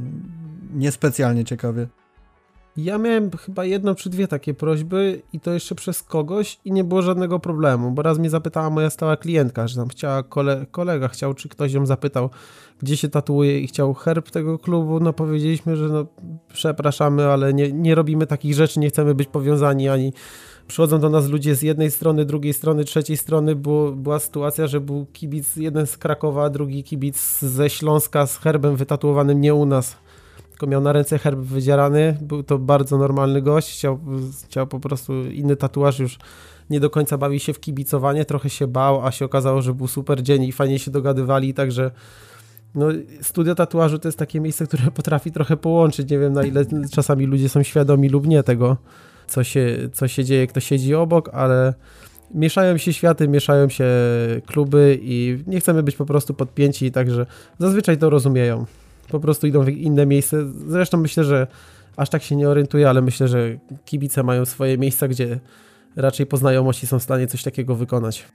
niespecjalnie 0.73 1.45
ciekawie? 1.45 1.87
Ja 2.77 2.97
miałem 2.97 3.31
chyba 3.31 3.65
jedną 3.65 3.95
czy 3.95 4.09
dwie 4.09 4.27
takie 4.27 4.53
prośby 4.53 5.21
i 5.33 5.39
to 5.39 5.51
jeszcze 5.51 5.75
przez 5.75 6.03
kogoś 6.03 6.59
i 6.65 6.71
nie 6.71 6.83
było 6.83 7.01
żadnego 7.01 7.39
problemu, 7.39 7.91
bo 7.91 8.01
raz 8.01 8.19
mnie 8.19 8.29
zapytała 8.29 8.69
moja 8.69 8.89
stała 8.89 9.17
klientka, 9.17 9.67
że 9.67 9.75
tam 9.75 9.87
chciała, 9.87 10.23
kole, 10.23 10.65
kolega 10.71 11.07
chciał, 11.07 11.33
czy 11.33 11.49
ktoś 11.49 11.73
ją 11.73 11.85
zapytał, 11.85 12.29
gdzie 12.79 12.97
się 12.97 13.09
tatuuje 13.09 13.59
i 13.59 13.67
chciał 13.67 13.93
herb 13.93 14.29
tego 14.29 14.59
klubu, 14.59 14.99
no 14.99 15.13
powiedzieliśmy, 15.13 15.77
że 15.77 15.89
no 15.89 16.05
przepraszamy, 16.53 17.27
ale 17.27 17.53
nie, 17.53 17.71
nie 17.71 17.95
robimy 17.95 18.27
takich 18.27 18.53
rzeczy, 18.53 18.79
nie 18.79 18.89
chcemy 18.89 19.15
być 19.15 19.27
powiązani 19.27 19.89
ani 19.89 20.13
przychodzą 20.67 20.99
do 20.99 21.09
nas 21.09 21.29
ludzie 21.29 21.55
z 21.55 21.61
jednej 21.61 21.91
strony, 21.91 22.25
drugiej 22.25 22.53
strony, 22.53 22.83
trzeciej 22.83 23.17
strony. 23.17 23.55
Było, 23.55 23.91
była 23.91 24.19
sytuacja, 24.19 24.67
że 24.67 24.81
był 24.81 25.05
kibic 25.05 25.55
jeden 25.55 25.87
z 25.87 25.97
Krakowa, 25.97 26.49
drugi 26.49 26.83
kibic 26.83 27.39
ze 27.39 27.69
Śląska 27.69 28.27
z 28.27 28.37
herbem 28.37 28.75
wytatuowanym 28.75 29.41
nie 29.41 29.53
u 29.53 29.65
nas 29.65 30.02
tylko 30.53 30.67
miał 30.67 30.81
na 30.81 30.93
ręce 30.93 31.19
herb 31.19 31.39
wydzierany. 31.39 32.17
Był 32.21 32.43
to 32.43 32.57
bardzo 32.57 32.97
normalny 32.97 33.41
gość, 33.41 33.73
chciał, 33.73 33.99
chciał 34.45 34.67
po 34.67 34.79
prostu 34.79 35.29
inny 35.29 35.55
tatuaż 35.55 35.99
już 35.99 36.17
nie 36.69 36.79
do 36.79 36.89
końca 36.89 37.17
bawi 37.17 37.39
się 37.39 37.53
w 37.53 37.59
kibicowanie, 37.59 38.25
trochę 38.25 38.49
się 38.49 38.67
bał, 38.67 39.05
a 39.05 39.11
się 39.11 39.25
okazało, 39.25 39.61
że 39.61 39.73
był 39.73 39.87
super 39.87 40.23
dzień 40.23 40.43
i 40.43 40.51
fajnie 40.51 40.79
się 40.79 40.91
dogadywali, 40.91 41.53
także 41.53 41.91
no, 42.75 42.87
studio 43.21 43.55
tatuażu 43.55 43.99
to 43.99 44.07
jest 44.07 44.17
takie 44.17 44.39
miejsce, 44.39 44.67
które 44.67 44.91
potrafi 45.01 45.31
trochę 45.31 45.57
połączyć. 45.57 46.09
Nie 46.09 46.19
wiem 46.19 46.33
na 46.33 46.43
ile 46.43 46.65
czasami 46.91 47.25
ludzie 47.25 47.49
są 47.49 47.63
świadomi 47.63 48.09
lub 48.09 48.27
nie 48.27 48.43
tego, 48.43 48.77
co 49.27 49.43
się, 49.43 49.89
co 49.93 50.07
się 50.07 50.23
dzieje, 50.23 50.47
kto 50.47 50.59
siedzi 50.59 50.95
obok, 50.95 51.29
ale 51.33 51.73
mieszają 52.33 52.77
się 52.77 52.93
światy, 52.93 53.27
mieszają 53.27 53.69
się 53.69 53.85
kluby 54.45 54.99
i 55.01 55.43
nie 55.47 55.59
chcemy 55.59 55.83
być 55.83 55.95
po 55.95 56.05
prostu 56.05 56.33
podpięci, 56.33 56.91
także 56.91 57.25
zazwyczaj 57.59 57.97
to 57.97 58.09
rozumieją 58.09 58.65
po 59.07 59.19
prostu 59.19 59.47
idą 59.47 59.63
w 59.63 59.69
inne 59.69 60.05
miejsce. 60.05 60.37
Zresztą 60.67 60.97
myślę, 60.97 61.23
że 61.23 61.47
aż 61.97 62.09
tak 62.09 62.23
się 62.23 62.35
nie 62.35 62.49
orientuję, 62.49 62.89
ale 62.89 63.01
myślę, 63.01 63.27
że 63.27 63.57
kibice 63.85 64.23
mają 64.23 64.45
swoje 64.45 64.77
miejsca, 64.77 65.07
gdzie 65.07 65.39
raczej 65.95 66.25
po 66.25 66.37
znajomości 66.37 66.87
są 66.87 66.99
w 66.99 67.03
stanie 67.03 67.27
coś 67.27 67.43
takiego 67.43 67.75
wykonać. 67.75 68.25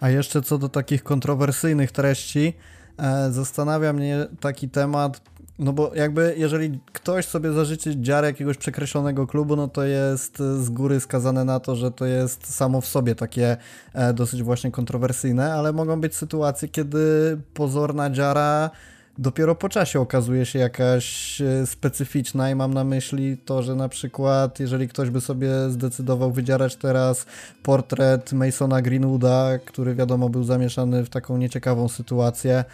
A 0.00 0.10
jeszcze 0.10 0.42
co 0.42 0.58
do 0.58 0.68
takich 0.68 1.02
kontrowersyjnych 1.02 1.92
treści, 1.92 2.52
e, 2.98 3.32
zastanawia 3.32 3.92
mnie 3.92 4.26
taki 4.40 4.68
temat, 4.68 5.20
no 5.58 5.72
bo 5.72 5.94
jakby 5.94 6.34
jeżeli 6.38 6.80
ktoś 6.92 7.26
sobie 7.26 7.52
zażyczy 7.52 8.00
dziarę 8.00 8.26
jakiegoś 8.26 8.56
przekreślonego 8.56 9.26
klubu, 9.26 9.56
no 9.56 9.68
to 9.68 9.84
jest 9.84 10.38
z 10.38 10.70
góry 10.70 11.00
skazane 11.00 11.44
na 11.44 11.60
to, 11.60 11.76
że 11.76 11.90
to 11.90 12.06
jest 12.06 12.54
samo 12.54 12.80
w 12.80 12.86
sobie 12.86 13.14
takie 13.14 13.56
e, 13.92 14.14
dosyć 14.14 14.42
właśnie 14.42 14.70
kontrowersyjne, 14.70 15.54
ale 15.54 15.72
mogą 15.72 16.00
być 16.00 16.14
sytuacje, 16.16 16.68
kiedy 16.68 17.38
pozorna 17.54 18.10
dziara 18.10 18.70
dopiero 19.18 19.54
po 19.54 19.68
czasie 19.68 20.00
okazuje 20.00 20.46
się 20.46 20.58
jakaś 20.58 21.40
e, 21.40 21.66
specyficzna 21.66 22.50
i 22.50 22.54
mam 22.54 22.74
na 22.74 22.84
myśli 22.84 23.36
to, 23.36 23.62
że 23.62 23.74
na 23.74 23.88
przykład 23.88 24.60
jeżeli 24.60 24.88
ktoś 24.88 25.10
by 25.10 25.20
sobie 25.20 25.50
zdecydował 25.70 26.32
wydzierać 26.32 26.76
teraz 26.76 27.26
portret 27.62 28.32
Masona 28.32 28.82
Greenwooda, 28.82 29.58
który 29.64 29.94
wiadomo 29.94 30.28
był 30.28 30.44
zamieszany 30.44 31.04
w 31.04 31.10
taką 31.10 31.36
nieciekawą 31.36 31.88
sytuację, 31.88 32.64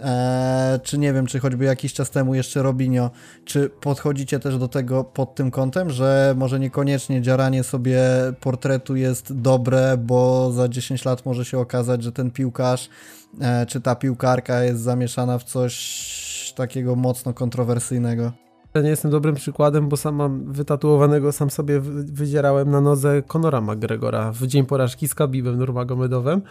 Eee, 0.00 0.80
czy 0.80 0.98
nie 0.98 1.12
wiem, 1.12 1.26
czy 1.26 1.38
choćby 1.38 1.64
jakiś 1.64 1.92
czas 1.92 2.10
temu 2.10 2.34
jeszcze 2.34 2.62
Robinio, 2.62 3.10
czy 3.44 3.70
podchodzicie 3.80 4.38
też 4.38 4.58
do 4.58 4.68
tego 4.68 5.04
pod 5.04 5.34
tym 5.34 5.50
kątem, 5.50 5.90
że 5.90 6.34
może 6.36 6.60
niekoniecznie 6.60 7.22
dziaranie 7.22 7.64
sobie 7.64 8.00
portretu 8.40 8.96
jest 8.96 9.32
dobre, 9.32 9.96
bo 9.96 10.52
za 10.52 10.68
10 10.68 11.04
lat 11.04 11.26
może 11.26 11.44
się 11.44 11.58
okazać, 11.58 12.02
że 12.02 12.12
ten 12.12 12.30
piłkarz 12.30 12.88
czy 13.68 13.80
ta 13.80 13.94
piłkarka 13.94 14.62
jest 14.62 14.80
zamieszana 14.80 15.38
w 15.38 15.44
coś 15.44 16.52
takiego 16.56 16.96
mocno 16.96 17.34
kontrowersyjnego. 17.34 18.32
Ja 18.74 18.82
nie 18.82 18.90
jestem 18.90 19.10
dobrym 19.10 19.34
przykładem, 19.34 19.88
bo 19.88 19.96
sam 19.96 20.14
mam 20.14 20.52
wytatuowanego, 20.52 21.32
sam 21.32 21.50
sobie 21.50 21.80
wydzierałem 21.80 22.70
na 22.70 22.80
nodze 22.80 23.22
Conora 23.22 23.60
McGregora 23.60 24.32
w 24.32 24.46
dzień 24.46 24.66
porażki 24.66 25.08
z 25.08 25.14
Kabibem 25.14 25.58
Nurmagomedowem 25.58 26.42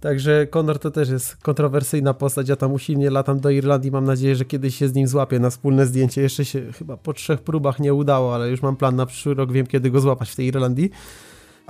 Także 0.00 0.46
Conor 0.46 0.78
to 0.78 0.90
też 0.90 1.08
jest 1.08 1.36
kontrowersyjna 1.36 2.14
postać. 2.14 2.48
Ja 2.48 2.56
tam 2.56 2.72
usilnie 2.72 3.10
latam 3.10 3.40
do 3.40 3.50
Irlandii. 3.50 3.90
Mam 3.90 4.04
nadzieję, 4.04 4.36
że 4.36 4.44
kiedyś 4.44 4.76
się 4.76 4.88
z 4.88 4.94
nim 4.94 5.06
złapię 5.06 5.38
na 5.38 5.50
wspólne 5.50 5.86
zdjęcie. 5.86 6.22
Jeszcze 6.22 6.44
się 6.44 6.72
chyba 6.72 6.96
po 6.96 7.12
trzech 7.12 7.40
próbach 7.40 7.80
nie 7.80 7.94
udało, 7.94 8.34
ale 8.34 8.50
już 8.50 8.62
mam 8.62 8.76
plan 8.76 8.96
na 8.96 9.06
przyszły 9.06 9.34
rok. 9.34 9.52
Wiem, 9.52 9.66
kiedy 9.66 9.90
go 9.90 10.00
złapać 10.00 10.30
w 10.30 10.36
tej 10.36 10.46
Irlandii. 10.46 10.90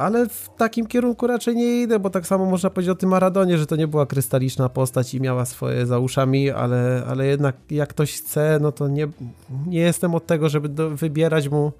Ale 0.01 0.29
w 0.29 0.51
takim 0.57 0.87
kierunku 0.87 1.27
raczej 1.27 1.57
nie 1.57 1.83
idę, 1.83 1.99
bo 1.99 2.11
tak 2.11 2.27
samo 2.27 2.47
można 2.47 2.71
powiedzieć 2.71 2.91
o 2.91 2.95
tym 2.95 3.09
Maradonie, 3.09 3.59
że 3.59 3.67
to 3.67 3.77
nie 3.77 3.89
była 3.89 4.07
krystaliczna 4.07 4.69
postać 4.69 5.15
i 5.15 5.21
miała 5.21 5.45
swoje 5.45 5.87
za 5.87 5.99
uszami, 5.99 6.51
ale, 6.51 7.03
ale 7.09 7.27
jednak 7.27 7.57
jak 7.71 7.89
ktoś 7.89 8.13
chce, 8.13 8.59
no 8.63 8.73
to 8.73 8.89
nie, 8.89 9.09
nie 9.67 9.81
jestem 9.81 10.15
od 10.15 10.27
tego, 10.27 10.49
żeby 10.49 10.69
do, 10.69 10.91
wybierać 10.91 11.49
mu 11.49 11.73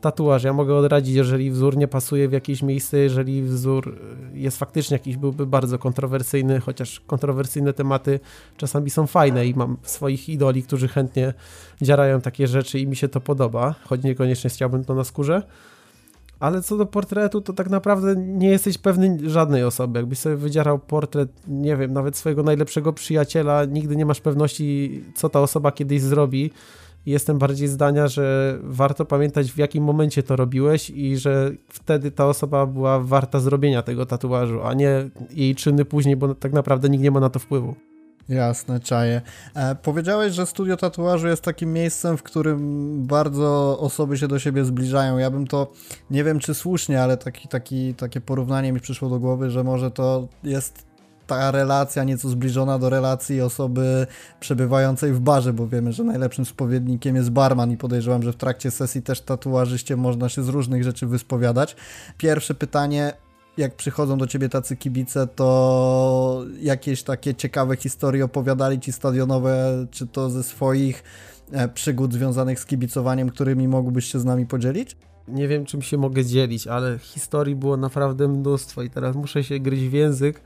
tatuaż. 0.00 0.44
Ja 0.44 0.52
mogę 0.52 0.74
odradzić, 0.74 1.14
jeżeli 1.14 1.50
wzór 1.50 1.76
nie 1.76 1.88
pasuje 1.88 2.28
w 2.28 2.32
jakieś 2.32 2.62
miejsce, 2.62 2.98
jeżeli 2.98 3.42
wzór 3.42 3.98
jest 4.34 4.58
faktycznie 4.58 4.94
jakiś, 4.94 5.16
byłby 5.16 5.46
bardzo 5.46 5.78
kontrowersyjny, 5.78 6.60
chociaż 6.60 7.00
kontrowersyjne 7.00 7.72
tematy 7.72 8.20
czasami 8.56 8.90
są 8.90 9.06
fajne 9.06 9.46
i 9.46 9.54
mam 9.54 9.76
swoich 9.82 10.28
idoli, 10.28 10.62
którzy 10.62 10.88
chętnie 10.88 11.34
dziarają 11.82 12.20
takie 12.20 12.46
rzeczy 12.46 12.78
i 12.78 12.86
mi 12.86 12.96
się 12.96 13.08
to 13.08 13.20
podoba, 13.20 13.74
choć 13.84 14.02
niekoniecznie 14.02 14.50
chciałbym 14.50 14.84
to 14.84 14.94
na 14.94 15.04
skórze. 15.04 15.42
Ale 16.40 16.62
co 16.62 16.76
do 16.76 16.86
portretu, 16.86 17.40
to 17.40 17.52
tak 17.52 17.70
naprawdę 17.70 18.16
nie 18.16 18.48
jesteś 18.48 18.78
pewny 18.78 19.30
żadnej 19.30 19.64
osoby. 19.64 19.98
Jakbyś 19.98 20.18
sobie 20.18 20.36
wydzierał 20.36 20.78
portret, 20.78 21.30
nie 21.48 21.76
wiem, 21.76 21.92
nawet 21.92 22.16
swojego 22.16 22.42
najlepszego 22.42 22.92
przyjaciela, 22.92 23.64
nigdy 23.64 23.96
nie 23.96 24.06
masz 24.06 24.20
pewności, 24.20 25.04
co 25.14 25.28
ta 25.28 25.40
osoba 25.40 25.72
kiedyś 25.72 26.02
zrobi 26.02 26.50
jestem 27.06 27.38
bardziej 27.38 27.68
zdania, 27.68 28.08
że 28.08 28.58
warto 28.62 29.04
pamiętać 29.04 29.52
w 29.52 29.58
jakim 29.58 29.84
momencie 29.84 30.22
to 30.22 30.36
robiłeś 30.36 30.90
i 30.90 31.16
że 31.16 31.50
wtedy 31.68 32.10
ta 32.10 32.26
osoba 32.26 32.66
była 32.66 33.00
warta 33.00 33.40
zrobienia 33.40 33.82
tego 33.82 34.06
tatuażu, 34.06 34.62
a 34.62 34.74
nie 34.74 35.10
jej 35.30 35.54
czyny 35.54 35.84
później, 35.84 36.16
bo 36.16 36.34
tak 36.34 36.52
naprawdę 36.52 36.88
nikt 36.88 37.04
nie 37.04 37.10
ma 37.10 37.20
na 37.20 37.30
to 37.30 37.38
wpływu. 37.38 37.89
Jasne, 38.30 38.80
czaję. 38.80 39.20
E, 39.54 39.74
powiedziałeś, 39.74 40.32
że 40.32 40.46
studio 40.46 40.76
tatuażu 40.76 41.28
jest 41.28 41.42
takim 41.42 41.72
miejscem, 41.72 42.16
w 42.16 42.22
którym 42.22 43.06
bardzo 43.06 43.78
osoby 43.80 44.18
się 44.18 44.28
do 44.28 44.38
siebie 44.38 44.64
zbliżają. 44.64 45.18
Ja 45.18 45.30
bym 45.30 45.46
to, 45.46 45.72
nie 46.10 46.24
wiem 46.24 46.38
czy 46.38 46.54
słusznie, 46.54 47.02
ale 47.02 47.16
taki, 47.16 47.48
taki, 47.48 47.94
takie 47.94 48.20
porównanie 48.20 48.72
mi 48.72 48.80
przyszło 48.80 49.08
do 49.08 49.18
głowy, 49.18 49.50
że 49.50 49.64
może 49.64 49.90
to 49.90 50.28
jest 50.44 50.90
ta 51.26 51.50
relacja 51.50 52.04
nieco 52.04 52.28
zbliżona 52.28 52.78
do 52.78 52.90
relacji 52.90 53.40
osoby 53.40 54.06
przebywającej 54.40 55.12
w 55.12 55.20
barze, 55.20 55.52
bo 55.52 55.68
wiemy, 55.68 55.92
że 55.92 56.04
najlepszym 56.04 56.44
spowiednikiem 56.44 57.16
jest 57.16 57.30
barman 57.30 57.70
i 57.70 57.76
podejrzewam, 57.76 58.22
że 58.22 58.32
w 58.32 58.36
trakcie 58.36 58.70
sesji 58.70 59.02
też 59.02 59.20
tatuażyście 59.20 59.96
można 59.96 60.28
się 60.28 60.42
z 60.42 60.48
różnych 60.48 60.84
rzeczy 60.84 61.06
wyspowiadać. 61.06 61.76
Pierwsze 62.18 62.54
pytanie, 62.54 63.12
jak 63.60 63.74
przychodzą 63.74 64.18
do 64.18 64.26
ciebie 64.26 64.48
tacy 64.48 64.76
kibice, 64.76 65.26
to 65.26 66.44
jakieś 66.60 67.02
takie 67.02 67.34
ciekawe 67.34 67.76
historie 67.76 68.24
opowiadali 68.24 68.80
ci 68.80 68.92
stadionowe, 68.92 69.86
czy 69.90 70.06
to 70.06 70.30
ze 70.30 70.42
swoich 70.42 71.02
e, 71.52 71.68
przygód 71.68 72.12
związanych 72.12 72.60
z 72.60 72.66
kibicowaniem, 72.66 73.28
którymi 73.28 73.68
mógłbyś 73.68 74.12
się 74.12 74.18
z 74.18 74.24
nami 74.24 74.46
podzielić? 74.46 74.96
Nie 75.28 75.48
wiem, 75.48 75.64
czym 75.64 75.82
się 75.82 75.98
mogę 75.98 76.24
dzielić, 76.24 76.66
ale 76.66 76.98
historii 76.98 77.56
było 77.56 77.76
naprawdę 77.76 78.28
mnóstwo 78.28 78.82
i 78.82 78.90
teraz 78.90 79.16
muszę 79.16 79.44
się 79.44 79.58
gryźć 79.58 79.84
w 79.84 79.92
język, 79.92 80.42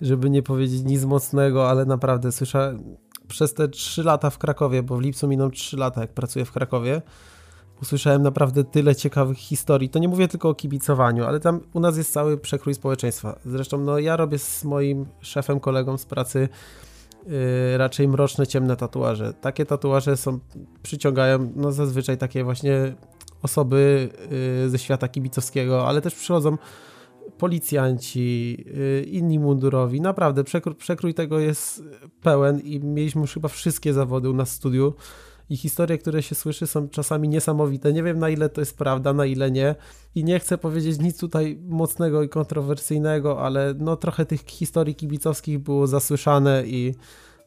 żeby 0.00 0.30
nie 0.30 0.42
powiedzieć 0.42 0.82
nic 0.82 1.04
mocnego, 1.04 1.70
ale 1.70 1.84
naprawdę 1.84 2.32
słyszałem 2.32 2.96
przez 3.28 3.54
te 3.54 3.68
3 3.68 4.02
lata 4.02 4.30
w 4.30 4.38
Krakowie, 4.38 4.82
bo 4.82 4.96
w 4.96 5.00
lipcu 5.00 5.28
miną 5.28 5.50
3 5.50 5.76
lata, 5.76 6.00
jak 6.00 6.12
pracuję 6.12 6.44
w 6.44 6.52
Krakowie, 6.52 7.02
usłyszałem 7.82 8.22
naprawdę 8.22 8.64
tyle 8.64 8.96
ciekawych 8.96 9.38
historii. 9.38 9.88
To 9.88 9.98
nie 9.98 10.08
mówię 10.08 10.28
tylko 10.28 10.48
o 10.48 10.54
kibicowaniu, 10.54 11.24
ale 11.24 11.40
tam 11.40 11.60
u 11.72 11.80
nas 11.80 11.96
jest 11.96 12.12
cały 12.12 12.38
przekrój 12.38 12.74
społeczeństwa. 12.74 13.38
Zresztą 13.44 13.78
no, 13.78 13.98
ja 13.98 14.16
robię 14.16 14.38
z 14.38 14.64
moim 14.64 15.06
szefem, 15.20 15.60
kolegą 15.60 15.98
z 15.98 16.06
pracy 16.06 16.48
yy, 17.26 17.78
raczej 17.78 18.08
mroczne, 18.08 18.46
ciemne 18.46 18.76
tatuaże. 18.76 19.34
Takie 19.34 19.66
tatuaże 19.66 20.16
są, 20.16 20.38
przyciągają 20.82 21.52
no, 21.56 21.72
zazwyczaj 21.72 22.18
takie 22.18 22.44
właśnie 22.44 22.94
osoby 23.42 24.08
yy, 24.62 24.70
ze 24.70 24.78
świata 24.78 25.08
kibicowskiego, 25.08 25.88
ale 25.88 26.00
też 26.00 26.14
przychodzą 26.14 26.56
policjanci, 27.38 28.56
y, 28.76 29.06
inni 29.10 29.38
mundurowi. 29.38 30.00
Naprawdę, 30.00 30.44
przekrój 30.78 31.14
tego 31.14 31.38
jest 31.38 31.82
pełen 32.22 32.60
i 32.60 32.80
mieliśmy 32.80 33.20
już 33.20 33.34
chyba 33.34 33.48
wszystkie 33.48 33.92
zawody 33.92 34.30
u 34.30 34.32
nas 34.32 34.50
w 34.50 34.52
studiu 34.52 34.94
i 35.50 35.56
historie, 35.56 35.98
które 35.98 36.22
się 36.22 36.34
słyszy 36.34 36.66
są 36.66 36.88
czasami 36.88 37.28
niesamowite. 37.28 37.92
Nie 37.92 38.02
wiem 38.02 38.18
na 38.18 38.30
ile 38.30 38.48
to 38.48 38.60
jest 38.60 38.78
prawda, 38.78 39.12
na 39.12 39.26
ile 39.26 39.50
nie. 39.50 39.74
I 40.14 40.24
nie 40.24 40.38
chcę 40.38 40.58
powiedzieć 40.58 40.98
nic 40.98 41.18
tutaj 41.18 41.58
mocnego 41.68 42.22
i 42.22 42.28
kontrowersyjnego, 42.28 43.40
ale 43.40 43.74
no 43.78 43.96
trochę 43.96 44.26
tych 44.26 44.40
historii 44.40 44.94
kibicowskich 44.94 45.58
było 45.58 45.86
zasłyszane 45.86 46.66
i 46.66 46.94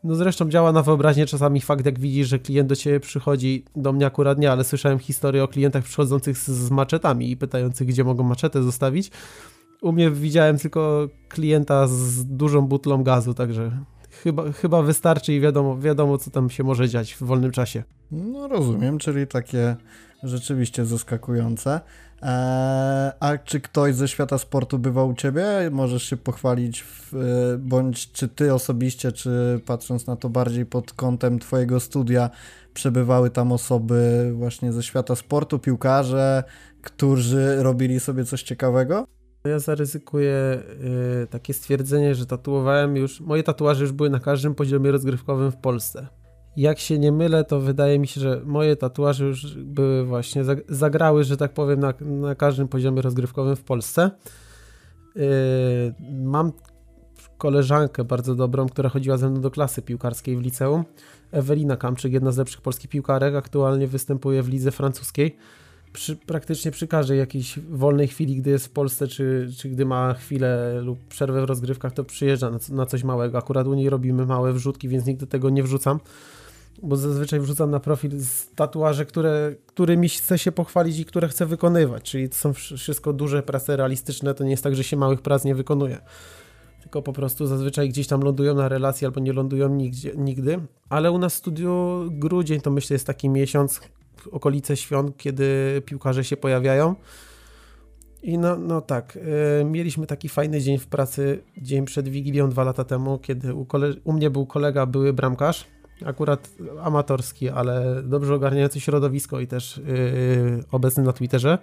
no 0.04 0.16
zresztą 0.16 0.50
działa 0.50 0.72
na 0.72 0.82
wyobraźnię 0.82 1.26
czasami 1.26 1.62
fakt, 1.62 1.86
jak 1.86 2.00
widzisz, 2.00 2.28
że 2.28 2.40
klient 2.40 2.70
do 2.70 2.76
ciebie 2.76 3.00
przychodzi, 3.00 3.66
do 3.76 3.94
mnie 3.94 4.06
akurat 4.06 4.38
nie, 4.38 4.52
ale 4.52 4.64
słyszałem 4.64 5.00
historię 5.00 5.44
o 5.44 5.48
klientach 5.48 5.84
przychodzących 5.84 6.38
z, 6.38 6.48
z 6.48 6.72
maczetami 6.72 7.32
i 7.32 7.38
pytających, 7.38 7.88
gdzie 7.88 8.04
mogą 8.04 8.24
maczetę 8.24 8.64
zostawić. 8.64 9.12
U 9.82 9.92
mnie 9.92 10.12
widziałem 10.12 10.58
tylko 10.58 11.08
klienta 11.30 11.88
z 11.88 12.26
dużą 12.26 12.62
butlą 12.62 13.04
gazu, 13.04 13.34
także 13.34 13.72
chyba, 14.24 14.52
chyba 14.52 14.82
wystarczy 14.82 15.34
i 15.34 15.40
wiadomo, 15.40 15.80
wiadomo, 15.80 16.18
co 16.18 16.32
tam 16.32 16.50
się 16.50 16.64
może 16.64 16.90
dziać 16.90 17.14
w 17.14 17.24
wolnym 17.24 17.52
czasie. 17.52 17.84
No 18.12 18.48
rozumiem, 18.48 18.98
czyli 18.98 19.28
takie 19.28 19.76
rzeczywiście 20.24 20.86
zaskakujące. 20.86 21.82
Eee, 22.22 23.12
a 23.20 23.38
czy 23.38 23.62
ktoś 23.62 23.96
ze 23.96 24.08
świata 24.08 24.38
sportu 24.38 24.80
bywał 24.80 25.10
u 25.10 25.14
ciebie? 25.14 25.46
Możesz 25.72 26.04
się 26.04 26.18
pochwalić, 26.18 26.84
w, 26.84 27.14
bądź 27.60 28.12
czy 28.12 28.28
ty 28.28 28.54
osobiście, 28.54 29.12
czy 29.12 29.62
patrząc 29.66 30.08
na 30.08 30.16
to 30.16 30.30
bardziej 30.30 30.66
pod 30.66 30.94
kątem 30.94 31.40
twojego 31.40 31.80
studia, 31.80 32.30
przebywały 32.74 33.30
tam 33.30 33.52
osoby 33.52 34.32
właśnie 34.36 34.74
ze 34.74 34.84
świata 34.84 35.16
sportu, 35.16 35.60
piłkarze, 35.60 36.44
którzy 36.82 37.64
robili 37.64 38.00
sobie 38.00 38.26
coś 38.26 38.44
ciekawego? 38.44 39.08
Ja 39.46 39.60
zaryzykuję 39.60 40.64
y, 41.24 41.28
takie 41.28 41.54
stwierdzenie, 41.54 42.16
że 42.16 42.26
tatuowałem 42.26 42.96
już, 42.96 43.22
moje 43.22 43.44
tatuaże 43.44 43.82
już 43.82 43.92
były 43.92 44.10
na 44.10 44.20
każdym 44.20 44.56
poziomie 44.56 44.92
rozgrywkowym 44.92 45.52
w 45.52 45.58
Polsce. 45.58 46.08
Jak 46.58 46.80
się 46.80 47.00
nie 47.00 47.12
mylę, 47.12 47.44
to 47.44 47.60
wydaje 47.60 48.00
mi 48.00 48.08
się, 48.08 48.22
że 48.22 48.42
moje 48.46 48.76
tatuaże 48.76 49.26
już 49.26 49.56
były 49.58 50.06
właśnie, 50.06 50.44
zagrały, 50.70 51.24
że 51.24 51.38
tak 51.38 51.54
powiem, 51.54 51.80
na, 51.80 51.94
na 52.02 52.36
każdym 52.36 52.68
poziomie 52.68 53.02
rozgrywkowym 53.02 53.56
w 53.56 53.64
Polsce. 53.64 54.12
Y, 55.18 55.22
mam 56.12 56.52
koleżankę 57.38 58.04
bardzo 58.04 58.36
dobrą, 58.36 58.70
która 58.70 58.90
chodziła 58.90 59.18
ze 59.18 59.30
mną 59.30 59.42
do 59.42 59.52
klasy 59.52 59.82
piłkarskiej 59.82 60.38
w 60.38 60.42
liceum. 60.42 60.84
Ewelina 61.32 61.78
Kamczyk, 61.78 62.14
jedna 62.14 62.32
z 62.32 62.38
lepszych 62.38 62.62
polskich 62.62 62.90
piłkarek, 62.90 63.36
aktualnie 63.36 63.88
występuje 63.88 64.44
w 64.44 64.50
lidze 64.50 64.72
francuskiej 64.72 65.38
przy, 65.96 66.16
praktycznie 66.16 66.72
przy 66.72 66.88
każdej 66.88 67.18
jakiejś 67.18 67.60
wolnej 67.60 68.08
chwili, 68.08 68.36
gdy 68.36 68.50
jest 68.50 68.66
w 68.66 68.70
Polsce, 68.70 69.08
czy, 69.08 69.50
czy 69.58 69.70
gdy 69.70 69.86
ma 69.86 70.14
chwilę 70.14 70.82
lub 70.82 71.08
przerwę 71.08 71.42
w 71.42 71.44
rozgrywkach, 71.44 71.94
to 71.94 72.04
przyjeżdża 72.04 72.50
na, 72.50 72.60
na 72.70 72.86
coś 72.86 73.04
małego. 73.04 73.38
Akurat 73.38 73.68
u 73.68 73.74
niej 73.74 73.90
robimy 73.90 74.26
małe 74.26 74.54
wrzutki, 74.54 74.90
więc 74.90 75.06
nigdy 75.06 75.28
tego 75.28 75.50
nie 75.50 75.64
wrzucam, 75.64 76.00
bo 76.84 76.96
zazwyczaj 76.96 77.40
wrzucam 77.40 77.72
na 77.72 77.80
profil 77.80 78.12
tatuaże, 78.56 79.06
które, 79.06 79.56
którymi 79.66 80.10
chcę 80.10 80.38
się 80.38 80.52
pochwalić 80.52 81.00
i 81.00 81.06
które 81.06 81.28
chcę 81.28 81.46
wykonywać, 81.46 82.12
czyli 82.12 82.30
to 82.30 82.36
są 82.36 82.54
wszystko 82.54 83.14
duże 83.14 83.44
prace 83.44 83.78
realistyczne, 83.78 84.34
to 84.34 84.44
nie 84.44 84.52
jest 84.52 84.64
tak, 84.64 84.76
że 84.76 84.84
się 84.84 84.98
małych 84.98 85.22
prac 85.22 85.46
nie 85.46 85.56
wykonuje 85.56 86.02
tylko 86.86 87.02
po 87.02 87.14
prostu 87.14 87.48
zazwyczaj 87.48 87.90
gdzieś 87.90 88.08
tam 88.08 88.22
lądują 88.22 88.56
na 88.56 88.70
relacji 88.70 89.06
albo 89.06 89.20
nie 89.20 89.34
lądują 89.34 89.70
nigdzie, 89.70 90.12
nigdy. 90.16 90.60
Ale 90.90 91.12
u 91.12 91.18
nas 91.18 91.34
w 91.34 91.38
studiu 91.38 92.04
grudzień 92.12 92.62
to 92.62 92.72
myślę 92.72 92.94
jest 92.94 93.08
taki 93.08 93.30
miesiąc, 93.30 93.82
okolice 94.32 94.78
świąt, 94.78 95.18
kiedy 95.18 95.82
piłkarze 95.86 96.24
się 96.24 96.38
pojawiają. 96.38 96.96
I 98.24 98.38
no, 98.38 98.58
no 98.58 98.82
tak, 98.82 99.16
yy, 99.60 99.66
mieliśmy 99.66 100.08
taki 100.08 100.30
fajny 100.30 100.62
dzień 100.62 100.78
w 100.78 100.88
pracy, 100.88 101.44
dzień 101.58 101.86
przed 101.86 102.10
Wigilią 102.10 102.50
dwa 102.50 102.64
lata 102.64 102.84
temu, 102.84 103.20
kiedy 103.20 103.54
u, 103.54 103.68
u 104.04 104.14
mnie 104.14 104.30
był 104.30 104.46
kolega, 104.46 104.86
były 104.86 105.14
bramkarz, 105.14 105.66
akurat 106.06 106.50
amatorski, 106.84 107.50
ale 107.50 108.04
dobrze 108.04 108.36
ogarniający 108.36 108.80
środowisko 108.80 109.40
i 109.40 109.48
też 109.48 109.78
yy, 109.78 110.64
obecny 110.72 111.04
na 111.04 111.14
Twitterze. 111.14 111.58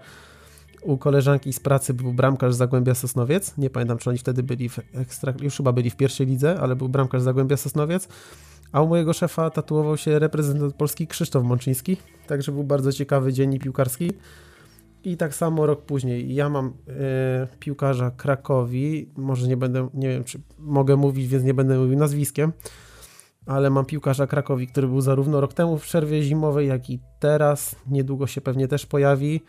U 0.83 0.99
koleżanki 0.99 1.53
z 1.53 1.61
pracy 1.61 1.95
był 1.95 2.13
bramkarz 2.13 2.55
Zagłębia 2.55 2.95
Sosnowiec. 2.95 3.57
Nie 3.59 3.71
pamiętam, 3.71 3.99
czy 3.99 4.11
oni 4.11 4.19
wtedy 4.19 4.43
byli 4.43 4.69
w 4.69 4.79
ekstra, 4.95 5.35
już 5.41 5.57
chyba 5.57 5.73
byli 5.73 5.91
w 5.91 5.97
pierwszej 5.97 6.27
lidze, 6.27 6.61
ale 6.61 6.77
był 6.77 6.89
bramkarz 6.89 7.23
Zagłębia 7.23 7.57
Sosnowiec. 7.57 8.09
A 8.73 8.83
u 8.83 8.89
mojego 8.89 9.13
szefa 9.13 9.51
tatuował 9.51 9.97
się 9.97 10.19
reprezentant 10.19 10.75
Polski 10.75 11.07
Krzysztof 11.07 11.45
Mączyński, 11.45 11.97
także 12.27 12.53
był 12.53 12.65
bardzo 12.65 12.93
ciekawy 12.93 13.33
dzień 13.33 13.59
piłkarski. 13.59 14.13
I 15.05 15.17
tak 15.17 15.35
samo 15.35 15.67
rok 15.67 15.83
później 15.83 16.35
ja 16.35 16.49
mam 16.49 16.67
y, 16.67 16.73
piłkarza 17.59 18.11
Krakowi, 18.11 19.11
może 19.17 19.49
nie 19.49 19.57
będę, 19.57 19.89
nie 19.95 20.09
wiem 20.09 20.25
czy 20.25 20.41
mogę 20.59 20.97
mówić, 20.97 21.29
więc 21.29 21.45
nie 21.45 21.55
będę 21.55 21.79
mówił 21.79 21.99
nazwiskiem, 21.99 22.53
ale 23.47 23.71
mam 23.71 23.85
piłkarza 23.85 24.27
Krakowi, 24.27 24.67
który 24.67 24.89
był 24.89 25.01
zarówno 25.01 25.41
rok 25.41 25.55
temu 25.55 25.79
w 25.79 25.83
przerwie 25.83 26.23
zimowej, 26.23 26.69
jak 26.69 26.91
i 26.91 27.01
teraz, 27.19 27.77
niedługo 27.87 28.27
się 28.27 28.41
pewnie 28.41 28.69
też 28.69 28.87
pojawi. 28.87 29.41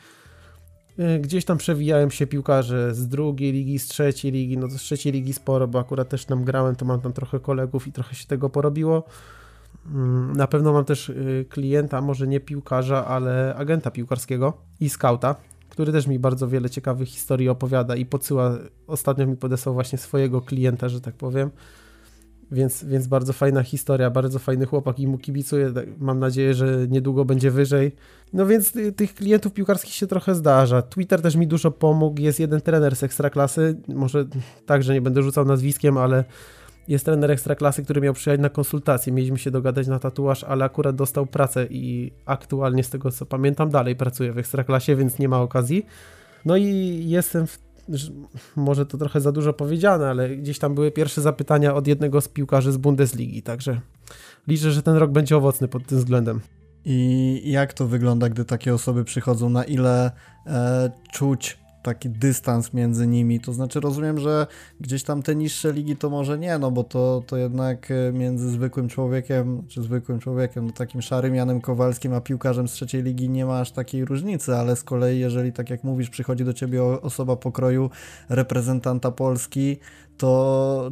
Y, 0.99 1.19
gdzieś 1.19 1.45
tam 1.45 1.57
przewijałem 1.57 2.11
się 2.11 2.27
piłkarze 2.27 2.95
z 2.95 3.07
drugiej 3.07 3.51
ligi, 3.51 3.79
z 3.79 3.87
trzeciej 3.87 4.31
ligi, 4.31 4.57
no 4.57 4.69
z 4.69 4.75
trzeciej 4.75 5.13
ligi 5.13 5.33
sporo, 5.33 5.67
bo 5.67 5.79
akurat 5.79 6.09
też 6.09 6.25
tam 6.25 6.43
grałem, 6.43 6.75
to 6.75 6.85
mam 6.85 7.01
tam 7.01 7.13
trochę 7.13 7.39
kolegów 7.39 7.87
i 7.87 7.91
trochę 7.91 8.15
się 8.15 8.27
tego 8.27 8.49
porobiło. 8.49 9.03
Mm, 9.85 10.37
na 10.37 10.47
pewno 10.47 10.73
mam 10.73 10.85
też 10.85 11.09
y, 11.09 11.45
klienta, 11.49 12.01
może 12.01 12.27
nie 12.27 12.39
piłkarza, 12.39 13.05
ale 13.05 13.55
agenta 13.55 13.91
piłkarskiego 13.91 14.53
i 14.79 14.89
skauta, 14.89 15.35
który 15.69 15.91
też 15.91 16.07
mi 16.07 16.19
bardzo 16.19 16.47
wiele 16.47 16.69
ciekawych 16.69 17.09
historii 17.09 17.49
opowiada 17.49 17.95
i 17.95 18.05
podsyła, 18.05 18.57
ostatnio 18.87 19.27
mi 19.27 19.37
podesłał 19.37 19.75
właśnie 19.75 19.97
swojego 19.97 20.41
klienta, 20.41 20.89
że 20.89 21.01
tak 21.01 21.15
powiem. 21.15 21.51
Więc, 22.53 22.83
więc 22.83 23.07
bardzo 23.07 23.33
fajna 23.33 23.63
historia, 23.63 24.09
bardzo 24.09 24.39
fajny 24.39 24.65
chłopak 24.65 24.99
i 24.99 25.07
mu 25.07 25.17
kibicuję. 25.17 25.73
Mam 25.99 26.19
nadzieję, 26.19 26.53
że 26.53 26.87
niedługo 26.89 27.25
będzie 27.25 27.51
wyżej. 27.51 27.91
No 28.33 28.45
więc 28.45 28.73
tych 28.95 29.13
klientów 29.13 29.53
piłkarskich 29.53 29.93
się 29.93 30.07
trochę 30.07 30.35
zdarza. 30.35 30.81
Twitter 30.81 31.21
też 31.21 31.35
mi 31.35 31.47
dużo 31.47 31.71
pomógł. 31.71 32.21
Jest 32.21 32.39
jeden 32.39 32.61
trener 32.61 32.95
z 32.95 33.03
ekstraklasy, 33.03 33.77
może 33.87 34.25
także 34.65 34.93
nie 34.93 35.01
będę 35.01 35.21
rzucał 35.21 35.45
nazwiskiem, 35.45 35.97
ale 35.97 36.23
jest 36.87 37.05
trener 37.05 37.31
ekstraklasy, 37.31 37.83
który 37.83 38.01
miał 38.01 38.13
przyjechać 38.13 38.41
na 38.41 38.49
konsultację. 38.49 39.13
Mieliśmy 39.13 39.37
się 39.37 39.51
dogadać 39.51 39.87
na 39.87 39.99
tatuaż, 39.99 40.43
ale 40.43 40.65
akurat 40.65 40.95
dostał 40.95 41.25
pracę 41.25 41.67
i 41.69 42.11
aktualnie 42.25 42.83
z 42.83 42.89
tego 42.89 43.11
co 43.11 43.25
pamiętam 43.25 43.69
dalej 43.69 43.95
pracuje 43.95 44.33
w 44.33 44.37
ekstraklasie, 44.37 44.95
więc 44.95 45.19
nie 45.19 45.29
ma 45.29 45.41
okazji. 45.41 45.85
No 46.45 46.57
i 46.57 47.03
jestem 47.07 47.47
w 47.47 47.59
może 48.55 48.85
to 48.85 48.97
trochę 48.97 49.21
za 49.21 49.31
dużo 49.31 49.53
powiedziane, 49.53 50.09
ale 50.09 50.29
gdzieś 50.29 50.59
tam 50.59 50.75
były 50.75 50.91
pierwsze 50.91 51.21
zapytania 51.21 51.75
od 51.75 51.87
jednego 51.87 52.21
z 52.21 52.27
piłkarzy 52.27 52.71
z 52.71 52.77
Bundesligi, 52.77 53.41
także 53.41 53.81
liczę, 54.47 54.71
że 54.71 54.83
ten 54.83 54.95
rok 54.95 55.11
będzie 55.11 55.37
owocny 55.37 55.67
pod 55.67 55.87
tym 55.87 55.97
względem. 55.97 56.39
I 56.85 57.41
jak 57.51 57.73
to 57.73 57.87
wygląda, 57.87 58.29
gdy 58.29 58.45
takie 58.45 58.73
osoby 58.73 59.03
przychodzą? 59.03 59.49
Na 59.49 59.63
ile 59.63 60.11
e, 60.47 60.91
czuć 61.11 61.62
taki 61.83 62.09
dystans 62.09 62.73
między 62.73 63.07
nimi. 63.07 63.39
To 63.39 63.53
znaczy 63.53 63.79
rozumiem, 63.79 64.19
że 64.19 64.47
gdzieś 64.81 65.03
tam 65.03 65.23
te 65.23 65.35
niższe 65.35 65.73
ligi 65.73 65.95
to 65.95 66.09
może 66.09 66.39
nie, 66.39 66.57
no 66.57 66.71
bo 66.71 66.83
to, 66.83 67.23
to 67.27 67.37
jednak 67.37 67.91
e, 67.91 68.13
między 68.13 68.49
zwykłym 68.49 68.87
człowiekiem, 68.89 69.63
czy 69.67 69.81
zwykłym 69.81 70.19
człowiekiem, 70.19 70.65
no 70.65 70.71
takim 70.71 71.01
szarym 71.01 71.35
Janem 71.35 71.61
Kowalskim, 71.61 72.13
a 72.13 72.21
piłkarzem 72.21 72.67
z 72.67 72.71
trzeciej 72.71 73.03
ligi 73.03 73.29
nie 73.29 73.45
ma 73.45 73.59
aż 73.59 73.71
takiej 73.71 74.05
różnicy, 74.05 74.55
ale 74.55 74.75
z 74.75 74.83
kolei 74.83 75.19
jeżeli 75.19 75.53
tak 75.53 75.69
jak 75.69 75.83
mówisz, 75.83 76.09
przychodzi 76.09 76.45
do 76.45 76.53
ciebie 76.53 76.83
osoba 76.83 77.35
pokroju 77.35 77.89
reprezentanta 78.29 79.11
Polski, 79.11 79.77
to 80.17 80.91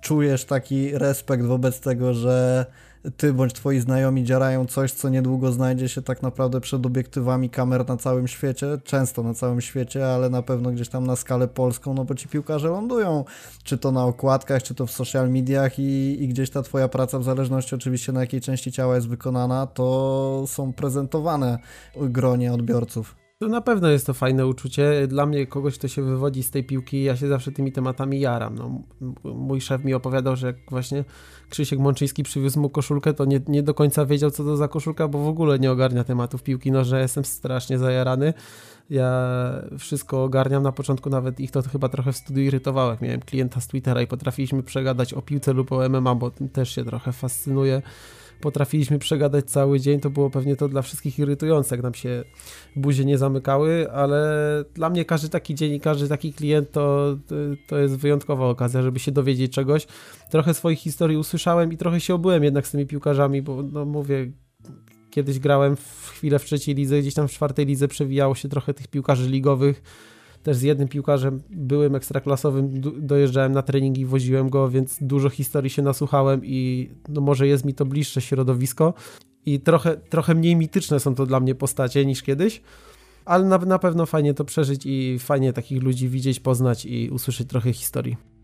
czujesz 0.00 0.44
taki 0.44 0.98
respekt 0.98 1.44
wobec 1.44 1.80
tego, 1.80 2.14
że 2.14 2.66
ty 3.16 3.32
bądź 3.32 3.52
twoi 3.52 3.80
znajomi 3.80 4.24
dziarają 4.24 4.66
coś, 4.66 4.92
co 4.92 5.08
niedługo 5.08 5.52
znajdzie 5.52 5.88
się 5.88 6.02
tak 6.02 6.22
naprawdę 6.22 6.60
przed 6.60 6.86
obiektywami 6.86 7.50
kamer 7.50 7.88
na 7.88 7.96
całym 7.96 8.28
świecie, 8.28 8.66
często 8.84 9.22
na 9.22 9.34
całym 9.34 9.60
świecie, 9.60 10.06
ale 10.08 10.30
na 10.30 10.42
pewno 10.42 10.70
gdzieś 10.70 10.88
tam 10.88 11.06
na 11.06 11.16
skalę 11.16 11.48
polską, 11.48 11.94
no 11.94 12.04
bo 12.04 12.14
ci 12.14 12.28
piłkarze 12.28 12.68
lądują, 12.68 13.24
czy 13.64 13.78
to 13.78 13.92
na 13.92 14.04
okładkach, 14.04 14.62
czy 14.62 14.74
to 14.74 14.86
w 14.86 14.90
social 14.90 15.30
mediach 15.30 15.78
i, 15.78 16.22
i 16.22 16.28
gdzieś 16.28 16.50
ta 16.50 16.62
twoja 16.62 16.88
praca, 16.88 17.18
w 17.18 17.24
zależności 17.24 17.74
oczywiście 17.74 18.12
na 18.12 18.20
jakiej 18.20 18.40
części 18.40 18.72
ciała 18.72 18.94
jest 18.94 19.08
wykonana, 19.08 19.66
to 19.66 20.44
są 20.46 20.72
prezentowane 20.72 21.58
gronie 21.96 22.52
odbiorców. 22.52 23.25
To 23.38 23.48
na 23.48 23.60
pewno 23.60 23.88
jest 23.88 24.06
to 24.06 24.14
fajne 24.14 24.46
uczucie. 24.46 25.06
Dla 25.06 25.26
mnie 25.26 25.46
kogoś, 25.46 25.78
kto 25.78 25.88
się 25.88 26.02
wywodzi 26.02 26.42
z 26.42 26.50
tej 26.50 26.64
piłki, 26.64 27.02
ja 27.02 27.16
się 27.16 27.28
zawsze 27.28 27.52
tymi 27.52 27.72
tematami 27.72 28.20
jaram. 28.20 28.54
No, 28.54 28.82
mój 29.24 29.60
szef 29.60 29.84
mi 29.84 29.94
opowiadał, 29.94 30.36
że 30.36 30.46
jak 30.46 30.56
właśnie 30.70 31.04
Krzysiek 31.50 31.78
Mączyński 31.78 32.22
przywiózł 32.22 32.60
mu 32.60 32.70
koszulkę, 32.70 33.14
to 33.14 33.24
nie, 33.24 33.40
nie 33.48 33.62
do 33.62 33.74
końca 33.74 34.06
wiedział, 34.06 34.30
co 34.30 34.44
to 34.44 34.56
za 34.56 34.68
koszulka, 34.68 35.08
bo 35.08 35.18
w 35.18 35.28
ogóle 35.28 35.58
nie 35.58 35.72
ogarnia 35.72 36.04
tematów 36.04 36.42
piłki 36.42 36.72
nożnej. 36.72 37.02
Jestem 37.02 37.24
strasznie 37.24 37.78
zajarany. 37.78 38.34
Ja 38.90 39.32
wszystko 39.78 40.24
ogarniam. 40.24 40.62
Na 40.62 40.72
początku 40.72 41.10
nawet 41.10 41.40
ich 41.40 41.50
to 41.50 41.62
chyba 41.62 41.88
trochę 41.88 42.12
w 42.12 42.16
studiu 42.16 42.42
irytowało. 42.42 42.90
Jak 42.90 43.00
miałem 43.00 43.20
klienta 43.20 43.60
z 43.60 43.66
Twittera 43.66 44.02
i 44.02 44.06
potrafiliśmy 44.06 44.62
przegadać 44.62 45.14
o 45.14 45.22
piłce 45.22 45.52
lub 45.52 45.72
o 45.72 45.88
MMA, 45.88 46.14
bo 46.14 46.30
tym 46.30 46.48
też 46.48 46.74
się 46.74 46.84
trochę 46.84 47.12
fascynuje 47.12 47.82
potrafiliśmy 48.40 48.98
przegadać 48.98 49.44
cały 49.44 49.80
dzień, 49.80 50.00
to 50.00 50.10
było 50.10 50.30
pewnie 50.30 50.56
to 50.56 50.68
dla 50.68 50.82
wszystkich 50.82 51.18
irytujące, 51.18 51.74
jak 51.76 51.82
nam 51.82 51.94
się 51.94 52.24
buzie 52.76 53.04
nie 53.04 53.18
zamykały, 53.18 53.90
ale 53.92 54.24
dla 54.74 54.90
mnie 54.90 55.04
każdy 55.04 55.28
taki 55.28 55.54
dzień 55.54 55.72
i 55.72 55.80
każdy 55.80 56.08
taki 56.08 56.32
klient 56.32 56.72
to, 56.72 57.16
to 57.66 57.78
jest 57.78 57.96
wyjątkowa 57.96 58.48
okazja, 58.48 58.82
żeby 58.82 58.98
się 58.98 59.12
dowiedzieć 59.12 59.52
czegoś. 59.52 59.86
Trochę 60.30 60.54
swoich 60.54 60.78
historii 60.78 61.16
usłyszałem 61.16 61.72
i 61.72 61.76
trochę 61.76 62.00
się 62.00 62.14
obyłem 62.14 62.44
jednak 62.44 62.66
z 62.66 62.70
tymi 62.70 62.86
piłkarzami, 62.86 63.42
bo 63.42 63.62
no 63.62 63.84
mówię, 63.84 64.32
kiedyś 65.10 65.38
grałem 65.38 65.76
w 65.76 66.08
chwilę 66.12 66.38
w 66.38 66.44
trzeciej 66.44 66.74
lidze, 66.74 67.00
gdzieś 67.00 67.14
tam 67.14 67.28
w 67.28 67.32
czwartej 67.32 67.66
lidze 67.66 67.88
przewijało 67.88 68.34
się 68.34 68.48
trochę 68.48 68.74
tych 68.74 68.88
piłkarzy 68.88 69.30
ligowych, 69.30 69.82
też 70.46 70.56
z 70.56 70.62
jednym 70.62 70.88
piłkarzem 70.88 71.42
byłym 71.50 71.94
ekstraklasowym 71.94 72.80
dojeżdżałem 72.98 73.52
na 73.52 73.62
treningi, 73.62 74.06
woziłem 74.06 74.50
go, 74.50 74.70
więc 74.70 74.98
dużo 75.00 75.30
historii 75.30 75.70
się 75.70 75.82
nasłuchałem 75.82 76.40
i 76.44 76.90
no 77.08 77.20
może 77.20 77.46
jest 77.46 77.64
mi 77.64 77.74
to 77.74 77.86
bliższe 77.86 78.20
środowisko 78.20 78.94
i 79.46 79.60
trochę, 79.60 79.96
trochę 79.96 80.34
mniej 80.34 80.56
mityczne 80.56 81.00
są 81.00 81.14
to 81.14 81.26
dla 81.26 81.40
mnie 81.40 81.54
postacie 81.54 82.06
niż 82.06 82.22
kiedyś, 82.22 82.62
ale 83.24 83.44
na, 83.44 83.58
na 83.58 83.78
pewno 83.78 84.06
fajnie 84.06 84.34
to 84.34 84.44
przeżyć 84.44 84.82
i 84.84 85.18
fajnie 85.18 85.52
takich 85.52 85.82
ludzi 85.82 86.08
widzieć, 86.08 86.40
poznać 86.40 86.86
i 86.86 87.10
usłyszeć 87.10 87.48
trochę 87.48 87.72
historii. 87.72 88.35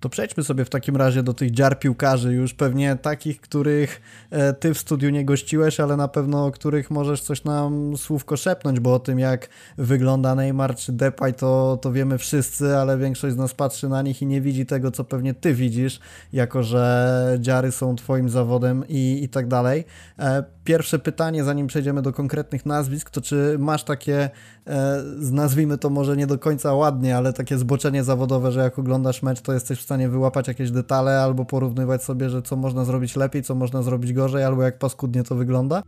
To 0.00 0.08
przejdźmy 0.08 0.44
sobie 0.44 0.64
w 0.64 0.70
takim 0.70 0.96
razie 0.96 1.22
do 1.22 1.34
tych 1.34 1.50
dziar 1.50 1.78
piłkarzy, 1.78 2.32
już 2.32 2.54
pewnie 2.54 2.96
takich, 2.96 3.40
których 3.40 4.00
e, 4.30 4.52
ty 4.52 4.74
w 4.74 4.78
studiu 4.78 5.10
nie 5.10 5.24
gościłeś, 5.24 5.80
ale 5.80 5.96
na 5.96 6.08
pewno 6.08 6.46
o 6.46 6.50
których 6.50 6.90
możesz 6.90 7.20
coś 7.20 7.44
nam 7.44 7.96
słówko 7.96 8.36
szepnąć, 8.36 8.80
bo 8.80 8.94
o 8.94 8.98
tym 8.98 9.18
jak 9.18 9.48
wygląda 9.78 10.34
Neymar 10.34 10.76
czy 10.76 10.92
Depay 10.92 11.34
to, 11.34 11.78
to 11.82 11.92
wiemy 11.92 12.18
wszyscy, 12.18 12.76
ale 12.76 12.98
większość 12.98 13.34
z 13.34 13.38
nas 13.38 13.54
patrzy 13.54 13.88
na 13.88 14.02
nich 14.02 14.22
i 14.22 14.26
nie 14.26 14.40
widzi 14.40 14.66
tego, 14.66 14.90
co 14.90 15.04
pewnie 15.04 15.34
ty 15.34 15.54
widzisz, 15.54 16.00
jako 16.32 16.62
że 16.62 17.36
dziary 17.40 17.72
są 17.72 17.96
twoim 17.96 18.28
zawodem 18.28 18.84
i, 18.88 19.20
i 19.22 19.28
tak 19.28 19.48
dalej. 19.48 19.84
E, 20.18 20.44
pierwsze 20.64 20.98
pytanie, 20.98 21.44
zanim 21.44 21.66
przejdziemy 21.66 22.02
do 22.02 22.12
konkretnych 22.12 22.66
nazwisk, 22.66 23.10
to 23.10 23.20
czy 23.20 23.56
masz 23.58 23.84
takie, 23.84 24.30
e, 24.66 25.02
nazwijmy 25.20 25.78
to 25.78 25.90
może 25.90 26.16
nie 26.16 26.26
do 26.26 26.38
końca 26.38 26.74
ładnie, 26.74 27.16
ale 27.16 27.32
takie 27.32 27.58
zboczenie 27.58 28.04
zawodowe, 28.04 28.52
że 28.52 28.60
jak 28.60 28.78
oglądasz 28.78 29.22
mecz, 29.22 29.40
to 29.40 29.52
jesteś 29.52 29.80
w 29.80 29.86
stanie 29.88 30.08
wyłapać 30.08 30.48
jakieś 30.48 30.70
detale 30.70 31.20
albo 31.20 31.44
porównywać 31.44 32.04
sobie, 32.04 32.30
że 32.30 32.42
co 32.42 32.56
można 32.56 32.84
zrobić 32.84 33.16
lepiej, 33.16 33.42
co 33.42 33.54
można 33.54 33.82
zrobić 33.82 34.12
gorzej, 34.12 34.44
albo 34.44 34.62
jak 34.62 34.78
paskudnie 34.78 35.24
to 35.24 35.34
wygląda? 35.34 35.82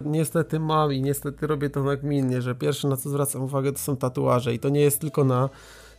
Niestety 0.00 0.60
mam 0.60 0.92
i 0.92 1.02
niestety 1.02 1.46
robię 1.46 1.70
to 1.70 1.82
nagminnie, 1.82 2.42
że 2.42 2.54
pierwsze 2.54 2.88
na 2.88 2.96
co 2.96 3.10
zwracam 3.10 3.42
uwagę 3.42 3.72
to 3.72 3.78
są 3.78 3.96
tatuaże 3.96 4.54
i 4.54 4.58
to 4.58 4.68
nie 4.68 4.80
jest 4.80 5.00
tylko 5.00 5.24
na 5.24 5.48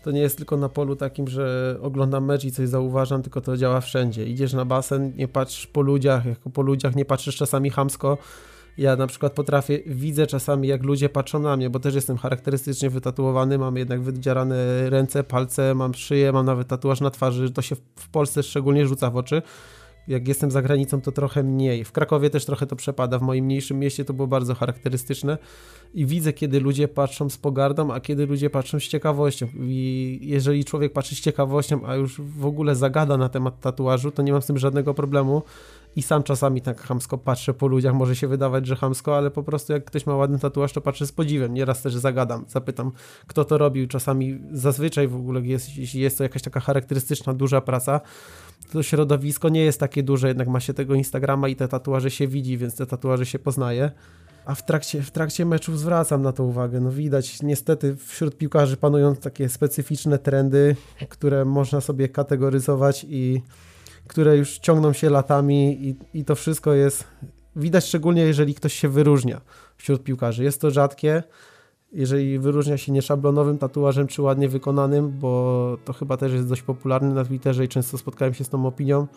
to 0.03 0.11
nie 0.11 0.21
jest 0.21 0.37
tylko 0.37 0.57
na 0.57 0.69
polu 0.69 0.95
takim, 0.95 1.27
że 1.27 1.77
oglądam 1.81 2.25
mecz 2.25 2.43
i 2.43 2.51
coś 2.51 2.69
zauważam, 2.69 3.21
tylko 3.23 3.41
to 3.41 3.57
działa 3.57 3.81
wszędzie. 3.81 4.25
Idziesz 4.25 4.53
na 4.53 4.65
basen, 4.65 5.13
nie 5.15 5.27
patrzysz 5.27 5.67
po 5.67 5.81
ludziach, 5.81 6.25
jak 6.25 6.39
po 6.39 6.61
ludziach 6.61 6.95
nie 6.95 7.05
patrzysz 7.05 7.35
czasami 7.35 7.69
hamsko. 7.69 8.17
Ja 8.77 8.95
na 8.95 9.07
przykład 9.07 9.33
potrafię, 9.33 9.79
widzę 9.85 10.27
czasami 10.27 10.67
jak 10.67 10.83
ludzie 10.83 11.09
patrzą 11.09 11.39
na 11.39 11.57
mnie, 11.57 11.69
bo 11.69 11.79
też 11.79 11.95
jestem 11.95 12.17
charakterystycznie 12.17 12.89
wytatuowany, 12.89 13.57
mam 13.57 13.77
jednak 13.77 14.01
wydzierane 14.01 14.89
ręce, 14.89 15.23
palce, 15.23 15.75
mam 15.75 15.93
szyję, 15.93 16.31
mam 16.31 16.45
nawet 16.45 16.67
tatuaż 16.67 17.01
na 17.01 17.09
twarzy, 17.09 17.51
to 17.51 17.61
się 17.61 17.75
w 17.95 18.09
Polsce 18.09 18.43
szczególnie 18.43 18.87
rzuca 18.87 19.09
w 19.09 19.17
oczy 19.17 19.41
jak 20.07 20.27
jestem 20.27 20.51
za 20.51 20.61
granicą, 20.61 21.01
to 21.01 21.11
trochę 21.11 21.43
mniej. 21.43 21.83
W 21.83 21.91
Krakowie 21.91 22.29
też 22.29 22.45
trochę 22.45 22.67
to 22.67 22.75
przepada. 22.75 23.19
W 23.19 23.21
moim 23.21 23.45
mniejszym 23.45 23.79
mieście 23.79 24.05
to 24.05 24.13
było 24.13 24.27
bardzo 24.27 24.55
charakterystyczne 24.55 25.37
i 25.93 26.05
widzę, 26.05 26.33
kiedy 26.33 26.59
ludzie 26.59 26.87
patrzą 26.87 27.29
z 27.29 27.37
pogardą, 27.37 27.91
a 27.91 27.99
kiedy 27.99 28.25
ludzie 28.25 28.49
patrzą 28.49 28.79
z 28.79 28.83
ciekawością. 28.83 29.47
I 29.59 30.19
jeżeli 30.21 30.65
człowiek 30.65 30.93
patrzy 30.93 31.15
z 31.15 31.21
ciekawością, 31.21 31.85
a 31.85 31.95
już 31.95 32.21
w 32.21 32.45
ogóle 32.45 32.75
zagada 32.75 33.17
na 33.17 33.29
temat 33.29 33.61
tatuażu, 33.61 34.11
to 34.11 34.21
nie 34.21 34.31
mam 34.31 34.41
z 34.41 34.45
tym 34.45 34.57
żadnego 34.57 34.93
problemu. 34.93 35.41
I 35.97 36.01
sam 36.01 36.23
czasami 36.23 36.61
tak 36.61 36.81
chamsko 36.81 37.17
patrzę 37.17 37.53
po 37.53 37.67
ludziach, 37.67 37.93
może 37.93 38.15
się 38.15 38.27
wydawać, 38.27 38.67
że 38.67 38.75
chamsko, 38.75 39.17
ale 39.17 39.31
po 39.31 39.43
prostu 39.43 39.73
jak 39.73 39.85
ktoś 39.85 40.05
ma 40.05 40.15
ładny 40.15 40.39
tatuaż, 40.39 40.73
to 40.73 40.81
patrzę 40.81 41.07
z 41.07 41.11
podziwem. 41.11 41.53
Nieraz 41.53 41.81
też 41.81 41.95
zagadam, 41.95 42.45
zapytam, 42.47 42.91
kto 43.27 43.45
to 43.45 43.57
robił. 43.57 43.87
Czasami 43.87 44.39
zazwyczaj 44.51 45.07
w 45.07 45.15
ogóle 45.15 45.41
jest, 45.41 45.77
jeśli 45.77 46.01
jest 46.01 46.17
to 46.17 46.23
jakaś 46.23 46.41
taka 46.41 46.59
charakterystyczna, 46.59 47.33
duża 47.33 47.61
praca, 47.61 48.01
to 48.71 48.83
środowisko 48.83 49.49
nie 49.49 49.61
jest 49.61 49.79
takie 49.79 50.03
duże, 50.03 50.27
jednak 50.27 50.47
ma 50.47 50.59
się 50.59 50.73
tego 50.73 50.95
Instagrama 50.95 51.47
i 51.47 51.55
te 51.55 51.67
tatuaże 51.67 52.11
się 52.11 52.27
widzi, 52.27 52.57
więc 52.57 52.75
te 52.75 52.85
tatuaże 52.85 53.25
się 53.25 53.39
poznaje. 53.39 53.91
A 54.45 54.55
w 54.55 54.65
trakcie, 54.65 55.01
w 55.01 55.11
trakcie 55.11 55.45
meczów 55.45 55.79
zwracam 55.79 56.21
na 56.21 56.31
to 56.31 56.43
uwagę. 56.43 56.79
No 56.79 56.91
widać, 56.91 57.41
niestety 57.41 57.95
wśród 57.95 58.37
piłkarzy 58.37 58.77
panują 58.77 59.15
takie 59.15 59.49
specyficzne 59.49 60.19
trendy, 60.19 60.75
które 61.09 61.45
można 61.45 61.81
sobie 61.81 62.09
kategoryzować 62.09 63.05
i 63.09 63.41
które 64.07 64.37
już 64.37 64.57
ciągną 64.57 64.93
się 64.93 65.09
latami 65.09 65.87
i, 65.87 65.95
i 66.19 66.25
to 66.25 66.35
wszystko 66.35 66.73
jest 66.73 67.03
widać 67.55 67.85
szczególnie 67.85 68.21
jeżeli 68.21 68.55
ktoś 68.55 68.73
się 68.73 68.89
wyróżnia 68.89 69.41
wśród 69.77 70.03
piłkarzy. 70.03 70.43
Jest 70.43 70.61
to 70.61 70.71
rzadkie, 70.71 71.23
jeżeli 71.91 72.39
wyróżnia 72.39 72.77
się 72.77 72.91
nieszablonowym 72.91 73.57
tatuażem 73.57 74.07
czy 74.07 74.21
ładnie 74.21 74.49
wykonanym, 74.49 75.19
bo 75.19 75.77
to 75.85 75.93
chyba 75.93 76.17
też 76.17 76.33
jest 76.33 76.49
dość 76.49 76.61
popularne 76.61 77.13
na 77.13 77.25
Twitterze 77.25 77.65
i 77.65 77.67
często 77.67 77.97
spotkałem 77.97 78.33
się 78.33 78.43
z 78.43 78.49
tą 78.49 78.65
opinią, 78.65 79.07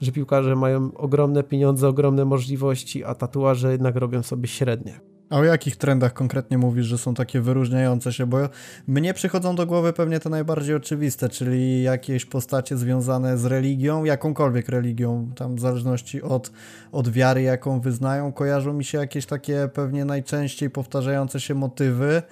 że 0.00 0.12
piłkarze 0.12 0.56
mają 0.56 0.94
ogromne 0.94 1.42
pieniądze, 1.42 1.88
ogromne 1.88 2.24
możliwości, 2.24 3.04
a 3.04 3.14
tatuaże 3.14 3.72
jednak 3.72 3.96
robią 3.96 4.22
sobie 4.22 4.48
średnie. 4.48 5.11
A 5.32 5.38
o 5.38 5.44
jakich 5.44 5.76
trendach 5.76 6.12
konkretnie 6.12 6.58
mówisz, 6.58 6.86
że 6.86 6.98
są 6.98 7.14
takie 7.14 7.40
wyróżniające 7.40 8.12
się? 8.12 8.26
Bo 8.26 8.38
mnie 8.86 9.14
przychodzą 9.14 9.56
do 9.56 9.66
głowy 9.66 9.92
pewnie 9.92 10.20
te 10.20 10.30
najbardziej 10.30 10.74
oczywiste, 10.74 11.28
czyli 11.28 11.82
jakieś 11.82 12.24
postacie 12.24 12.76
związane 12.76 13.38
z 13.38 13.44
religią, 13.44 14.04
jakąkolwiek 14.04 14.68
religią, 14.68 15.30
tam 15.36 15.56
w 15.56 15.60
zależności 15.60 16.22
od, 16.22 16.52
od 16.92 17.08
wiary, 17.08 17.42
jaką 17.42 17.80
wyznają, 17.80 18.32
kojarzą 18.32 18.72
mi 18.72 18.84
się 18.84 18.98
jakieś 18.98 19.26
takie 19.26 19.68
pewnie 19.74 20.04
najczęściej 20.04 20.70
powtarzające 20.70 21.40
się 21.40 21.54
motywy, 21.54 22.22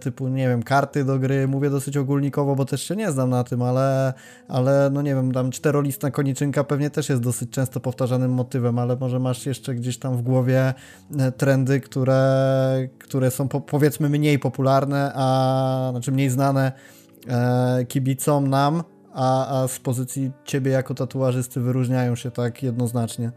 typu, 0.00 0.28
nie 0.28 0.48
wiem, 0.48 0.62
karty 0.62 1.04
do 1.04 1.18
gry, 1.18 1.48
mówię 1.48 1.70
dosyć 1.70 1.96
ogólnikowo, 1.96 2.56
bo 2.56 2.64
też 2.64 2.82
się 2.82 2.96
nie 2.96 3.12
znam 3.12 3.30
na 3.30 3.44
tym, 3.44 3.62
ale, 3.62 4.12
ale 4.48 4.90
no 4.92 5.02
nie 5.02 5.14
wiem, 5.14 5.32
tam 5.32 5.50
czterolistna 5.50 6.10
koniczynka 6.10 6.64
pewnie 6.64 6.90
też 6.90 7.08
jest 7.08 7.22
dosyć 7.22 7.50
często 7.50 7.80
powtarzanym 7.80 8.32
motywem, 8.32 8.78
ale 8.78 8.96
może 8.96 9.18
masz 9.18 9.46
jeszcze 9.46 9.74
gdzieś 9.74 9.98
tam 9.98 10.16
w 10.16 10.22
głowie 10.22 10.74
e, 11.18 11.32
trendy, 11.32 11.80
które 11.80 12.18
które 12.98 13.30
są 13.30 13.48
po, 13.48 13.60
powiedzmy 13.60 14.08
mniej 14.08 14.38
popularne, 14.38 15.12
a 15.14 15.88
znaczy 15.90 16.12
mniej 16.12 16.30
znane 16.30 16.72
e, 17.28 17.84
kibicom 17.84 18.48
nam, 18.48 18.82
a, 19.12 19.60
a 19.62 19.68
z 19.68 19.78
pozycji 19.78 20.30
ciebie 20.44 20.70
jako 20.70 20.94
tatuażysty 20.94 21.60
wyróżniają 21.60 22.16
się 22.16 22.30
tak 22.30 22.62
jednoznacznie. 22.62 23.32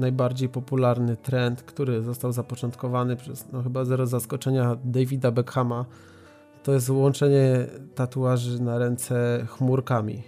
Najbardziej 0.00 0.48
popularny 0.48 1.16
trend, 1.16 1.62
który 1.62 2.02
został 2.02 2.32
zapoczątkowany 2.32 3.16
przez, 3.16 3.52
no 3.52 3.62
chyba 3.62 3.84
zero 3.84 4.06
zaskoczenia, 4.06 4.76
Davida 4.84 5.30
Beckhama, 5.30 5.84
to 6.62 6.72
jest 6.72 6.90
łączenie 6.90 7.66
tatuaży 7.94 8.62
na 8.62 8.78
ręce 8.78 9.46
chmurkami 9.48 10.22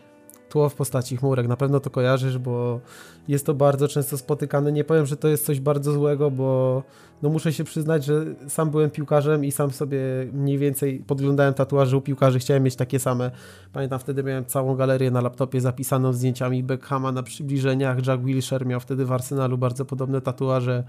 tło 0.49 0.69
w 0.69 0.75
postaci 0.75 1.17
chmurek. 1.17 1.49
Na 1.49 1.57
pewno 1.57 1.81
to 1.81 1.91
kojarzysz, 1.91 2.39
bo 2.39 2.81
jest 3.29 3.47
to 3.47 3.55
bardzo 3.55 3.89
często 3.89 4.19
spotykane. 4.19 4.73
Nie 4.73 4.85
powiem, 4.85 5.07
że 5.07 5.17
to 5.17 5.29
jest 5.29 5.47
coś 5.47 5.61
bardzo 5.61 5.93
złego, 5.93 6.31
bo 6.31 6.83
no 7.23 7.29
muszę 7.29 7.53
się 7.53 7.65
przyznać, 7.65 8.05
że 8.05 8.25
sam 8.49 8.71
byłem 8.71 8.91
piłkarzem 8.91 9.45
i 9.45 9.53
sam 9.53 9.71
sobie 9.71 9.99
mniej 10.33 10.59
więcej 10.59 10.99
podglądałem 11.07 11.55
tatuaże 11.55 11.97
u 11.97 12.01
piłkarzy, 12.01 12.39
chciałem 12.39 12.63
mieć 12.63 12.77
takie 12.77 12.99
same. 12.99 13.31
Pamiętam 13.73 13.99
wtedy 13.99 14.23
miałem 14.23 14.45
całą 14.45 14.77
galerię 14.77 15.11
na 15.11 15.21
laptopie 15.21 15.61
zapisaną 15.61 16.13
zdjęciami 16.13 16.63
Beckhama 16.63 17.13
na 17.13 17.23
przybliżeniach, 17.23 18.07
Jack 18.07 18.23
Wilshere 18.23 18.67
miał 18.67 18.81
wtedy 18.81 19.05
w 19.05 19.13
Arsenalu 19.13 19.59
bardzo 19.59 19.85
podobne 19.85 20.21
tatuaże. 20.21 20.85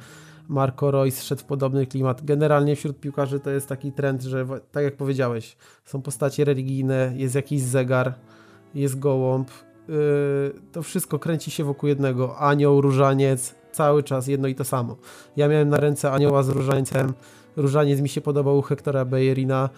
Marco 0.48 0.92
Royce 0.92 1.24
szedł 1.24 1.42
w 1.42 1.46
podobny 1.46 1.88
klimat. 1.88 2.26
Generalnie 2.26 2.76
wśród 2.76 3.00
piłkarzy 3.00 3.40
to 3.40 3.50
jest 3.50 3.68
taki 3.68 3.92
trend, 3.92 4.22
że 4.22 4.46
tak 4.72 4.84
jak 4.84 4.98
powiedziałeś, 4.98 5.58
są 5.86 6.02
postacie 6.02 6.46
religijne, 6.46 7.14
jest 7.16 7.36
jakiś 7.36 7.62
zegar, 7.62 8.14
jest 8.76 9.00
gołąb. 9.00 9.52
Yy, 9.88 9.96
to 10.72 10.84
wszystko 10.84 11.20
kręci 11.20 11.52
się 11.52 11.64
wokół 11.64 11.90
jednego. 11.90 12.38
Anioł, 12.38 12.82
różaniec, 12.82 13.56
cały 13.74 14.04
czas 14.04 14.28
jedno 14.28 14.48
i 14.48 14.56
to 14.56 14.64
samo. 14.64 14.98
Ja 15.38 15.48
miałem 15.48 15.70
na 15.70 15.78
ręce 15.78 16.12
anioła 16.12 16.44
z 16.44 16.50
różańcem. 16.50 17.14
Różaniec 17.56 18.02
mi 18.02 18.10
się 18.10 18.22
podobał 18.22 18.58
u 18.58 18.62
Hektora 18.62 19.06
Bejerina. 19.06 19.70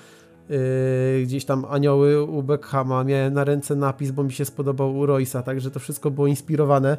Yy, 0.49 1.23
gdzieś 1.23 1.45
tam 1.45 1.65
anioły 1.69 2.23
u 2.23 2.43
Beckhama. 2.43 3.03
Miałem 3.03 3.33
na 3.33 3.43
ręce 3.43 3.75
napis, 3.75 4.11
bo 4.11 4.23
mi 4.23 4.31
się 4.31 4.45
spodobał 4.45 4.97
u 4.97 5.05
Roysa, 5.05 5.41
także 5.41 5.71
to 5.71 5.79
wszystko 5.79 6.11
było 6.11 6.27
inspirowane. 6.27 6.97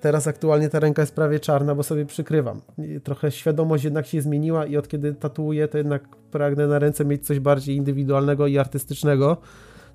Teraz 0.00 0.26
aktualnie 0.26 0.68
ta 0.68 0.80
ręka 0.80 1.02
jest 1.02 1.14
prawie 1.14 1.40
czarna, 1.40 1.74
bo 1.74 1.82
sobie 1.82 2.06
przykrywam. 2.06 2.60
Trochę 3.04 3.30
świadomość 3.30 3.84
jednak 3.84 4.06
się 4.06 4.22
zmieniła 4.22 4.66
i 4.66 4.76
od 4.76 4.88
kiedy 4.88 5.14
tatuuję, 5.14 5.68
to 5.68 5.78
jednak 5.78 6.16
pragnę 6.30 6.66
na 6.66 6.78
ręce 6.78 7.04
mieć 7.04 7.26
coś 7.26 7.40
bardziej 7.40 7.76
indywidualnego 7.76 8.46
i 8.46 8.58
artystycznego 8.58 9.36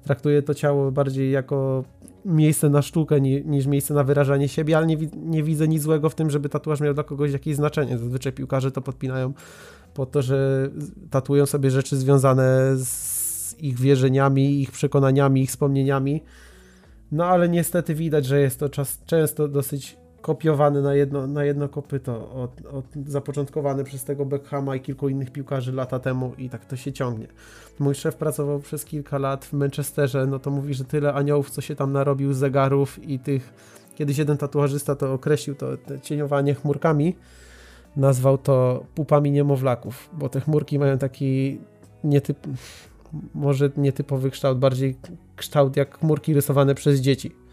traktuję 0.07 0.41
to 0.41 0.53
ciało 0.53 0.91
bardziej 0.91 1.31
jako 1.31 1.83
miejsce 2.27 2.69
na 2.69 2.81
sztukę 2.81 3.21
niż 3.21 3.65
miejsce 3.65 3.93
na 3.93 4.03
wyrażanie 4.03 4.47
siebie, 4.47 4.77
ale 4.77 4.87
nie, 4.87 4.97
nie 5.15 5.43
widzę 5.43 5.67
nic 5.67 5.83
złego 5.83 6.09
w 6.09 6.15
tym, 6.15 6.29
żeby 6.29 6.49
tatuaż 6.49 6.79
miał 6.81 6.93
dla 6.93 7.03
kogoś 7.03 7.31
jakieś 7.31 7.55
znaczenie. 7.55 7.97
Zazwyczaj 7.97 8.33
piłkarze 8.33 8.71
to 8.71 8.81
podpinają 8.81 9.33
po 9.93 10.05
to, 10.05 10.21
że 10.21 10.69
tatuują 11.09 11.45
sobie 11.45 11.71
rzeczy 11.71 11.97
związane 11.97 12.75
z 12.75 13.55
ich 13.59 13.79
wierzeniami, 13.79 14.61
ich 14.61 14.71
przekonaniami, 14.71 15.41
ich 15.41 15.49
wspomnieniami. 15.49 16.23
No 17.11 17.25
ale 17.25 17.49
niestety 17.49 17.95
widać, 17.95 18.25
że 18.25 18.39
jest 18.39 18.59
to 18.59 18.69
czas 18.69 19.03
często 19.05 19.47
dosyć 19.47 19.97
kopiowany 20.21 20.81
na 20.81 20.93
jedno, 20.93 21.27
na 21.27 21.43
jedno 21.43 21.69
kopyto, 21.69 22.31
od, 22.31 22.65
od, 22.65 22.85
zapoczątkowany 23.07 23.83
przez 23.83 24.03
tego 24.03 24.25
Beckhama 24.25 24.75
i 24.75 24.79
kilku 24.79 25.09
innych 25.09 25.31
piłkarzy 25.31 25.71
lata 25.71 25.99
temu 25.99 26.33
i 26.37 26.49
tak 26.49 26.65
to 26.65 26.75
się 26.75 26.93
ciągnie. 26.93 27.27
Mój 27.79 27.95
szef 27.95 28.15
pracował 28.15 28.59
przez 28.59 28.85
kilka 28.85 29.17
lat 29.17 29.45
w 29.45 29.53
Manchesterze, 29.53 30.27
no 30.27 30.39
to 30.39 30.51
mówi, 30.51 30.73
że 30.73 30.85
tyle 30.85 31.13
aniołów, 31.13 31.49
co 31.49 31.61
się 31.61 31.75
tam 31.75 31.91
narobił 31.91 32.33
zegarów 32.33 33.03
i 33.03 33.19
tych, 33.19 33.53
kiedyś 33.95 34.17
jeden 34.17 34.37
tatuażysta 34.37 34.95
to 34.95 35.13
określił, 35.13 35.55
to 35.55 35.67
cieniowanie 36.01 36.53
chmurkami, 36.53 37.15
nazwał 37.95 38.37
to 38.37 38.85
pupami 38.95 39.31
niemowlaków, 39.31 40.09
bo 40.13 40.29
te 40.29 40.41
chmurki 40.41 40.79
mają 40.79 40.97
taki 40.97 41.59
nietyp, 42.03 42.37
może 43.33 43.69
nietypowy 43.77 44.31
kształt, 44.31 44.59
bardziej 44.59 44.95
kształt 45.35 45.77
jak 45.77 45.97
chmurki 45.97 46.33
rysowane 46.33 46.75
przez 46.75 46.99
dzieci 46.99 47.46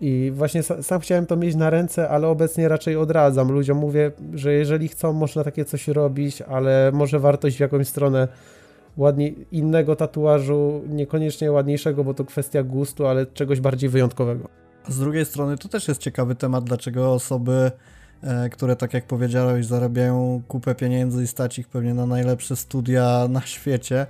i 0.00 0.32
właśnie 0.34 0.62
sam 0.62 1.00
chciałem 1.00 1.26
to 1.26 1.36
mieć 1.36 1.54
na 1.56 1.70
ręce, 1.70 2.08
ale 2.08 2.28
obecnie 2.28 2.68
raczej 2.68 2.96
odradzam 2.96 3.52
ludziom. 3.52 3.78
Mówię, 3.78 4.12
że 4.34 4.52
jeżeli 4.52 4.88
chcą, 4.88 5.12
można 5.12 5.44
takie 5.44 5.64
coś 5.64 5.88
robić, 5.88 6.42
ale 6.42 6.90
może 6.94 7.18
wartość 7.18 7.56
w 7.56 7.60
jakąś 7.60 7.88
stronę 7.88 8.28
ładnie, 8.96 9.28
innego 9.52 9.96
tatuażu, 9.96 10.82
niekoniecznie 10.88 11.52
ładniejszego, 11.52 12.04
bo 12.04 12.14
to 12.14 12.24
kwestia 12.24 12.62
gustu, 12.62 13.06
ale 13.06 13.26
czegoś 13.26 13.60
bardziej 13.60 13.90
wyjątkowego. 13.90 14.48
Z 14.88 14.98
drugiej 14.98 15.24
strony 15.24 15.58
to 15.58 15.68
też 15.68 15.88
jest 15.88 16.00
ciekawy 16.00 16.34
temat, 16.34 16.64
dlaczego 16.64 17.12
osoby, 17.12 17.70
e, 18.22 18.48
które 18.48 18.76
tak 18.76 18.94
jak 18.94 19.06
powiedziałeś, 19.06 19.66
zarabiają 19.66 20.42
kupę 20.48 20.74
pieniędzy 20.74 21.22
i 21.22 21.26
stać 21.26 21.58
ich 21.58 21.68
pewnie 21.68 21.94
na 21.94 22.06
najlepsze 22.06 22.56
studia 22.56 23.28
na 23.28 23.40
świecie, 23.40 24.06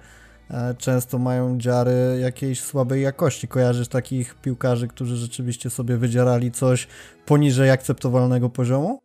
często 0.78 1.18
mają 1.18 1.58
dziary 1.58 2.18
jakiejś 2.20 2.60
słabej 2.60 3.02
jakości. 3.02 3.48
Kojarzysz 3.48 3.88
takich 3.88 4.34
piłkarzy, 4.34 4.88
którzy 4.88 5.16
rzeczywiście 5.16 5.70
sobie 5.70 5.96
wydzierali 5.96 6.52
coś 6.52 6.88
poniżej 7.26 7.70
akceptowalnego 7.70 8.48
poziomu? 8.48 9.00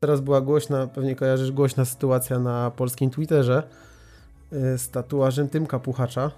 Teraz 0.00 0.20
była 0.20 0.40
głośna, 0.40 0.86
pewnie 0.86 1.16
kojarzysz, 1.16 1.52
głośna 1.52 1.84
sytuacja 1.84 2.38
na 2.38 2.70
polskim 2.70 3.10
Twitterze 3.10 3.62
e, 4.52 4.78
z 4.78 4.90
tatuażem 4.90 5.48
Tymka 5.48 5.78
Puchacza. 5.78 6.30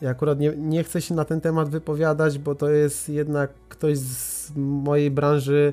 Ja 0.00 0.10
akurat 0.10 0.38
nie, 0.40 0.52
nie 0.56 0.84
chcę 0.84 1.00
się 1.02 1.14
na 1.14 1.24
ten 1.24 1.40
temat 1.40 1.68
wypowiadać, 1.68 2.38
bo 2.38 2.54
to 2.54 2.70
jest 2.70 3.08
jednak 3.08 3.50
ktoś 3.68 3.98
z 3.98 4.52
mojej 4.56 5.10
branży, 5.10 5.72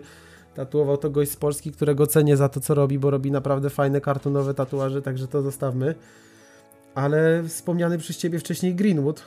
tatuował 0.55 0.97
to 0.97 1.09
gość 1.09 1.31
z 1.31 1.35
Polski, 1.35 1.71
którego 1.71 2.07
cenię 2.07 2.37
za 2.37 2.49
to, 2.49 2.59
co 2.59 2.73
robi, 2.73 2.99
bo 2.99 3.09
robi 3.09 3.31
naprawdę 3.31 3.69
fajne 3.69 4.01
kartonowe 4.01 4.53
tatuaże, 4.53 5.01
także 5.01 5.27
to 5.27 5.41
zostawmy 5.41 5.95
ale 6.95 7.43
wspomniany 7.43 7.97
przez 7.97 8.17
ciebie 8.17 8.39
wcześniej 8.39 8.75
Greenwood 8.75 9.25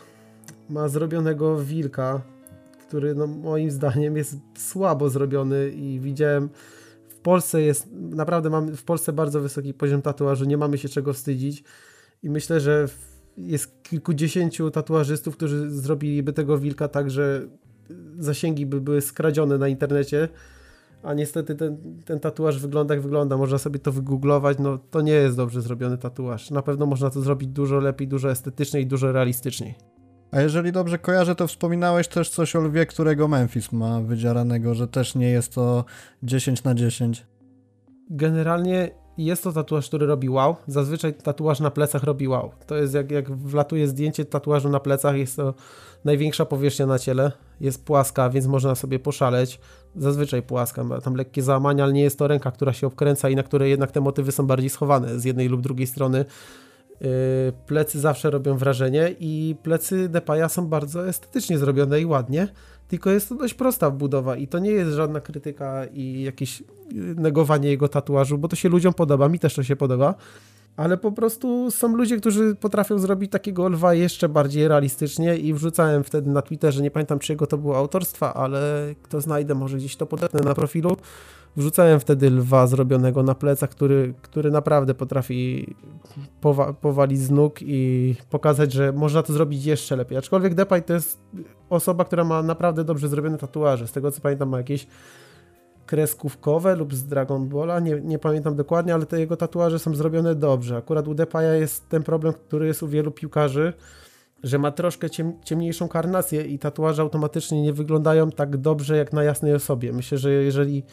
ma 0.71 0.89
zrobionego 0.89 1.65
wilka, 1.65 2.23
który 2.89 3.15
no, 3.15 3.27
moim 3.27 3.71
zdaniem 3.71 4.17
jest 4.17 4.37
słabo 4.59 5.11
zrobiony 5.11 5.71
i 5.71 6.01
widziałem 6.01 6.49
w 7.09 7.15
Polsce 7.15 7.63
jest, 7.63 7.89
naprawdę 7.93 8.51
mamy 8.51 8.77
w 8.77 8.85
Polsce 8.85 9.13
bardzo 9.13 9.41
wysoki 9.41 9.75
poziom 9.75 10.03
tatuażu, 10.03 10.45
nie 10.45 10.57
mamy 10.57 10.79
się 10.79 10.89
czego 10.89 11.13
wstydzić. 11.13 11.65
I 12.23 12.31
myślę, 12.31 12.61
że 12.61 12.89
jest 13.37 13.83
kilkudziesięciu 13.83 14.71
tatuażystów, 14.71 15.37
którzy 15.37 15.71
zrobiliby 15.71 16.33
tego 16.33 16.59
wilka 16.59 16.89
tak, 16.89 17.11
że 17.11 17.47
zasięgi 18.19 18.67
by 18.67 18.81
były 18.81 19.01
skradzione 19.01 19.59
na 19.59 19.69
internecie, 19.69 20.29
a 21.03 21.15
niestety 21.15 21.55
ten, 21.55 21.77
ten 22.05 22.21
tatuaż 22.21 22.59
wygląda 22.59 22.95
jak 22.95 23.03
wygląda. 23.03 23.37
Można 23.37 23.59
sobie 23.59 23.79
to 23.79 23.93
wygooglować, 23.93 24.59
no 24.59 24.79
to 24.79 25.01
nie 25.01 25.13
jest 25.13 25.37
dobrze 25.37 25.63
zrobiony 25.63 25.99
tatuaż. 25.99 26.51
Na 26.51 26.63
pewno 26.63 26.87
można 26.87 27.11
to 27.11 27.21
zrobić 27.21 27.49
dużo 27.49 27.81
lepiej, 27.81 28.09
dużo 28.09 28.31
estetyczniej, 28.31 28.87
dużo 28.87 29.13
realistyczniej. 29.13 29.75
A 30.31 30.41
jeżeli 30.41 30.73
dobrze 30.73 30.99
kojarzę, 30.99 31.35
to 31.35 31.47
wspominałeś 31.47 32.09
też 32.09 32.31
coś 32.31 32.57
o 32.57 32.61
lwie, 32.61 32.87
którego 32.87 33.29
Memphis 33.29 33.73
ma 33.73 34.01
wydzieranego, 34.01 34.75
że 34.75 34.89
też 34.89 35.15
nie 35.15 35.31
jest 35.31 35.55
to 35.55 35.85
10 36.23 36.65
na 36.65 36.75
10. 36.75 37.27
Generalnie 38.11 38.91
jest 39.19 39.45
to 39.45 39.53
tatuaż, 39.53 39.89
który 39.89 40.07
robi 40.07 40.29
wow. 40.29 40.57
Zazwyczaj 40.67 41.15
tatuaż 41.15 41.61
na 41.61 41.71
plecach 41.71 42.03
robi 42.03 42.29
wow. 42.29 42.51
To 42.67 42.77
jest 42.77 42.95
jak, 42.95 43.11
jak 43.11 43.37
wlatuje 43.37 43.89
zdjęcie 43.89 44.25
tatuażu 44.25 44.69
na 44.69 44.81
plecach, 44.81 45.17
jest 45.17 45.37
to 45.37 45.55
największa 46.05 46.45
powierzchnia 46.45 46.87
na 46.87 46.99
ciele, 46.99 47.33
jest 47.61 47.85
płaska, 47.85 48.31
więc 48.31 48.47
można 48.47 48.75
sobie 48.75 48.99
poszaleć. 48.99 49.61
Zazwyczaj 49.97 50.43
płaska, 50.43 50.85
ma 50.85 51.01
tam 51.01 51.15
lekkie 51.15 51.43
załamania, 51.43 51.85
ale 51.85 51.93
nie 51.93 52.03
jest 52.03 52.19
to 52.19 52.29
ręka, 52.29 52.51
która 52.51 52.73
się 52.73 52.87
obkręca 52.87 53.29
i 53.29 53.37
na 53.37 53.43
której 53.43 53.71
jednak 53.71 53.91
te 53.91 54.01
motywy 54.01 54.33
są 54.33 54.47
bardziej 54.47 54.71
schowane 54.71 55.21
z 55.21 55.25
jednej 55.25 55.49
lub 55.49 55.61
drugiej 55.61 55.87
strony. 55.87 56.25
Yy, 57.01 57.09
plecy 57.67 58.01
zawsze 58.01 58.31
robią 58.31 58.57
wrażenie 58.57 59.15
i 59.21 59.57
plecy 59.63 60.09
Depaya 60.09 60.49
są 60.49 60.67
bardzo 60.67 61.09
estetycznie 61.09 61.59
zrobione 61.59 62.01
i 62.01 62.07
ładnie, 62.07 62.49
tylko 62.93 63.11
jest 63.11 63.29
to 63.29 63.35
dość 63.35 63.55
prosta 63.55 63.91
budowa 63.91 64.37
i 64.37 64.49
to 64.49 64.59
nie 64.59 64.71
jest 64.71 64.91
żadna 64.91 65.21
krytyka 65.21 65.87
i 65.87 66.23
jakieś 66.23 66.63
negowanie 67.17 67.69
jego 67.69 67.89
tatuażu, 67.89 68.39
bo 68.39 68.49
to 68.49 68.57
się 68.57 68.69
ludziom 68.69 68.95
podoba, 68.95 69.29
mi 69.29 69.39
też 69.39 69.55
to 69.55 69.63
się 69.63 69.77
podoba, 69.77 70.15
ale 70.77 70.97
po 70.97 71.13
prostu 71.13 71.71
są 71.71 71.97
ludzie, 71.97 72.17
którzy 72.17 72.55
potrafią 72.55 72.99
zrobić 72.99 73.33
takiego 73.33 73.69
lwa 73.69 73.95
jeszcze 73.95 74.29
bardziej 74.29 74.69
realistycznie 74.69 75.37
i 75.37 75.55
wrzucałem 75.55 76.05
wtedy 76.05 76.31
na 76.31 76.43
Twitterze, 76.43 76.83
nie 76.83 76.91
pamiętam 76.91 77.19
czyjego 77.19 77.47
to 77.47 77.59
było 77.59 77.77
autorstwa, 77.77 78.35
ale 78.35 78.95
kto 79.03 79.21
znajdę, 79.21 79.55
może 79.55 79.77
gdzieś 79.77 79.97
to 79.97 80.07
podetnę 80.07 80.41
na 80.41 80.55
profilu. 80.55 80.97
Wrzucałem 81.57 82.01
wtedy 82.01 82.31
lwa 82.31 82.67
zrobionego 82.67 83.23
na 83.23 83.35
plecach, 83.35 83.71
który, 83.71 84.15
który 84.23 84.51
naprawdę 84.51 84.95
potrafi 84.95 85.75
powa 86.41 86.73
powalić 86.73 87.21
z 87.21 87.31
nóg 87.31 87.59
i 87.61 88.15
pokazać, 88.31 88.73
że 88.73 88.93
można 88.93 89.23
to 89.23 89.33
zrobić 89.33 89.65
jeszcze 89.65 89.97
lepiej. 89.97 90.19
Aczkolwiek 90.19 90.55
Depay 90.55 90.83
to 90.83 90.95
jest 90.95 91.21
osoba, 91.71 92.05
która 92.05 92.25
ma 92.25 92.43
naprawdę 92.43 92.85
dobrze 92.85 93.09
zrobione 93.09 93.39
tatuaże. 93.39 93.87
Z 93.89 93.93
tego 93.93 94.11
co 94.11 94.21
pamiętam 94.21 94.49
ma 94.49 94.59
jakieś 94.59 94.87
kreskówkowe 95.87 96.77
lub 96.77 96.95
z 96.95 97.07
Dragon 97.07 97.49
Balla, 97.49 97.81
nie, 97.81 98.01
nie 98.01 98.19
pamiętam 98.19 98.57
dokładnie, 98.57 98.95
ale 98.95 99.07
te 99.07 99.21
jego 99.21 99.37
tatuaże 99.37 99.79
są 99.79 99.95
zrobione 99.95 100.35
dobrze. 100.35 100.77
Akurat 100.77 101.09
u 101.09 101.15
Depaya 101.15 101.61
jest 101.61 101.89
ten 101.89 102.03
problem, 102.03 102.33
który 102.33 102.67
jest 102.67 102.83
u 102.83 102.89
wielu 102.89 103.11
piłkarzy, 103.11 103.73
że 104.43 104.59
ma 104.59 104.71
troszkę 104.71 105.11
ciem, 105.11 105.33
ciemniejszą 105.45 105.89
karnację 105.89 106.43
i 106.43 106.59
tatuaże 106.59 107.03
automatycznie 107.03 107.63
nie 107.63 107.73
wyglądają 107.73 108.31
tak 108.31 108.57
dobrze 108.57 108.97
jak 108.97 109.13
na 109.13 109.25
jasnej 109.25 109.55
osobie. 109.55 109.93
Myślę, 109.93 110.19
że 110.19 110.31
jeżeli 110.31 110.85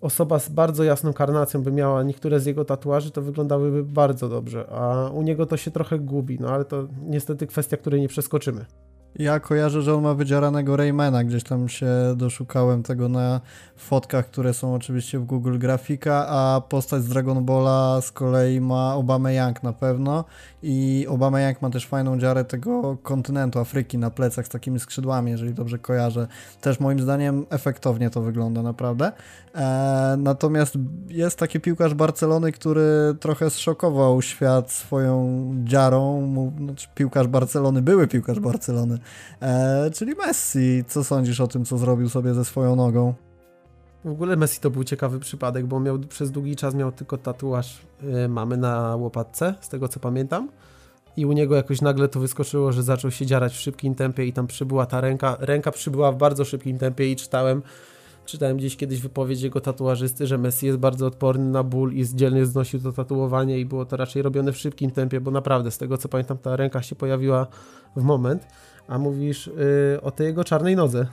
osoba 0.00 0.38
z 0.38 0.48
bardzo 0.48 0.84
jasną 0.84 1.12
karnacją 1.12 1.62
by 1.62 1.72
miała 1.72 2.02
niektóre 2.02 2.40
z 2.40 2.46
jego 2.46 2.64
tatuaży, 2.64 3.10
to 3.10 3.22
wyglądałyby 3.22 3.84
bardzo 3.84 4.28
dobrze, 4.28 4.66
a 4.70 5.10
u 5.10 5.22
niego 5.22 5.46
to 5.46 5.56
się 5.56 5.70
trochę 5.70 5.98
gubi, 5.98 6.38
no 6.40 6.48
ale 6.48 6.64
to 6.64 6.88
niestety 7.02 7.46
kwestia, 7.46 7.76
której 7.76 8.00
nie 8.00 8.08
przeskoczymy. 8.08 8.64
Ja 9.18 9.40
kojarzę, 9.40 9.82
że 9.82 9.94
on 9.94 10.02
ma 10.02 10.14
wydzieranego 10.14 10.76
Raymana, 10.76 11.24
gdzieś 11.24 11.44
tam 11.44 11.68
się 11.68 11.86
doszukałem 12.16 12.82
tego 12.82 13.08
na 13.08 13.40
fotkach, 13.76 14.26
które 14.26 14.54
są 14.54 14.74
oczywiście 14.74 15.18
w 15.18 15.24
Google 15.24 15.58
Grafika, 15.58 16.26
a 16.28 16.60
postać 16.60 17.02
z 17.02 17.08
Dragon 17.08 17.44
Balla 17.44 18.00
z 18.00 18.12
kolei 18.12 18.60
ma 18.60 18.94
Obama 18.94 19.32
Young 19.32 19.62
na 19.62 19.72
pewno 19.72 20.24
i 20.62 21.06
Obama 21.08 21.40
Young 21.40 21.62
ma 21.62 21.70
też 21.70 21.86
fajną 21.86 22.18
dziarę 22.18 22.44
tego 22.44 22.96
kontynentu 23.02 23.58
Afryki 23.58 23.98
na 23.98 24.10
plecach 24.10 24.46
z 24.46 24.48
takimi 24.48 24.80
skrzydłami, 24.80 25.30
jeżeli 25.30 25.54
dobrze 25.54 25.78
kojarzę. 25.78 26.26
Też 26.60 26.80
moim 26.80 27.00
zdaniem 27.00 27.46
efektownie 27.50 28.10
to 28.10 28.22
wygląda 28.22 28.62
naprawdę. 28.62 29.12
E, 29.54 30.16
natomiast 30.18 30.74
jest 31.08 31.38
taki 31.38 31.60
piłkarz 31.60 31.94
Barcelony, 31.94 32.52
który 32.52 33.14
trochę 33.20 33.50
zszokował 33.50 34.22
świat 34.22 34.70
swoją 34.70 35.46
dziarą, 35.64 36.32
znaczy 36.58 36.88
piłkarz 36.94 37.26
Barcelony, 37.26 37.82
były 37.82 38.08
piłkarz 38.08 38.40
Barcelony, 38.40 38.98
e, 39.40 39.90
czyli 39.90 40.14
Messi. 40.14 40.84
Co 40.88 41.04
sądzisz 41.04 41.40
o 41.40 41.46
tym, 41.46 41.64
co 41.64 41.78
zrobił 41.78 42.08
sobie 42.08 42.34
ze 42.34 42.44
swoją 42.44 42.76
nogą? 42.76 43.14
W 44.06 44.10
ogóle 44.10 44.36
Messi 44.36 44.60
to 44.60 44.70
był 44.70 44.84
ciekawy 44.84 45.20
przypadek, 45.20 45.66
bo 45.66 45.80
miał 45.80 45.98
przez 45.98 46.30
długi 46.30 46.56
czas 46.56 46.74
miał 46.74 46.92
tylko 46.92 47.18
tatuaż 47.18 47.80
y, 48.24 48.28
mamy 48.28 48.56
na 48.56 48.96
łopatce, 48.96 49.54
z 49.60 49.68
tego 49.68 49.88
co 49.88 50.00
pamiętam. 50.00 50.48
I 51.16 51.26
u 51.26 51.32
niego 51.32 51.56
jakoś 51.56 51.80
nagle 51.80 52.08
to 52.08 52.20
wyskoczyło, 52.20 52.72
że 52.72 52.82
zaczął 52.82 53.10
się 53.10 53.26
dziarać 53.26 53.52
w 53.52 53.60
szybkim 53.60 53.94
tempie 53.94 54.26
i 54.26 54.32
tam 54.32 54.46
przybyła 54.46 54.86
ta 54.86 55.00
ręka. 55.00 55.36
Ręka 55.40 55.72
przybyła 55.72 56.12
w 56.12 56.16
bardzo 56.16 56.44
szybkim 56.44 56.78
tempie 56.78 57.12
i 57.12 57.16
czytałem, 57.16 57.62
czytałem 58.26 58.56
gdzieś 58.56 58.76
kiedyś 58.76 59.00
wypowiedź 59.00 59.42
jego 59.42 59.60
tatuażysty, 59.60 60.26
że 60.26 60.38
Messi 60.38 60.66
jest 60.66 60.78
bardzo 60.78 61.06
odporny 61.06 61.50
na 61.50 61.62
ból 61.62 61.92
i 61.92 62.04
dzielnie 62.14 62.46
znosił 62.46 62.80
to 62.80 62.92
tatuowanie 62.92 63.58
i 63.58 63.64
było 63.64 63.84
to 63.84 63.96
raczej 63.96 64.22
robione 64.22 64.52
w 64.52 64.56
szybkim 64.56 64.90
tempie, 64.90 65.20
bo 65.20 65.30
naprawdę 65.30 65.70
z 65.70 65.78
tego 65.78 65.98
co 65.98 66.08
pamiętam 66.08 66.38
ta 66.38 66.56
ręka 66.56 66.82
się 66.82 66.96
pojawiła 66.96 67.46
w 67.96 68.02
moment. 68.02 68.46
A 68.88 68.98
mówisz 68.98 69.46
yy, 69.46 70.00
o 70.02 70.10
tej 70.10 70.26
jego 70.26 70.44
czarnej 70.44 70.76
nodze. 70.76 71.06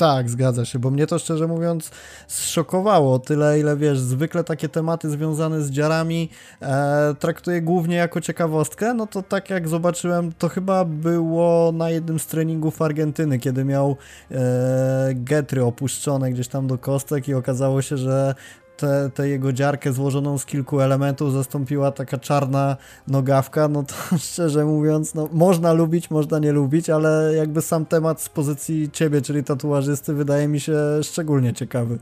Tak, 0.00 0.30
zgadza 0.30 0.64
się, 0.64 0.78
bo 0.78 0.90
mnie 0.90 1.06
to 1.06 1.18
szczerze 1.18 1.46
mówiąc 1.46 1.90
zszokowało. 2.26 3.18
Tyle, 3.18 3.60
ile 3.60 3.76
wiesz, 3.76 3.98
zwykle 3.98 4.44
takie 4.44 4.68
tematy 4.68 5.10
związane 5.10 5.62
z 5.62 5.70
dziarami 5.70 6.30
e, 6.62 7.14
traktuję 7.18 7.62
głównie 7.62 7.96
jako 7.96 8.20
ciekawostkę. 8.20 8.94
No 8.94 9.06
to 9.06 9.22
tak 9.22 9.50
jak 9.50 9.68
zobaczyłem, 9.68 10.32
to 10.32 10.48
chyba 10.48 10.84
było 10.84 11.72
na 11.72 11.90
jednym 11.90 12.18
z 12.18 12.26
treningów 12.26 12.82
Argentyny, 12.82 13.38
kiedy 13.38 13.64
miał 13.64 13.96
e, 14.30 15.10
getry 15.14 15.64
opuszczone 15.64 16.30
gdzieś 16.30 16.48
tam 16.48 16.66
do 16.66 16.78
kostek 16.78 17.28
i 17.28 17.34
okazało 17.34 17.82
się, 17.82 17.96
że 17.96 18.34
tę, 18.80 19.10
tę 19.14 19.28
jego 19.28 19.52
dziarkę 19.52 19.92
złożoną 19.92 20.38
z 20.38 20.46
kilku 20.46 20.80
elementów 20.80 21.32
zastąpiła 21.32 21.90
taka 21.90 22.18
czarna 22.18 22.76
nogawka, 23.08 23.68
no 23.68 23.82
to 23.82 23.94
szczerze 24.18 24.64
mówiąc, 24.64 25.14
no 25.14 25.28
można 25.32 25.72
lubić, 25.72 26.10
można 26.10 26.38
nie 26.38 26.52
lubić, 26.52 26.90
ale 26.90 27.34
jakby 27.36 27.62
sam 27.62 27.86
temat 27.86 28.22
z 28.22 28.28
pozycji 28.28 28.90
ciebie, 28.92 29.22
czyli 29.22 29.44
tatuażysty, 29.44 30.14
wydaje 30.14 30.48
mi 30.48 30.60
się 30.60 30.76
szczególnie 31.02 31.52
ciekawy. 31.54 31.98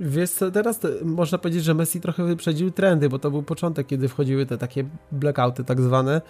Wiesz 0.00 0.30
co, 0.30 0.50
teraz 0.50 0.80
można 1.04 1.38
powiedzieć, 1.38 1.64
że 1.64 1.74
Messi 1.74 2.00
trochę 2.00 2.24
wyprzedził 2.24 2.70
trendy, 2.70 3.08
bo 3.08 3.18
to 3.18 3.30
był 3.30 3.42
początek, 3.42 3.86
kiedy 3.86 4.08
wchodziły 4.08 4.46
te 4.46 4.58
takie 4.58 4.84
blackouty 5.12 5.64
tak 5.64 5.80
zwane. 5.80 6.20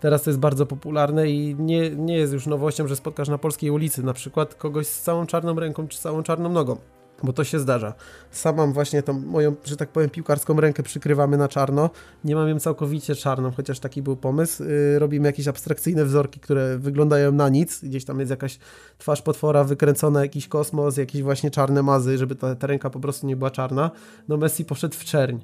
Teraz 0.00 0.22
to 0.22 0.30
jest 0.30 0.40
bardzo 0.40 0.66
popularne 0.66 1.30
i 1.30 1.54
nie, 1.54 1.90
nie 1.90 2.16
jest 2.16 2.32
już 2.32 2.46
nowością, 2.46 2.88
że 2.88 2.96
spotkasz 2.96 3.28
na 3.28 3.38
polskiej 3.38 3.70
ulicy 3.70 4.02
na 4.02 4.12
przykład 4.12 4.54
kogoś 4.54 4.86
z 4.86 5.02
całą 5.02 5.26
czarną 5.26 5.60
ręką 5.60 5.88
czy 5.88 5.98
całą 5.98 6.22
czarną 6.22 6.48
nogą 6.48 6.76
bo 7.22 7.32
to 7.32 7.44
się 7.44 7.58
zdarza. 7.58 7.94
Sam 8.30 8.56
mam 8.56 8.72
właśnie 8.72 9.02
tą 9.02 9.12
moją, 9.12 9.54
że 9.64 9.76
tak 9.76 9.88
powiem, 9.88 10.10
piłkarską 10.10 10.60
rękę 10.60 10.82
przykrywamy 10.82 11.36
na 11.36 11.48
czarno. 11.48 11.90
Nie 12.24 12.34
mam 12.34 12.48
ją 12.48 12.60
całkowicie 12.60 13.14
czarną, 13.14 13.50
chociaż 13.50 13.80
taki 13.80 14.02
był 14.02 14.16
pomysł. 14.16 14.64
Yy, 14.64 14.98
robimy 14.98 15.28
jakieś 15.28 15.48
abstrakcyjne 15.48 16.04
wzorki, 16.04 16.40
które 16.40 16.78
wyglądają 16.78 17.32
na 17.32 17.48
nic. 17.48 17.84
Gdzieś 17.84 18.04
tam 18.04 18.20
jest 18.20 18.30
jakaś 18.30 18.58
twarz 18.98 19.22
potwora 19.22 19.64
wykręcona, 19.64 20.22
jakiś 20.22 20.48
kosmos, 20.48 20.96
jakieś 20.96 21.22
właśnie 21.22 21.50
czarne 21.50 21.82
mazy, 21.82 22.18
żeby 22.18 22.34
ta, 22.34 22.54
ta 22.54 22.66
ręka 22.66 22.90
po 22.90 23.00
prostu 23.00 23.26
nie 23.26 23.36
była 23.36 23.50
czarna. 23.50 23.90
No 24.28 24.36
Messi 24.36 24.64
poszedł 24.64 24.94
w 24.94 25.04
czerń 25.04 25.38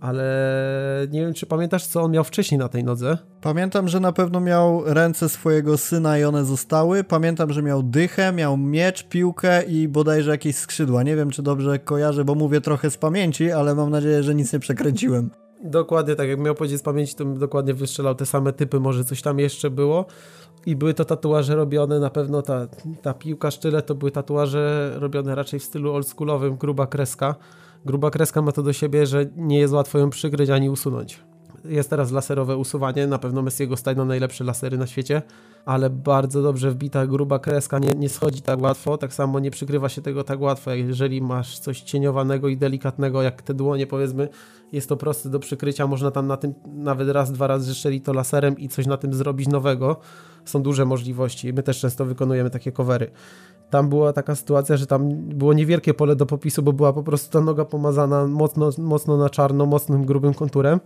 ale 0.00 0.24
nie 1.10 1.20
wiem, 1.20 1.34
czy 1.34 1.46
pamiętasz, 1.46 1.86
co 1.86 2.02
on 2.02 2.10
miał 2.10 2.24
wcześniej 2.24 2.58
na 2.58 2.68
tej 2.68 2.84
nodze? 2.84 3.18
Pamiętam, 3.40 3.88
że 3.88 4.00
na 4.00 4.12
pewno 4.12 4.40
miał 4.40 4.82
ręce 4.86 5.28
swojego 5.28 5.78
syna 5.78 6.18
i 6.18 6.24
one 6.24 6.44
zostały. 6.44 7.04
Pamiętam, 7.04 7.52
że 7.52 7.62
miał 7.62 7.82
dychę, 7.82 8.32
miał 8.32 8.56
miecz, 8.56 9.08
piłkę 9.08 9.62
i 9.62 9.88
bodajże 9.88 10.30
jakieś 10.30 10.56
skrzydła. 10.56 11.02
Nie 11.02 11.16
wiem, 11.16 11.30
czy 11.30 11.42
dobrze 11.42 11.78
kojarzę, 11.78 12.24
bo 12.24 12.34
mówię 12.34 12.60
trochę 12.60 12.90
z 12.90 12.96
pamięci, 12.96 13.52
ale 13.52 13.74
mam 13.74 13.90
nadzieję, 13.90 14.22
że 14.22 14.34
nic 14.34 14.52
nie 14.52 14.58
przekręciłem. 14.58 15.30
Dokładnie 15.64 16.16
tak, 16.16 16.28
jak 16.28 16.40
miał 16.40 16.54
powiedzieć 16.54 16.80
z 16.80 16.82
pamięci, 16.82 17.14
to 17.14 17.24
bym 17.24 17.38
dokładnie 17.38 17.74
wystrzelał 17.74 18.14
te 18.14 18.26
same 18.26 18.52
typy, 18.52 18.80
może 18.80 19.04
coś 19.04 19.22
tam 19.22 19.38
jeszcze 19.38 19.70
było. 19.70 20.06
I 20.66 20.76
były 20.76 20.94
to 20.94 21.04
tatuaże 21.04 21.56
robione, 21.56 22.00
na 22.00 22.10
pewno 22.10 22.42
ta, 22.42 22.66
ta 23.02 23.14
piłka 23.14 23.50
sztyle 23.50 23.82
to 23.82 23.94
były 23.94 24.10
tatuaże 24.10 24.92
robione 24.94 25.34
raczej 25.34 25.60
w 25.60 25.64
stylu 25.64 25.92
oldschoolowym, 25.92 26.56
gruba 26.56 26.86
kreska 26.86 27.34
Gruba 27.84 28.10
kreska 28.10 28.42
ma 28.42 28.52
to 28.52 28.62
do 28.62 28.72
siebie, 28.72 29.06
że 29.06 29.26
nie 29.36 29.58
jest 29.58 29.74
łatwo 29.74 29.98
ją 29.98 30.10
przykryć 30.10 30.50
ani 30.50 30.70
usunąć. 30.70 31.20
Jest 31.64 31.90
teraz 31.90 32.12
laserowe 32.12 32.56
usuwanie, 32.56 33.06
na 33.06 33.18
pewno 33.18 33.42
Messiego 33.42 33.76
stać 33.76 33.96
na 33.96 34.04
najlepsze 34.04 34.44
lasery 34.44 34.78
na 34.78 34.86
świecie, 34.86 35.22
ale 35.64 35.90
bardzo 35.90 36.42
dobrze 36.42 36.70
wbita 36.70 37.06
gruba 37.06 37.38
kreska 37.38 37.78
nie, 37.78 37.90
nie 37.90 38.08
schodzi 38.08 38.42
tak 38.42 38.60
łatwo, 38.60 38.98
tak 38.98 39.14
samo 39.14 39.40
nie 39.40 39.50
przykrywa 39.50 39.88
się 39.88 40.02
tego 40.02 40.24
tak 40.24 40.40
łatwo, 40.40 40.70
jeżeli 40.70 41.22
masz 41.22 41.58
coś 41.58 41.80
cieniowanego 41.80 42.48
i 42.48 42.56
delikatnego, 42.56 43.22
jak 43.22 43.42
te 43.42 43.54
dłonie 43.54 43.86
powiedzmy, 43.86 44.28
jest 44.72 44.88
to 44.88 44.96
proste 44.96 45.30
do 45.30 45.38
przykrycia, 45.38 45.86
można 45.86 46.10
tam 46.10 46.26
na 46.26 46.36
tym 46.36 46.54
nawet 46.66 47.08
raz, 47.08 47.32
dwa 47.32 47.46
razy 47.46 47.66
zeszczelić 47.66 48.04
to 48.04 48.12
laserem 48.12 48.58
i 48.58 48.68
coś 48.68 48.86
na 48.86 48.96
tym 48.96 49.14
zrobić 49.14 49.48
nowego. 49.48 49.96
Są 50.44 50.62
duże 50.62 50.84
możliwości, 50.84 51.52
my 51.52 51.62
też 51.62 51.80
często 51.80 52.04
wykonujemy 52.04 52.50
takie 52.50 52.72
covery 52.72 53.10
tam 53.70 53.88
była 53.88 54.12
taka 54.12 54.34
sytuacja, 54.34 54.76
że 54.76 54.86
tam 54.86 55.14
było 55.14 55.52
niewielkie 55.52 55.94
pole 55.94 56.16
do 56.16 56.26
popisu, 56.26 56.62
bo 56.62 56.72
była 56.72 56.92
po 56.92 57.02
prostu 57.02 57.32
ta 57.32 57.40
noga 57.40 57.64
pomazana 57.64 58.26
mocno, 58.26 58.70
mocno 58.78 59.16
na 59.16 59.30
czarno, 59.30 59.66
mocnym, 59.66 60.04
grubym 60.04 60.34
konturem. 60.34 60.80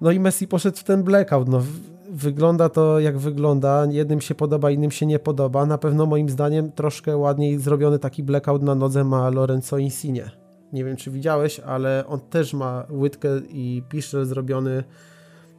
No 0.00 0.10
i 0.10 0.20
Messi 0.20 0.48
poszedł 0.48 0.78
w 0.78 0.84
ten 0.84 1.02
blackout. 1.02 1.48
No, 1.48 1.62
wygląda 2.10 2.68
to 2.68 3.00
jak 3.00 3.18
wygląda. 3.18 3.86
Jednym 3.90 4.20
się 4.20 4.34
podoba, 4.34 4.70
innym 4.70 4.90
się 4.90 5.06
nie 5.06 5.18
podoba. 5.18 5.66
Na 5.66 5.78
pewno 5.78 6.06
moim 6.06 6.28
zdaniem 6.28 6.72
troszkę 6.72 7.16
ładniej 7.16 7.58
zrobiony 7.58 7.98
taki 7.98 8.22
blackout 8.22 8.62
na 8.62 8.74
nodze 8.74 9.04
ma 9.04 9.30
Lorenzo 9.30 9.78
Insigne. 9.78 10.30
Nie 10.72 10.84
wiem, 10.84 10.96
czy 10.96 11.10
widziałeś, 11.10 11.60
ale 11.60 12.04
on 12.06 12.20
też 12.20 12.54
ma 12.54 12.86
łydkę 12.90 13.28
i 13.48 13.82
piszczel 13.88 14.24
zrobiony 14.24 14.84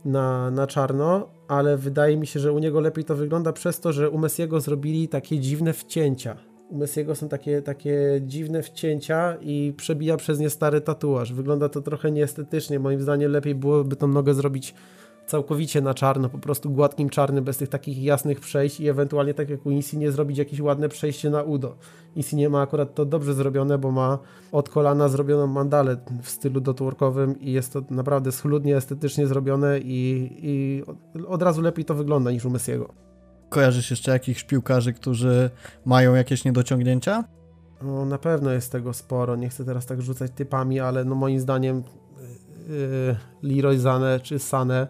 na, 0.05 0.51
na 0.51 0.67
czarno, 0.67 1.28
ale 1.47 1.78
wydaje 1.78 2.17
mi 2.17 2.28
się, 2.28 2.39
że 2.39 2.51
u 2.51 2.59
niego 2.59 2.80
lepiej 2.80 3.03
to 3.03 3.15
wygląda 3.15 3.53
przez 3.53 3.80
to, 3.80 3.93
że 3.93 4.09
u 4.09 4.17
Messiego 4.17 4.61
zrobili 4.61 5.07
takie 5.07 5.39
dziwne 5.39 5.74
wcięcia 5.74 6.53
Messiego 6.74 7.15
są 7.15 7.30
takie, 7.30 7.61
takie 7.61 8.21
dziwne 8.21 8.63
wcięcia 8.63 9.38
i 9.41 9.74
przebija 9.78 10.17
przez 10.17 10.39
nie 10.39 10.49
stary 10.49 10.82
tatuaż. 10.82 11.34
Wygląda 11.34 11.69
to 11.69 11.82
trochę 11.82 12.11
nieestetycznie. 12.11 12.80
Moim 12.80 13.01
zdaniem 13.01 13.32
lepiej 13.32 13.55
byłoby 13.55 13.95
tą 13.95 14.07
nogę 14.07 14.34
zrobić 14.34 14.74
całkowicie 15.26 15.82
na 15.82 15.93
czarno, 15.93 16.30
po 16.30 16.38
prostu 16.38 16.69
gładkim 16.71 17.09
czarnym, 17.09 17.43
bez 17.43 17.57
tych 17.57 17.69
takich 17.69 18.03
jasnych 18.03 18.39
przejść 18.39 18.80
i 18.80 18.89
ewentualnie 18.89 19.34
tak 19.34 19.49
jak 19.49 19.65
u 19.65 19.71
Insigne 19.71 20.11
zrobić 20.11 20.38
jakieś 20.38 20.59
ładne 20.59 20.89
przejście 20.89 21.30
na 21.30 21.43
udo. 21.43 21.76
Insigne 22.15 22.49
ma 22.49 22.61
akurat 22.61 22.95
to 22.95 23.05
dobrze 23.05 23.34
zrobione, 23.34 23.78
bo 23.78 23.91
ma 23.91 24.19
od 24.51 24.69
kolana 24.69 25.09
zrobioną 25.09 25.47
mandalę 25.47 25.97
w 26.21 26.30
stylu 26.30 26.61
dotworkowym 26.61 27.39
i 27.39 27.51
jest 27.51 27.74
to 27.74 27.82
naprawdę 27.89 28.32
schludnie, 28.32 28.78
estetycznie 28.78 29.28
zrobione 29.28 29.80
i, 29.80 30.30
i 30.41 30.84
od 31.28 31.41
razu 31.41 31.61
lepiej 31.61 31.86
to 31.86 31.95
wygląda 31.95 32.32
niż 32.32 32.45
u 32.45 32.49
Messiego. 32.49 33.12
Kojarzysz 33.54 33.91
jeszcze 33.91 34.12
jakichś 34.12 34.43
piłkarzy, 34.43 34.93
którzy 34.93 35.49
mają 35.86 36.16
jakieś 36.16 36.45
niedociągnięcia? 36.45 37.24
No, 37.82 38.06
na 38.06 38.18
pewno 38.18 38.51
jest 38.51 38.72
tego 38.72 38.93
sporo. 38.93 39.36
Nie 39.36 39.49
chcę 39.49 39.66
teraz 39.66 39.86
tak 39.86 40.01
rzucać 40.01 40.32
typami, 40.36 40.80
ale 40.80 41.06
no 41.06 41.16
moim 41.16 41.39
zdaniem 41.39 41.84
Leroy 43.41 43.80
Zane 43.80 44.20
czy 44.20 44.39
Sane 44.39 44.88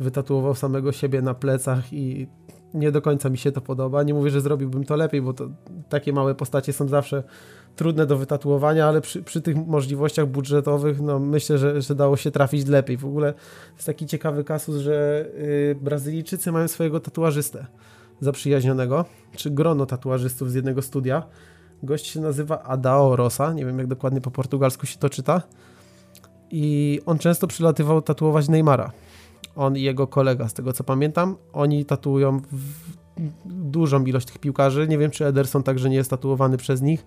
wytatuował 0.00 0.54
samego 0.54 0.92
siebie 0.92 1.22
na 1.22 1.34
plecach 1.34 1.92
i 1.92 2.28
nie 2.74 2.92
do 2.92 3.02
końca 3.02 3.30
mi 3.30 3.38
się 3.38 3.52
to 3.52 3.60
podoba. 3.60 4.02
Nie 4.02 4.14
mówię, 4.14 4.30
że 4.30 4.40
zrobiłbym 4.40 4.84
to 4.84 4.96
lepiej, 4.96 5.22
bo 5.22 5.32
to, 5.32 5.48
takie 5.88 6.12
małe 6.12 6.34
postacie 6.34 6.72
są 6.72 6.88
zawsze 6.88 7.22
trudne 7.76 8.06
do 8.06 8.18
wytatuowania, 8.18 8.86
ale 8.86 9.00
przy, 9.00 9.22
przy 9.22 9.40
tych 9.40 9.66
możliwościach 9.66 10.26
budżetowych, 10.26 11.00
no 11.00 11.18
myślę, 11.18 11.58
że, 11.58 11.82
że 11.82 11.94
dało 11.94 12.16
się 12.16 12.30
trafić 12.30 12.66
lepiej. 12.66 12.96
W 12.96 13.04
ogóle 13.04 13.34
jest 13.74 13.86
taki 13.86 14.06
ciekawy 14.06 14.44
kasus, 14.44 14.76
że 14.76 15.26
yy, 15.38 15.74
Brazylijczycy 15.80 16.52
mają 16.52 16.68
swojego 16.68 17.00
tatuażystę 17.00 17.66
zaprzyjaźnionego, 18.20 19.04
czy 19.36 19.50
grono 19.50 19.86
tatuażystów 19.86 20.50
z 20.50 20.54
jednego 20.54 20.82
studia. 20.82 21.22
Gość 21.82 22.06
się 22.06 22.20
nazywa 22.20 22.62
Adao 22.62 23.16
Rosa, 23.16 23.52
nie 23.52 23.66
wiem 23.66 23.78
jak 23.78 23.86
dokładnie 23.86 24.20
po 24.20 24.30
portugalsku 24.30 24.86
się 24.86 24.98
to 24.98 25.10
czyta. 25.10 25.42
I 26.50 27.00
on 27.06 27.18
często 27.18 27.46
przylatywał 27.46 28.02
tatuować 28.02 28.48
Neymara. 28.48 28.92
On 29.56 29.76
i 29.76 29.82
jego 29.82 30.06
kolega, 30.06 30.48
z 30.48 30.54
tego 30.54 30.72
co 30.72 30.84
pamiętam, 30.84 31.36
oni 31.52 31.84
tatuują 31.84 32.40
dużą 33.46 34.04
ilość 34.04 34.26
tych 34.26 34.38
piłkarzy. 34.38 34.88
Nie 34.88 34.98
wiem, 34.98 35.10
czy 35.10 35.26
Ederson 35.26 35.62
także 35.62 35.90
nie 35.90 35.96
jest 35.96 36.10
tatuowany 36.10 36.56
przez 36.56 36.82
nich. 36.82 37.06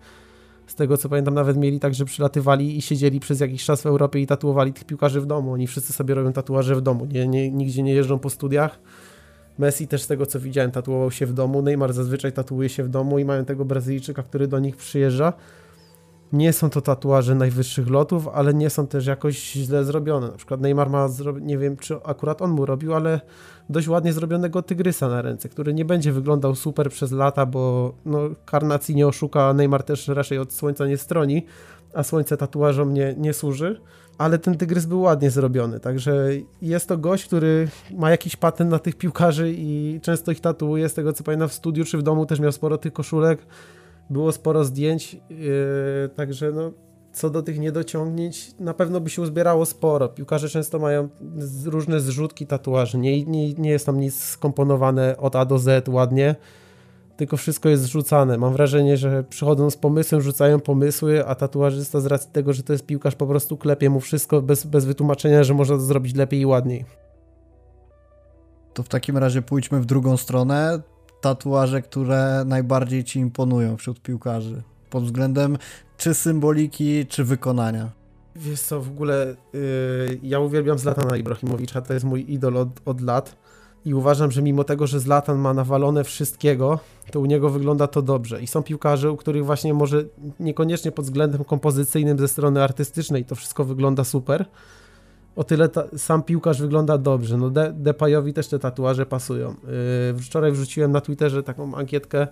Z 0.68 0.76
tego 0.76 0.98
co 0.98 1.10
pamiętam, 1.10 1.34
nawet 1.34 1.58
mieli 1.58 1.80
tak, 1.80 1.94
że 1.94 2.06
przylatywali 2.06 2.78
i 2.78 2.82
siedzieli 2.82 3.20
przez 3.20 3.40
jakiś 3.40 3.66
czas 3.66 3.82
w 3.82 3.86
Europie 3.86 4.20
i 4.20 4.28
tatuowali 4.28 4.74
tych 4.74 4.84
piłkarzy 4.84 5.22
w 5.22 5.26
domu. 5.26 5.52
Oni 5.52 5.68
wszyscy 5.68 5.94
sobie 5.94 6.14
robią 6.14 6.34
tatuaże 6.34 6.76
w 6.76 6.82
domu, 6.82 7.06
nie, 7.06 7.28
nie, 7.28 7.52
nigdzie 7.52 7.84
nie 7.84 7.94
jeżdżą 7.94 8.20
po 8.20 8.30
studiach. 8.30 8.80
Messi 9.58 9.88
też 9.88 10.02
z 10.02 10.08
tego 10.08 10.26
co 10.26 10.40
widziałem 10.40 10.72
tatuował 10.72 11.12
się 11.12 11.26
w 11.26 11.34
domu, 11.34 11.62
Neymar 11.62 11.94
zazwyczaj 11.94 12.34
tatuuje 12.34 12.70
się 12.70 12.84
w 12.84 12.90
domu 12.90 13.20
i 13.20 13.26
mają 13.26 13.46
tego 13.46 13.66
Brazylijczyka, 13.66 14.24
który 14.24 14.48
do 14.48 14.60
nich 14.60 14.76
przyjeżdża. 14.76 15.34
Nie 16.34 16.54
są 16.54 16.70
to 16.70 16.82
tatuaże 16.82 17.36
najwyższych 17.36 17.90
lotów, 17.90 18.28
ale 18.28 18.54
nie 18.54 18.70
są 18.70 18.88
też 18.88 19.06
jakoś 19.06 19.52
źle 19.52 19.84
zrobione. 19.84 20.28
Na 20.28 20.38
przykład 20.38 20.62
Neymar 20.62 20.90
ma, 20.90 21.08
nie 21.42 21.58
wiem 21.58 21.78
czy 21.78 21.96
akurat 22.04 22.42
on 22.42 22.52
mu 22.52 22.66
robił, 22.66 22.94
ale 22.94 23.22
dość 23.70 23.88
ładnie 23.88 24.14
zrobionego 24.14 24.62
tygrysa 24.62 25.08
na 25.10 25.22
ręce, 25.22 25.50
który 25.50 25.74
nie 25.74 25.86
będzie 25.86 26.12
wyglądał 26.12 26.56
super 26.56 26.90
przez 26.90 27.12
lata, 27.12 27.46
bo 27.46 27.94
no, 28.06 28.20
karnacji 28.46 28.96
nie 28.96 29.08
oszuka, 29.08 29.54
Neymar 29.54 29.84
też 29.84 30.08
raczej 30.08 30.40
od 30.40 30.54
słońca 30.54 30.88
nie 30.88 30.98
stroni, 30.98 31.46
a 31.94 32.04
słońce 32.04 32.38
tatuażom 32.38 32.94
nie, 32.94 33.16
nie 33.18 33.34
służy. 33.34 33.82
Ale 34.18 34.40
ten 34.40 34.58
tygrys 34.58 34.86
był 34.86 35.02
ładnie 35.02 35.32
zrobiony, 35.32 35.80
także 35.80 36.28
jest 36.62 36.88
to 36.88 36.98
gość, 36.98 37.26
który 37.26 37.68
ma 37.92 38.12
jakiś 38.12 38.36
patent 38.36 38.72
na 38.72 38.80
tych 38.80 38.96
piłkarzy 38.96 39.54
i 39.58 40.00
często 40.02 40.32
ich 40.32 40.40
tatuuje, 40.40 40.90
z 40.90 40.94
tego 40.94 41.14
co 41.14 41.24
pamiętam 41.24 41.50
w 41.50 41.54
studiu 41.54 41.86
czy 41.86 41.98
w 41.98 42.04
domu 42.04 42.26
też 42.26 42.40
miał 42.40 42.52
sporo 42.52 42.78
tych 42.78 42.94
koszulek, 42.94 43.40
było 44.10 44.32
sporo 44.32 44.64
zdjęć, 44.64 45.14
yy, 45.14 46.10
także 46.16 46.52
no 46.52 46.72
co 47.18 47.30
do 47.30 47.44
tych 47.44 47.60
niedociągnięć, 47.60 48.52
na 48.60 48.74
pewno 48.74 49.00
by 49.00 49.10
się 49.10 49.22
uzbierało 49.22 49.66
sporo. 49.66 50.10
Piłkarze 50.10 50.50
często 50.50 50.80
mają 50.80 51.10
różne 51.66 52.00
zrzutki 52.00 52.48
tatuaży, 52.48 52.98
nie, 52.98 53.26
nie, 53.26 53.54
nie 53.54 53.70
jest 53.70 53.86
tam 53.86 54.00
nic 54.00 54.24
skomponowane 54.24 55.18
od 55.18 55.36
A 55.36 55.46
do 55.46 55.60
Z 55.60 55.90
ładnie, 55.90 56.36
tylko 57.18 57.38
wszystko 57.38 57.70
jest 57.70 57.84
zrzucane. 57.84 58.38
Mam 58.38 58.54
wrażenie, 58.54 58.98
że 58.98 59.24
przychodzą 59.24 59.70
z 59.70 59.78
pomysłem, 59.78 60.22
rzucają 60.22 60.60
pomysły, 60.60 61.26
a 61.26 61.36
tatuażysta 61.36 62.00
z 62.00 62.06
racji 62.06 62.30
tego, 62.32 62.54
że 62.54 62.64
to 62.64 62.74
jest 62.74 62.86
piłkarz, 62.86 63.16
po 63.16 63.28
prostu 63.28 63.58
klepie 63.58 63.90
mu 63.90 64.00
wszystko 64.00 64.42
bez, 64.42 64.66
bez 64.66 64.86
wytłumaczenia, 64.86 65.44
że 65.44 65.54
można 65.54 65.76
to 65.76 65.82
zrobić 65.82 66.16
lepiej 66.16 66.40
i 66.40 66.46
ładniej. 66.46 66.86
To 68.74 68.84
w 68.84 68.90
takim 68.90 69.18
razie 69.18 69.42
pójdźmy 69.42 69.82
w 69.82 69.86
drugą 69.86 70.18
stronę. 70.18 70.82
Tatuaże, 71.22 71.82
które 71.82 72.44
najbardziej 72.46 73.04
ci 73.04 73.20
imponują 73.20 73.78
wśród 73.78 74.02
piłkarzy. 74.02 74.62
Pod 74.90 75.04
względem 75.04 75.58
czy 75.98 76.14
symboliki, 76.14 77.06
czy 77.06 77.24
wykonania. 77.24 77.90
Wiesz 78.36 78.62
co, 78.62 78.82
w 78.82 78.90
ogóle 78.90 79.36
yy, 79.54 80.20
ja 80.24 80.40
uwielbiam 80.40 80.80
Zlatana 80.80 81.18
Ibrahimowicza, 81.18 81.82
to 81.82 81.94
jest 81.94 82.06
mój 82.06 82.34
idol 82.34 82.58
od, 82.58 82.70
od 82.86 83.02
lat 83.02 83.36
i 83.86 83.94
uważam, 83.94 84.32
że 84.32 84.42
mimo 84.42 84.64
tego, 84.64 84.88
że 84.88 85.00
Zlatan 85.00 85.38
ma 85.38 85.54
nawalone 85.54 86.04
wszystkiego, 86.04 86.80
to 87.12 87.20
u 87.20 87.26
niego 87.26 87.50
wygląda 87.50 87.88
to 87.88 88.02
dobrze. 88.02 88.42
I 88.42 88.48
są 88.48 88.64
piłkarze, 88.64 89.12
u 89.12 89.18
których 89.18 89.46
właśnie 89.46 89.74
może 89.74 90.04
niekoniecznie 90.40 90.92
pod 90.92 91.06
względem 91.06 91.44
kompozycyjnym 91.44 92.20
ze 92.20 92.28
strony 92.28 92.64
artystycznej 92.64 93.26
to 93.26 93.36
wszystko 93.36 93.66
wygląda 93.66 94.04
super. 94.04 94.46
O 95.38 95.44
tyle 95.44 95.70
ta, 95.70 95.84
sam 95.98 96.24
piłkarz 96.24 96.62
wygląda 96.62 96.98
dobrze. 96.98 97.38
No 97.38 97.50
De, 97.50 97.74
też 98.34 98.48
te 98.48 98.60
tatuaże 98.60 99.06
pasują. 99.06 99.56
Yy, 100.14 100.20
wczoraj 100.20 100.52
wrzuciłem 100.52 100.92
na 100.92 101.02
Twitterze 101.02 101.44
taką 101.44 101.76
ankietkę 101.76 102.28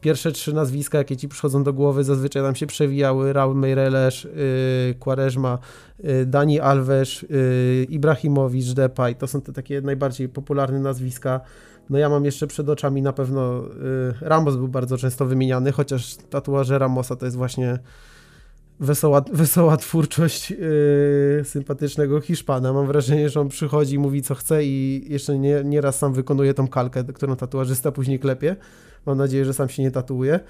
pierwsze 0.00 0.32
trzy 0.32 0.52
nazwiska, 0.52 0.98
jakie 0.98 1.16
ci 1.16 1.28
przychodzą 1.28 1.64
do 1.64 1.72
głowy, 1.72 2.04
zazwyczaj 2.04 2.42
tam 2.42 2.54
się 2.54 2.66
przewijały, 2.66 3.32
Raul 3.32 3.56
Meireles, 3.56 4.24
yy, 4.24 4.94
Quaresma, 4.98 5.58
yy, 5.98 6.26
Dani 6.26 6.60
Alves, 6.60 7.22
yy, 7.22 7.84
Ibrahimowicz, 7.88 8.72
Depay, 8.72 9.14
to 9.14 9.26
są 9.26 9.40
te 9.40 9.52
takie 9.52 9.80
najbardziej 9.80 10.28
popularne 10.28 10.80
nazwiska. 10.80 11.40
No 11.90 11.98
ja 11.98 12.08
mam 12.08 12.24
jeszcze 12.24 12.46
przed 12.46 12.68
oczami 12.68 13.02
na 13.02 13.12
pewno, 13.12 13.62
yy, 13.62 14.14
Ramos 14.20 14.56
był 14.56 14.68
bardzo 14.68 14.98
często 14.98 15.26
wymieniany, 15.26 15.72
chociaż 15.72 16.16
tatuaże 16.16 16.78
Ramosa 16.78 17.16
to 17.16 17.24
jest 17.24 17.36
właśnie 17.36 17.78
wesoła, 18.80 19.22
wesoła 19.32 19.76
twórczość 19.76 20.50
yy, 20.50 20.58
sympatycznego 21.44 22.20
Hiszpana. 22.20 22.72
Mam 22.72 22.86
wrażenie, 22.86 23.28
że 23.28 23.40
on 23.40 23.48
przychodzi, 23.48 23.98
mówi 23.98 24.22
co 24.22 24.34
chce 24.34 24.64
i 24.64 25.06
jeszcze 25.12 25.38
nie, 25.38 25.62
nieraz 25.64 25.98
sam 25.98 26.12
wykonuje 26.12 26.54
tą 26.54 26.68
kalkę, 26.68 27.04
którą 27.04 27.36
tatuażysta 27.36 27.92
później 27.92 28.18
klepie. 28.18 28.56
Mam 29.06 29.18
nadzieję, 29.18 29.44
że 29.44 29.54
sam 29.54 29.68
się 29.68 29.82
nie 29.82 29.90
tatuuje. 29.90 30.40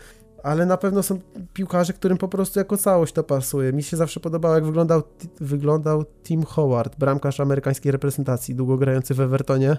Ale 0.42 0.66
na 0.66 0.76
pewno 0.76 1.02
są 1.02 1.20
piłkarze, 1.52 1.92
którym 1.92 2.18
po 2.18 2.28
prostu 2.28 2.58
jako 2.58 2.76
całość 2.76 3.12
to 3.12 3.22
pasuje. 3.22 3.72
Mi 3.72 3.82
się 3.82 3.96
zawsze 3.96 4.20
podobało, 4.20 4.54
jak 4.54 4.64
wyglądał, 4.64 5.02
wyglądał 5.40 6.04
Tim 6.24 6.44
Howard, 6.44 6.98
bramkarz 6.98 7.40
amerykańskiej 7.40 7.92
reprezentacji, 7.92 8.54
długo 8.54 8.76
grający 8.76 9.14
w 9.14 9.20
Evertonie. 9.20 9.76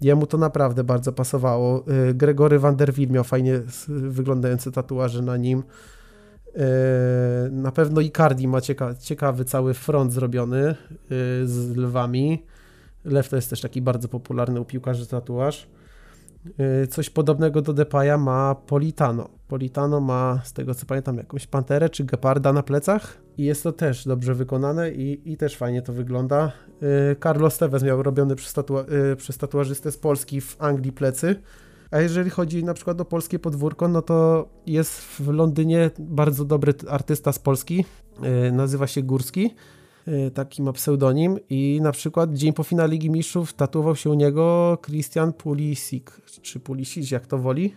Jemu 0.00 0.26
to 0.26 0.38
naprawdę 0.38 0.84
bardzo 0.84 1.12
pasowało. 1.12 1.84
Y, 2.10 2.14
Gregory 2.14 2.58
Van 2.58 2.76
der 2.76 2.92
Wiel 2.92 3.10
miał 3.10 3.24
fajnie 3.24 3.60
wyglądające 3.88 4.72
tatuaże 4.72 5.22
na 5.22 5.36
nim. 5.36 5.62
Y, 6.58 7.50
na 7.50 7.72
pewno 7.72 8.00
Icardi 8.00 8.48
ma 8.48 8.60
cieka 8.60 8.94
ciekawy 8.94 9.44
cały 9.44 9.74
front 9.74 10.12
zrobiony 10.12 10.68
y, 10.68 10.74
z 11.46 11.76
lwami. 11.76 12.42
Lew 13.04 13.28
to 13.28 13.36
jest 13.36 13.50
też 13.50 13.60
taki 13.60 13.82
bardzo 13.82 14.08
popularny 14.08 14.60
u 14.60 14.64
piłkarzy 14.64 15.06
tatuaż. 15.06 15.68
Y, 16.82 16.86
coś 16.86 17.10
podobnego 17.10 17.62
do 17.62 17.72
Depaya 17.72 18.18
ma 18.18 18.54
Politano. 18.54 19.28
Politano 19.48 20.00
ma, 20.00 20.40
z 20.44 20.52
tego 20.52 20.74
co 20.74 20.86
pamiętam, 20.86 21.16
jakąś 21.16 21.46
panterę 21.46 21.88
czy 21.88 22.04
geparda 22.04 22.52
na 22.52 22.62
plecach 22.62 23.18
i 23.36 23.44
jest 23.44 23.62
to 23.62 23.72
też 23.72 24.04
dobrze 24.04 24.34
wykonane 24.34 24.90
i, 24.90 25.32
i 25.32 25.36
też 25.36 25.56
fajnie 25.56 25.82
to 25.82 25.92
wygląda. 25.92 26.52
Carlos 27.22 27.58
Tevez 27.58 27.82
miał 27.82 28.02
robiony 28.02 28.36
przez, 28.36 28.52
tatua 28.52 28.84
przez 29.16 29.38
tatuażystę 29.38 29.92
z 29.92 29.98
Polski 29.98 30.40
w 30.40 30.56
Anglii 30.58 30.92
plecy. 30.92 31.36
A 31.90 32.00
jeżeli 32.00 32.30
chodzi 32.30 32.64
na 32.64 32.74
przykład 32.74 33.00
o 33.00 33.04
polskie 33.04 33.38
podwórko, 33.38 33.88
no 33.88 34.02
to 34.02 34.48
jest 34.66 35.00
w 35.00 35.28
Londynie 35.28 35.90
bardzo 35.98 36.44
dobry 36.44 36.74
artysta 36.88 37.32
z 37.32 37.38
Polski, 37.38 37.84
nazywa 38.52 38.86
się 38.86 39.02
Górski 39.02 39.50
Y, 40.08 40.30
taki 40.30 40.62
ma 40.62 40.72
pseudonim 40.72 41.38
i 41.50 41.80
na 41.82 41.92
przykład 41.92 42.34
dzień 42.34 42.52
po 42.52 42.62
finale 42.62 42.88
Ligi 42.88 43.10
Mistrzów 43.10 43.52
tatuował 43.52 43.96
się 43.96 44.10
u 44.10 44.14
niego 44.14 44.78
Christian 44.86 45.32
Pulisic, 45.32 46.04
czy 46.42 46.60
Pulisic, 46.60 47.10
jak 47.10 47.26
to 47.26 47.38
woli. 47.38 47.74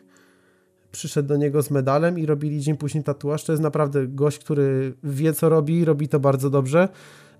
Przyszedł 0.91 1.29
do 1.29 1.37
niego 1.37 1.61
z 1.61 1.71
medalem 1.71 2.19
i 2.19 2.25
robili 2.25 2.61
dzień 2.61 2.77
później 2.77 3.03
tatuaż. 3.03 3.43
To 3.43 3.51
jest 3.51 3.63
naprawdę 3.63 4.07
gość, 4.07 4.39
który 4.39 4.93
wie 5.03 5.33
co 5.33 5.49
robi, 5.49 5.85
robi 5.85 6.07
to 6.07 6.19
bardzo 6.19 6.49
dobrze. 6.49 6.89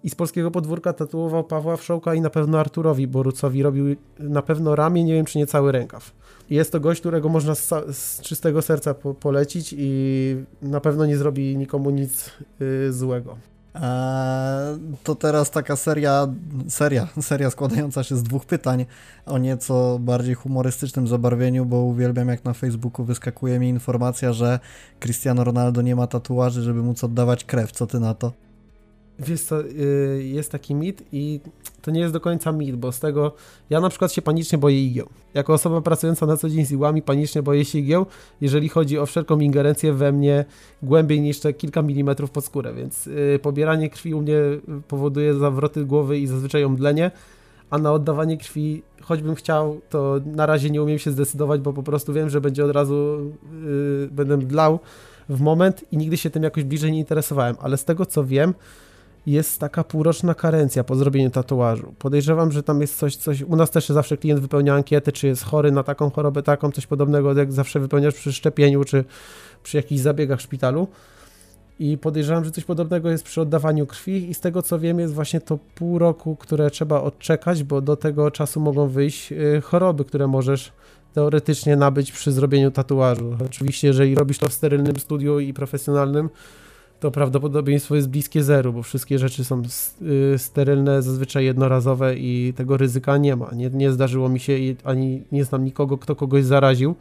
I 0.03 0.09
z 0.09 0.15
polskiego 0.15 0.51
podwórka 0.51 0.93
tatuował 0.93 1.43
Pawła 1.43 1.77
Wszołka 1.77 2.15
i 2.15 2.21
na 2.21 2.29
pewno 2.29 2.59
Arturowi 2.59 3.07
Borucowi 3.07 3.63
robił 3.63 3.95
na 4.19 4.41
pewno 4.41 4.75
ramię, 4.75 5.03
nie 5.03 5.13
wiem 5.13 5.25
czy 5.25 5.37
nie 5.37 5.47
cały 5.47 5.71
rękaw. 5.71 6.11
Jest 6.49 6.71
to 6.71 6.79
gość, 6.79 6.99
którego 6.99 7.29
można 7.29 7.55
z, 7.55 7.69
z 7.91 8.21
czystego 8.21 8.61
serca 8.61 8.93
po, 8.93 9.13
polecić 9.13 9.75
i 9.77 10.35
na 10.61 10.81
pewno 10.81 11.05
nie 11.05 11.17
zrobi 11.17 11.57
nikomu 11.57 11.89
nic 11.89 12.31
yy, 12.59 12.93
złego. 12.93 13.37
Eee, 13.75 14.79
to 15.03 15.15
teraz 15.15 15.51
taka 15.51 15.75
seria, 15.75 16.27
seria, 16.67 17.07
seria 17.21 17.49
składająca 17.49 18.03
się 18.03 18.17
z 18.17 18.23
dwóch 18.23 18.45
pytań 18.45 18.85
o 19.25 19.37
nieco 19.37 19.99
bardziej 19.99 20.35
humorystycznym 20.35 21.07
zabarwieniu, 21.07 21.65
bo 21.65 21.77
uwielbiam 21.77 22.27
jak 22.27 22.45
na 22.45 22.53
Facebooku 22.53 23.05
wyskakuje 23.05 23.59
mi 23.59 23.69
informacja, 23.69 24.33
że 24.33 24.59
Cristiano 24.99 25.43
Ronaldo 25.43 25.81
nie 25.81 25.95
ma 25.95 26.07
tatuaży, 26.07 26.61
żeby 26.61 26.83
móc 26.83 27.03
oddawać 27.03 27.43
krew. 27.43 27.71
Co 27.71 27.87
ty 27.87 27.99
na 27.99 28.13
to? 28.13 28.31
Wiesz 29.19 29.41
co, 29.41 29.61
y, 29.61 30.23
jest 30.23 30.51
taki 30.51 30.75
mit 30.75 31.03
i 31.11 31.39
to 31.81 31.91
nie 31.91 31.99
jest 31.99 32.13
do 32.13 32.19
końca 32.19 32.51
mit, 32.51 32.75
bo 32.75 32.91
z 32.91 32.99
tego 32.99 33.33
ja 33.69 33.81
na 33.81 33.89
przykład 33.89 34.13
się 34.13 34.21
panicznie 34.21 34.57
boję 34.57 34.85
igieł. 34.85 35.09
Jako 35.33 35.53
osoba 35.53 35.81
pracująca 35.81 36.25
na 36.25 36.37
co 36.37 36.49
dzień 36.49 36.65
z 36.65 36.71
igłami 36.71 37.01
panicznie 37.01 37.43
boję 37.43 37.65
się 37.65 37.79
igieł, 37.79 38.05
jeżeli 38.41 38.69
chodzi 38.69 38.99
o 38.99 39.05
wszelką 39.05 39.39
ingerencję 39.39 39.93
we 39.93 40.11
mnie 40.11 40.45
głębiej 40.83 41.21
niż 41.21 41.39
te 41.39 41.53
kilka 41.53 41.81
milimetrów 41.81 42.31
pod 42.31 42.45
skórę, 42.45 42.73
więc 42.73 43.07
y, 43.07 43.39
pobieranie 43.41 43.89
krwi 43.89 44.13
u 44.13 44.21
mnie 44.21 44.35
powoduje 44.87 45.33
zawroty 45.33 45.85
głowy 45.85 46.19
i 46.19 46.27
zazwyczaj 46.27 46.63
omdlenie, 46.63 47.11
a 47.69 47.77
na 47.77 47.93
oddawanie 47.93 48.37
krwi, 48.37 48.83
choćbym 49.01 49.35
chciał, 49.35 49.81
to 49.89 50.19
na 50.25 50.45
razie 50.45 50.69
nie 50.69 50.83
umiem 50.83 50.99
się 50.99 51.11
zdecydować, 51.11 51.61
bo 51.61 51.73
po 51.73 51.83
prostu 51.83 52.13
wiem, 52.13 52.29
że 52.29 52.41
będzie 52.41 52.65
od 52.65 52.71
razu, 52.71 53.31
yy, 53.63 54.09
będę 54.11 54.37
mdlał 54.37 54.79
w 55.29 55.41
moment 55.41 55.85
i 55.91 55.97
nigdy 55.97 56.17
się 56.17 56.29
tym 56.29 56.43
jakoś 56.43 56.63
bliżej 56.63 56.91
nie 56.91 56.99
interesowałem, 56.99 57.55
ale 57.59 57.77
z 57.77 57.85
tego 57.85 58.05
co 58.05 58.25
wiem, 58.25 58.53
jest 59.25 59.59
taka 59.59 59.83
półroczna 59.83 60.33
karencja 60.33 60.83
po 60.83 60.95
zrobieniu 60.95 61.29
tatuażu. 61.29 61.93
Podejrzewam, 61.99 62.51
że 62.51 62.63
tam 62.63 62.81
jest 62.81 62.97
coś, 62.97 63.15
coś. 63.15 63.41
U 63.41 63.55
nas 63.55 63.71
też 63.71 63.89
zawsze 63.89 64.17
klient 64.17 64.39
wypełnia 64.39 64.75
ankietę, 64.75 65.11
czy 65.11 65.27
jest 65.27 65.43
chory 65.43 65.71
na 65.71 65.83
taką 65.83 66.09
chorobę, 66.09 66.43
taką, 66.43 66.71
coś 66.71 66.87
podobnego, 66.87 67.33
jak 67.33 67.53
zawsze 67.53 67.79
wypełniasz 67.79 68.13
przy 68.13 68.33
szczepieniu, 68.33 68.83
czy 68.83 69.03
przy 69.63 69.77
jakichś 69.77 70.01
zabiegach 70.01 70.39
w 70.39 70.41
szpitalu. 70.41 70.87
I 71.79 71.97
podejrzewam, 71.97 72.45
że 72.45 72.51
coś 72.51 72.63
podobnego 72.63 73.09
jest 73.09 73.23
przy 73.23 73.41
oddawaniu 73.41 73.87
krwi, 73.87 74.29
i 74.29 74.33
z 74.33 74.39
tego 74.39 74.61
co 74.61 74.79
wiem, 74.79 74.99
jest 74.99 75.13
właśnie 75.13 75.41
to 75.41 75.59
pół 75.75 75.99
roku, 75.99 76.35
które 76.35 76.69
trzeba 76.69 77.01
odczekać, 77.01 77.63
bo 77.63 77.81
do 77.81 77.95
tego 77.95 78.31
czasu 78.31 78.59
mogą 78.59 78.87
wyjść 78.87 79.31
y, 79.31 79.61
choroby, 79.61 80.05
które 80.05 80.27
możesz 80.27 80.71
teoretycznie 81.13 81.75
nabyć 81.75 82.11
przy 82.11 82.31
zrobieniu 82.31 82.71
tatuażu. 82.71 83.37
Oczywiście, 83.45 83.87
jeżeli 83.87 84.15
robisz 84.15 84.37
to 84.37 84.47
w 84.49 84.53
sterylnym 84.53 84.95
studiu 84.95 85.39
i 85.39 85.53
profesjonalnym, 85.53 86.29
to 87.01 87.11
prawdopodobieństwo 87.11 87.95
jest 87.95 88.09
bliskie 88.09 88.43
zeru, 88.43 88.73
bo 88.73 88.83
wszystkie 88.83 89.19
rzeczy 89.19 89.43
są 89.43 89.61
y, 90.01 90.37
sterylne, 90.37 91.01
zazwyczaj 91.01 91.45
jednorazowe 91.45 92.15
i 92.15 92.53
tego 92.55 92.77
ryzyka 92.77 93.17
nie 93.17 93.35
ma. 93.35 93.49
Nie, 93.55 93.69
nie 93.69 93.91
zdarzyło 93.91 94.29
mi 94.29 94.39
się 94.39 94.53
ani 94.83 95.23
nie 95.31 95.45
znam 95.45 95.63
nikogo, 95.63 95.97
kto 95.97 96.15
kogoś 96.15 96.45
zaraził, 96.45 96.95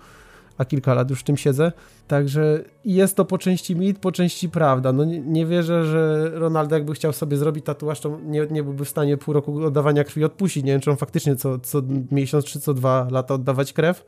a 0.58 0.64
kilka 0.64 0.94
lat 0.94 1.10
już 1.10 1.20
w 1.20 1.24
tym 1.24 1.36
siedzę. 1.36 1.72
Także 2.08 2.64
jest 2.84 3.16
to 3.16 3.24
po 3.24 3.38
części 3.38 3.76
mit, 3.76 3.98
po 3.98 4.12
części 4.12 4.48
prawda. 4.48 4.92
No 4.92 5.04
nie, 5.04 5.20
nie 5.20 5.46
wierzę, 5.46 5.84
że 5.84 6.30
Ronaldo 6.34 6.76
jakby 6.76 6.94
chciał 6.94 7.12
sobie 7.12 7.36
zrobić 7.36 7.64
tatuaż, 7.64 8.00
to 8.00 8.18
nie, 8.26 8.46
nie 8.50 8.62
byłby 8.62 8.84
w 8.84 8.88
stanie 8.88 9.16
pół 9.16 9.34
roku 9.34 9.64
oddawania 9.64 10.04
krwi 10.04 10.24
odpuścić. 10.24 10.64
Nie 10.64 10.72
wiem, 10.72 10.80
czy 10.80 10.90
on 10.90 10.96
faktycznie 10.96 11.36
co, 11.36 11.58
co 11.58 11.82
miesiąc 12.10 12.44
czy 12.44 12.60
co 12.60 12.74
dwa 12.74 13.08
lata 13.10 13.34
oddawać 13.34 13.72
krew 13.72 14.04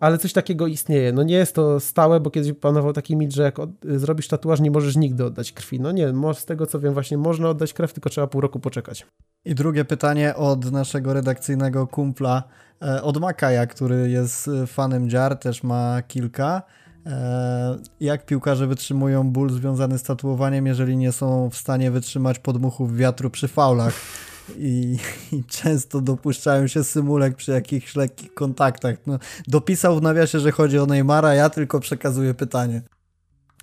ale 0.00 0.18
coś 0.18 0.32
takiego 0.32 0.66
istnieje. 0.66 1.12
No 1.12 1.22
nie 1.22 1.34
jest 1.34 1.54
to 1.54 1.80
stałe, 1.80 2.20
bo 2.20 2.30
kiedyś 2.30 2.52
panował 2.52 2.92
taki 2.92 3.16
mit, 3.16 3.32
że 3.32 3.42
jak 3.42 3.56
zrobisz 3.84 4.28
tatuaż, 4.28 4.60
nie 4.60 4.70
możesz 4.70 4.96
nigdy 4.96 5.24
oddać 5.24 5.52
krwi. 5.52 5.80
No 5.80 5.92
nie, 5.92 6.12
z 6.34 6.44
tego 6.44 6.66
co 6.66 6.80
wiem, 6.80 6.94
właśnie 6.94 7.18
można 7.18 7.48
oddać 7.48 7.72
krew, 7.72 7.92
tylko 7.92 8.10
trzeba 8.10 8.26
pół 8.26 8.40
roku 8.40 8.60
poczekać. 8.60 9.06
I 9.44 9.54
drugie 9.54 9.84
pytanie 9.84 10.34
od 10.34 10.72
naszego 10.72 11.14
redakcyjnego 11.14 11.86
kumpla, 11.86 12.42
e, 12.82 13.02
od 13.02 13.20
Makaja, 13.20 13.66
który 13.66 14.10
jest 14.10 14.50
fanem 14.66 15.10
dziar, 15.10 15.36
też 15.36 15.62
ma 15.62 16.02
kilka. 16.02 16.62
E, 17.06 17.78
jak 18.00 18.26
piłkarze 18.26 18.66
wytrzymują 18.66 19.30
ból 19.30 19.50
związany 19.50 19.98
z 19.98 20.02
tatuowaniem, 20.02 20.66
jeżeli 20.66 20.96
nie 20.96 21.12
są 21.12 21.50
w 21.50 21.56
stanie 21.56 21.90
wytrzymać 21.90 22.38
podmuchów 22.38 22.96
wiatru 22.96 23.30
przy 23.30 23.48
faulach? 23.48 23.94
I, 24.56 24.98
i, 25.32 25.44
często 25.44 26.00
dopuszczają 26.00 26.66
się 26.66 26.84
symulek 26.84 27.36
przy 27.36 27.50
jakichś 27.50 27.96
lekkich 27.96 28.34
kontaktach. 28.34 28.96
No, 29.06 29.18
dopisał 29.48 29.98
w 29.98 30.02
nawiasie, 30.02 30.40
że 30.40 30.52
chodzi 30.52 30.78
o 30.78 30.86
Neymara, 30.86 31.34
ja 31.34 31.50
tylko 31.50 31.80
przekazuję 31.80 32.34
pytanie. 32.34 32.82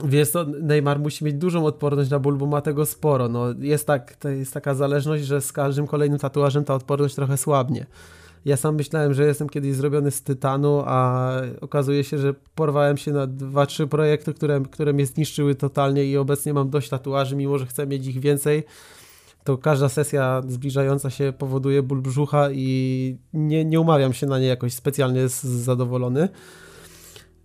Wiesz 0.03 0.31
to 0.31 0.45
Neymar 0.61 0.99
musi 0.99 1.25
mieć 1.25 1.36
dużą 1.36 1.65
odporność 1.65 2.09
na 2.09 2.19
ból, 2.19 2.38
bo 2.38 2.45
ma 2.45 2.61
tego 2.61 2.86
sporo. 2.86 3.29
No, 3.29 3.45
jest, 3.59 3.88
tak, 3.88 4.15
to 4.15 4.29
jest 4.29 4.53
taka 4.53 4.75
zależność, 4.75 5.23
że 5.23 5.41
z 5.41 5.51
każdym 5.51 5.88
kolejnym 5.88 6.19
tatuażem 6.19 6.63
ta 6.63 6.75
odporność 6.75 7.15
trochę 7.15 7.38
słabnie. 7.38 7.86
Ja 8.45 8.57
sam 8.57 8.75
myślałem, 8.75 9.13
że 9.13 9.25
jestem 9.25 9.49
kiedyś 9.49 9.75
zrobiony 9.75 10.11
z 10.11 10.21
tytanu, 10.21 10.83
a 10.86 11.31
okazuje 11.61 12.03
się, 12.03 12.17
że 12.17 12.33
porwałem 12.55 12.97
się 12.97 13.11
na 13.11 13.27
dwa, 13.27 13.65
trzy 13.65 13.88
projekty, 13.88 14.33
które, 14.33 14.61
które 14.71 14.93
mnie 14.93 15.05
zniszczyły 15.05 15.55
totalnie 15.55 16.05
i 16.05 16.17
obecnie 16.17 16.53
mam 16.53 16.69
dość 16.69 16.89
tatuaży, 16.89 17.36
mimo 17.36 17.57
że 17.57 17.65
chcę 17.65 17.88
mieć 17.88 18.07
ich 18.07 18.19
więcej 18.19 18.63
to 19.46 19.58
każda 19.58 19.89
sesja 19.89 20.41
zbliżająca 20.48 21.10
się 21.10 21.34
powoduje 21.38 21.84
ból 21.84 22.02
brzucha 22.02 22.52
i 22.52 23.18
nie, 23.34 23.66
nie 23.66 23.80
umawiam 23.80 24.14
się 24.14 24.28
na 24.28 24.39
nie 24.39 24.48
jakoś 24.48 24.74
specjalnie 24.74 25.28
zadowolony. 25.43 26.30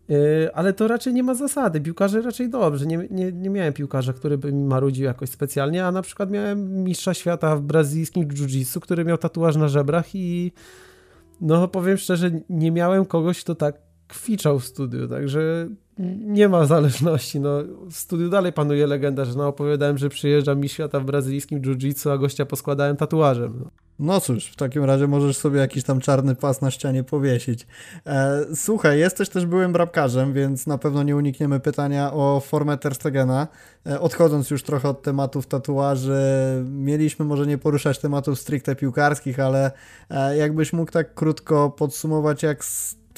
Yy, 0.09 0.51
ale 0.55 0.73
to 0.73 0.89
raczej 0.89 1.15
nie 1.15 1.23
ma 1.23 1.35
zasady. 1.35 1.81
Piłkarze 1.81 2.23
raczej 2.23 2.51
dobrze. 2.51 2.87
Nie, 2.87 3.09
nie, 3.11 3.33
nie 3.33 3.51
miałem 3.51 3.73
piłkarza, 3.73 4.13
który 4.13 4.39
by 4.39 4.53
mi 4.53 4.65
marudził 4.65 5.05
jakoś 5.05 5.31
specjalnie, 5.31 5.87
a 5.87 5.93
na 5.93 6.03
przykład 6.03 6.31
miałem 6.31 6.85
mistrza 6.85 7.15
świata 7.15 7.57
w 7.57 7.63
brazylijskim 7.63 8.29
jiu-jitsu, 8.29 8.81
który 8.81 9.05
miał 9.05 9.19
tatuaż 9.19 9.57
na 9.57 9.69
żebrach 9.69 10.15
i 10.15 10.53
no 11.41 11.69
powiem 11.69 11.97
szczerze, 11.97 12.31
nie 12.51 12.71
miałem 12.71 13.05
kogoś, 13.05 13.41
kto 13.41 13.55
tak 13.55 13.90
kwiczał 14.11 14.59
w 14.59 14.65
studiu, 14.65 15.09
także 15.09 15.69
nie 16.19 16.49
ma 16.49 16.67
zależności. 16.67 17.41
No, 17.41 17.51
w 17.91 17.95
studiu 17.95 18.29
dalej 18.29 18.53
panuje 18.53 18.87
legenda, 18.87 19.25
że 19.25 19.35
no, 19.35 19.49
opowiadałem, 19.49 19.99
że 19.99 20.09
przyjeżdża 20.09 20.55
mi 20.55 20.69
świata 20.69 21.01
w 21.01 21.05
brazylijskim 21.05 21.63
jiu-jitsu, 21.63 22.11
a 22.11 22.19
gościa 22.19 22.47
poskładałem 22.47 22.97
tatuażem. 22.97 23.55
No. 23.59 23.71
no. 23.99 24.21
cóż, 24.21 24.47
w 24.47 24.57
takim 24.57 24.85
razie 24.85 25.07
możesz 25.07 25.37
sobie 25.37 25.61
jakiś 25.61 25.85
tam 25.85 26.01
czarny 26.01 26.35
pas 26.35 26.61
na 26.61 26.71
ścianie 26.71 27.05
powiesić. 27.05 27.67
E, 28.07 28.45
słuchaj, 28.55 28.99
jesteś 28.99 29.29
też 29.29 29.47
byłym 29.47 29.73
brabkarzem, 29.73 30.33
więc 30.33 30.67
na 30.67 30.79
pewno 30.79 31.03
nie 31.03 31.17
unikniemy 31.17 31.61
pytania 31.61 32.13
o 32.13 32.41
formę 32.41 32.79
Terstegena. 32.79 33.49
E, 33.87 34.01
odchodząc 34.01 34.51
już 34.51 34.63
trochę 34.63 34.89
od 34.89 35.03
tematów 35.03 35.47
tatuaży, 35.47 36.23
mieliśmy 36.71 37.25
może 37.25 37.47
nie 37.47 37.59
poruszać 37.59 37.99
tematów 37.99 38.39
stricte 38.39 38.77
piłkarskich, 38.77 39.41
ale 39.41 39.71
e, 40.11 40.37
jakbyś 40.37 40.73
mógł 40.73 40.93
tak 40.93 41.15
krótko 41.15 41.71
podsumować, 41.71 42.43
jak 42.43 42.65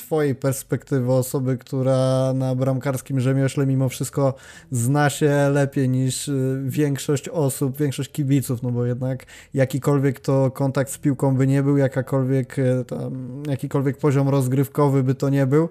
Twojej 0.07 0.34
perspektywy 0.34 1.12
osoby, 1.12 1.59
która 1.59 2.32
na 2.34 2.55
bramkarskim 2.55 3.20
rzemiośle 3.20 3.66
mimo 3.66 3.88
wszystko 3.88 4.34
zna 4.70 5.11
się 5.11 5.50
lepiej 5.53 5.88
niż 5.88 6.28
y, 6.28 6.62
większość 6.66 7.28
osób, 7.28 7.76
większość 7.76 8.12
kibiców, 8.12 8.62
no 8.62 8.70
bo 8.70 8.86
jednak 8.86 9.26
jakikolwiek 9.55 10.20
to 10.20 10.50
kontakt 10.50 10.90
z 10.90 10.98
piłką 10.98 11.36
by 11.36 11.46
nie 11.46 11.62
był, 11.62 11.76
jakakolwiek, 11.76 12.59
y, 12.59 12.84
tam, 12.86 13.42
jakikolwiek 13.48 13.96
poziom 13.96 14.28
rozgrywkowy 14.28 15.03
by 15.03 15.14
to 15.14 15.28
nie 15.28 15.46
był, 15.46 15.68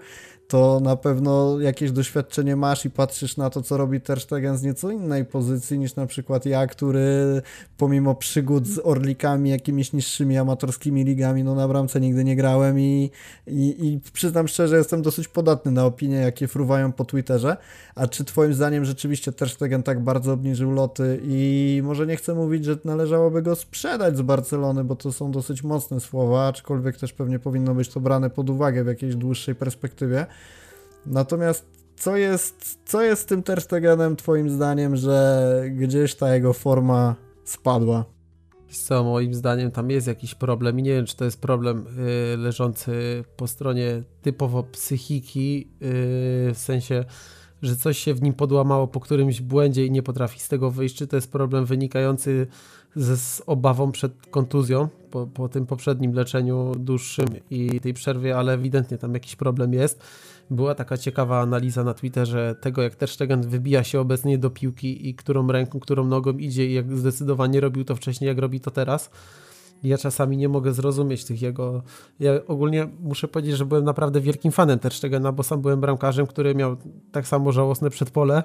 to 0.52 0.80
na 0.80 0.96
pewno 0.96 1.60
jakieś 1.60 1.92
doświadczenie 1.92 2.56
masz 2.56 2.86
i 2.86 2.90
patrzysz 2.90 3.38
na 3.38 3.50
to, 3.50 3.62
co 3.62 3.78
robi 3.78 4.02
Ter 4.02 4.22
Stegen 4.22 4.58
z 4.58 4.64
nieco 4.64 4.92
innej 4.92 5.26
pozycji 5.26 5.80
niż 5.80 5.96
na 5.96 6.06
przykład 6.06 6.46
ja, 6.46 6.68
który 6.68 7.42
pomimo 7.78 8.16
przygód 8.16 8.68
z 8.68 8.80
Orlikami, 8.84 9.50
jakimiś 9.50 9.94
niższymi 9.94 10.38
amatorskimi 10.38 11.04
ligami, 11.04 11.44
no 11.44 11.56
na 11.56 11.68
bramce 11.68 12.02
nigdy 12.02 12.24
nie 12.24 12.36
grałem 12.36 12.80
i, 12.80 13.12
i, 13.48 13.88
i 13.88 14.00
przyznam 14.14 14.48
szczerze, 14.48 14.78
jestem 14.78 15.02
dosyć 15.02 15.28
podatny 15.28 15.72
na 15.72 15.86
opinie, 15.86 16.16
jakie 16.16 16.48
fruwają 16.48 16.92
po 16.92 17.06
Twitterze. 17.06 17.58
A 17.96 18.08
czy 18.08 18.26
twoim 18.26 18.54
zdaniem 18.54 18.86
rzeczywiście 18.86 19.32
Ter 19.32 19.50
Stegen 19.50 19.84
tak 19.84 20.04
bardzo 20.04 20.34
obniżył 20.34 20.72
loty 20.72 21.20
i 21.24 21.82
może 21.84 22.08
nie 22.08 22.16
chcę 22.16 22.34
mówić, 22.34 22.66
że 22.66 22.78
należałoby 22.86 23.42
go 23.42 23.56
sprzedać 23.56 24.18
z 24.18 24.22
Barcelony, 24.22 24.84
bo 24.84 24.96
to 24.96 25.12
są 25.12 25.32
dosyć 25.32 25.64
mocne 25.64 26.00
słowa, 26.00 26.48
aczkolwiek 26.48 26.98
też 26.98 27.14
pewnie 27.14 27.40
powinno 27.40 27.76
być 27.76 27.90
to 27.90 28.00
brane 28.00 28.30
pod 28.30 28.50
uwagę 28.50 28.84
w 28.84 28.88
jakiejś 28.88 29.16
dłuższej 29.16 29.56
perspektywie. 29.56 30.26
Natomiast 31.06 31.66
co 31.96 32.18
jest, 32.18 32.80
co 32.86 33.02
jest 33.02 33.22
z 33.22 33.26
tym 33.26 33.44
Terstegenem 33.44 34.16
twoim 34.16 34.50
zdaniem, 34.50 34.96
że 34.96 35.64
gdzieś 35.72 36.16
ta 36.16 36.36
jego 36.36 36.54
forma 36.54 37.16
spadła? 37.44 38.06
Co, 38.72 39.04
moim 39.04 39.34
zdaniem 39.34 39.72
tam 39.72 39.90
jest 39.90 40.08
jakiś 40.08 40.36
problem 40.36 40.80
i 40.80 40.84
nie 40.84 40.92
wiem, 40.92 41.06
czy 41.06 41.16
to 41.16 41.26
jest 41.26 41.42
problem 41.42 41.86
yy, 42.32 42.38
leżący 42.38 43.24
po 43.38 43.48
stronie 43.48 44.04
typowo 44.22 44.64
psychiki, 44.64 45.58
yy, 45.58 45.68
w 46.54 46.58
sensie, 46.58 47.06
że 47.62 47.76
coś 47.76 47.98
się 47.98 48.14
w 48.14 48.22
nim 48.22 48.34
podłamało 48.34 48.88
po 48.88 49.00
którymś 49.00 49.42
błędzie 49.42 49.86
i 49.86 49.92
nie 49.92 50.04
potrafi 50.04 50.40
z 50.40 50.48
tego 50.48 50.72
wyjść, 50.72 50.96
czy 50.96 51.08
to 51.08 51.16
jest 51.16 51.32
problem 51.32 51.66
wynikający 51.66 52.48
ze, 52.96 53.18
z 53.18 53.42
obawą 53.46 53.92
przed 53.92 54.14
kontuzją 54.32 54.88
po, 55.12 55.28
po 55.28 55.50
tym 55.50 55.66
poprzednim 55.66 56.14
leczeniu 56.14 56.72
dłuższym 56.76 57.28
i 57.50 57.80
tej 57.80 57.94
przerwie, 57.94 58.38
ale 58.38 58.54
ewidentnie 58.54 58.98
tam 58.98 59.14
jakiś 59.14 59.36
problem 59.36 59.74
jest 59.74 60.04
była 60.52 60.76
taka 60.76 60.98
ciekawa 60.98 61.42
analiza 61.42 61.84
na 61.84 61.94
Twitterze 61.94 62.56
tego, 62.62 62.82
jak 62.82 62.96
Ter 62.96 63.10
Stegen 63.10 63.42
wybija 63.42 63.84
się 63.84 64.00
obecnie 64.00 64.38
do 64.38 64.50
piłki 64.50 65.10
i 65.10 65.16
którą 65.16 65.48
ręką, 65.48 65.80
którą 65.80 66.06
nogą 66.06 66.38
idzie 66.38 66.68
i 66.68 66.74
jak 66.74 66.98
zdecydowanie 66.98 67.60
robił 67.60 67.86
to 67.86 67.96
wcześniej, 67.96 68.28
jak 68.28 68.38
robi 68.38 68.60
to 68.60 68.72
teraz. 68.72 69.10
Ja 69.84 69.98
czasami 69.98 70.38
nie 70.38 70.50
mogę 70.50 70.74
zrozumieć 70.74 71.26
tych 71.26 71.42
jego... 71.42 71.84
Ja 72.20 72.32
ogólnie 72.48 72.88
muszę 73.00 73.28
powiedzieć, 73.28 73.58
że 73.58 73.66
byłem 73.66 73.84
naprawdę 73.84 74.22
wielkim 74.22 74.52
fanem 74.52 74.80
Ter 74.80 74.94
Stegena, 74.94 75.32
bo 75.32 75.44
sam 75.44 75.62
byłem 75.62 75.82
bramkarzem, 75.82 76.28
który 76.28 76.56
miał 76.56 76.78
tak 77.12 77.28
samo 77.28 77.52
żałosne 77.52 77.90
przedpole, 77.90 78.44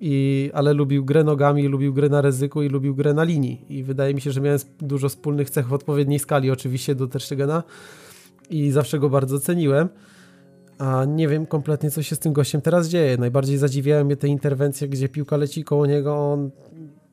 i, 0.00 0.50
ale 0.54 0.72
lubił 0.72 1.04
grę 1.04 1.24
nogami, 1.24 1.68
lubił 1.68 1.94
grę 1.94 2.08
na 2.08 2.20
ryzyku 2.20 2.62
i 2.62 2.68
lubił 2.68 2.94
grę 2.94 3.14
na 3.14 3.24
linii. 3.24 3.64
I 3.68 3.82
wydaje 3.82 4.14
mi 4.14 4.20
się, 4.20 4.32
że 4.32 4.40
miałem 4.40 4.58
dużo 4.80 5.08
wspólnych 5.08 5.50
cech 5.50 5.68
w 5.68 5.72
odpowiedniej 5.72 6.18
skali 6.18 6.50
oczywiście 6.50 6.94
do 6.94 7.06
Ter 7.06 7.22
Stegena 7.22 7.62
i 8.50 8.70
zawsze 8.70 8.98
go 8.98 9.10
bardzo 9.10 9.40
ceniłem 9.40 9.88
a 10.78 11.04
nie 11.04 11.28
wiem 11.28 11.46
kompletnie, 11.46 11.90
co 11.90 12.02
się 12.02 12.16
z 12.16 12.18
tym 12.18 12.32
gościem 12.32 12.60
teraz 12.60 12.88
dzieje. 12.88 13.16
Najbardziej 13.16 13.58
zadziwiają 13.58 14.04
mnie 14.04 14.16
te 14.16 14.28
interwencje, 14.28 14.88
gdzie 14.88 15.08
piłka 15.08 15.36
leci 15.36 15.64
koło 15.64 15.86
niego, 15.86 16.32
on 16.32 16.50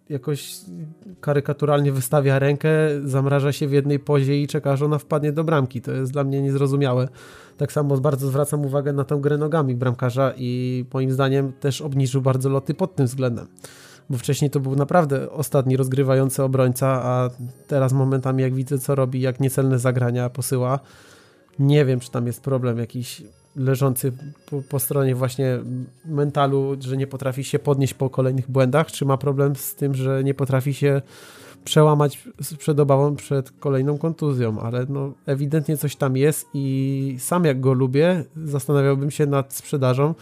jakoś 0.09 0.55
karykaturalnie 1.21 1.91
wystawia 1.91 2.39
rękę, 2.39 2.69
zamraża 3.03 3.51
się 3.51 3.67
w 3.67 3.71
jednej 3.71 3.99
pozie 3.99 4.41
i 4.41 4.47
czeka, 4.47 4.75
że 4.75 4.85
ona 4.85 4.97
wpadnie 4.97 5.31
do 5.31 5.43
bramki. 5.43 5.81
To 5.81 5.91
jest 5.91 6.11
dla 6.11 6.23
mnie 6.23 6.41
niezrozumiałe. 6.41 7.07
Tak 7.57 7.71
samo 7.71 7.97
bardzo 7.97 8.27
zwracam 8.27 8.65
uwagę 8.65 8.93
na 8.93 9.03
tą 9.03 9.21
grę 9.21 9.37
nogami 9.37 9.75
bramkarza 9.75 10.33
i 10.37 10.85
moim 10.93 11.11
zdaniem 11.11 11.53
też 11.53 11.81
obniżył 11.81 12.21
bardzo 12.21 12.49
loty 12.49 12.73
pod 12.73 12.95
tym 12.95 13.05
względem. 13.05 13.47
Bo 14.09 14.17
wcześniej 14.17 14.51
to 14.51 14.59
był 14.59 14.75
naprawdę 14.75 15.31
ostatni 15.31 15.77
rozgrywający 15.77 16.43
obrońca, 16.43 16.87
a 16.87 17.29
teraz 17.67 17.93
momentami 17.93 18.43
jak 18.43 18.53
widzę 18.53 18.79
co 18.79 18.95
robi, 18.95 19.21
jak 19.21 19.39
niecelne 19.39 19.79
zagrania 19.79 20.29
posyła, 20.29 20.79
nie 21.59 21.85
wiem 21.85 21.99
czy 21.99 22.11
tam 22.11 22.27
jest 22.27 22.41
problem 22.41 22.77
jakiś 22.77 23.23
leżący 23.55 24.11
po, 24.45 24.61
po, 24.61 24.79
stronie 24.79 25.15
właśnie 25.15 25.59
mentalu, 26.05 26.75
że 26.79 26.97
nie 26.97 27.07
potrafi 27.07 27.43
się 27.43 27.59
podnieść 27.59 27.93
po 27.93 28.09
kolejnych 28.09 28.51
błędach, 28.51 28.91
czy 28.91 29.05
ma 29.05 29.17
problem 29.17 29.55
z 29.55 29.75
tym, 29.75 29.95
że 29.95 30.23
nie 30.23 30.33
potrafi 30.33 30.73
się 30.73 31.01
przełamać 31.65 32.23
przed 32.57 32.79
obawą 32.79 33.15
przed 33.15 33.51
kolejną 33.51 33.97
kontuzją, 33.97 34.59
ale 34.59 34.85
no 34.89 35.13
ewidentnie 35.25 35.77
coś 35.77 35.95
tam 35.95 36.17
jest 36.17 36.47
i 36.53 37.15
sam 37.19 37.45
jak 37.45 37.59
go 37.59 37.73
lubię, 37.73 38.23
zastanawiałbym 38.43 39.11
się 39.11 39.25
nad 39.25 39.53
sprzedażą, 39.53 40.13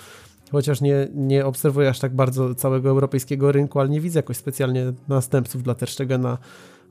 chociaż 0.52 0.82
nie, 0.82 1.08
nie 1.16 1.46
obserwuję 1.46 1.90
aż 1.90 2.00
tak 2.00 2.16
bardzo 2.16 2.56
całego 2.56 2.90
europejskiego 2.90 3.52
rynku, 3.52 3.80
ale 3.80 3.90
nie 3.90 4.02
widzę 4.02 4.20
jakoś 4.20 4.38
specjalnie 4.38 4.94
następców 5.08 5.64
dla 5.64 5.76
Terstegena 5.76 6.38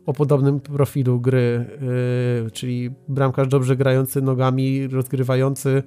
o 0.07 0.13
podobnym 0.13 0.61
profilu 0.61 1.21
gry, 1.21 1.67
yy, 2.45 2.51
czyli 2.51 2.91
bramkarz 3.09 3.49
dobrze 3.49 3.77
grający 3.77 4.23
nogami, 4.23 4.89
rozgrywający, 4.89 5.83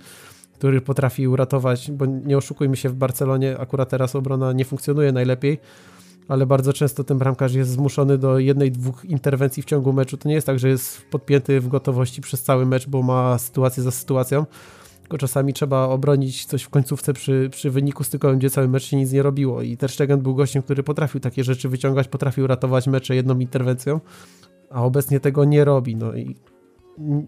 który 0.66 0.82
potrafi 0.82 1.28
uratować, 1.28 1.92
bo 1.92 2.06
nie 2.06 2.38
oszukujmy 2.38 2.76
się, 2.76 2.90
w 2.90 2.94
Barcelonie 2.94 3.60
akurat 3.60 3.90
teraz 3.90 4.16
obrona 4.16 4.54
nie 4.54 4.66
funkcjonuje 4.66 5.12
najlepiej, 5.12 5.60
ale 6.28 6.46
bardzo 6.46 6.74
często 6.74 7.04
ten 7.04 7.18
bramkarz 7.18 7.54
jest 7.54 7.72
zmuszony 7.72 8.18
do 8.18 8.40
jednej, 8.40 8.72
dwóch 8.72 9.06
interwencji 9.06 9.64
w 9.64 9.66
ciągu 9.66 9.94
meczu. 9.94 10.18
To 10.18 10.30
nie 10.30 10.36
jest 10.36 10.48
tak, 10.48 10.60
że 10.60 10.70
jest 10.70 11.06
podpięty 11.12 11.62
w 11.62 11.68
gotowości 11.68 12.22
przez 12.22 12.44
cały 12.44 12.66
mecz, 12.66 12.90
bo 12.90 13.02
ma 13.02 13.38
sytuację 13.38 13.84
za 13.84 13.92
sytuacją, 13.92 14.46
tylko 15.02 15.18
czasami 15.18 15.54
trzeba 15.54 15.88
obronić 15.88 16.46
coś 16.46 16.64
w 16.64 16.70
końcówce 16.70 17.14
przy, 17.14 17.50
przy 17.52 17.70
wyniku 17.72 18.04
stykowym, 18.04 18.40
gdzie 18.40 18.50
cały 18.50 18.68
mecz 18.68 18.84
się 18.84 18.98
nic 18.98 19.12
nie 19.12 19.24
robiło 19.24 19.62
i 19.62 19.78
Ter 19.78 19.92
Stegen 19.92 20.22
był 20.22 20.36
gościem, 20.36 20.64
który 20.64 20.84
potrafił 20.84 21.20
takie 21.20 21.44
rzeczy 21.44 21.70
wyciągać, 21.70 22.08
potrafił 22.08 22.48
ratować 22.48 22.88
mecze 22.88 23.16
jedną 23.16 23.40
interwencją, 23.40 24.00
a 24.70 24.84
obecnie 24.84 25.20
tego 25.20 25.46
nie 25.46 25.66
robi. 25.66 25.96
No 25.96 26.16
i 26.16 26.36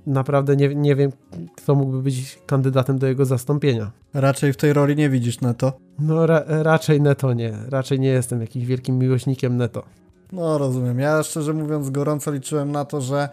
naprawdę 0.08 0.56
nie, 0.56 0.76
nie 0.76 0.96
wiem, 0.96 1.12
kto 1.58 1.76
mógłby 1.76 2.02
być 2.02 2.40
kandydatem 2.46 3.00
do 3.00 3.08
jego 3.08 3.26
zastąpienia. 3.26 3.92
Raczej 4.14 4.54
w 4.54 4.58
tej 4.58 4.74
roli 4.74 4.96
nie 4.96 5.10
widzisz 5.10 5.42
Neto? 5.42 5.74
No 6.00 6.26
ra 6.26 6.44
raczej 6.48 7.02
Neto 7.02 7.34
nie. 7.34 7.54
Raczej 7.70 8.00
nie 8.00 8.10
jestem 8.10 8.42
jakimś 8.42 8.66
wielkim 8.66 8.98
miłośnikiem 8.98 9.58
Neto. 9.58 9.84
No 10.32 10.58
rozumiem. 10.58 11.00
Ja 11.00 11.24
szczerze 11.24 11.54
mówiąc 11.54 11.90
gorąco 11.90 12.32
liczyłem 12.32 12.72
na 12.72 12.86
to, 12.86 13.02
że 13.02 13.30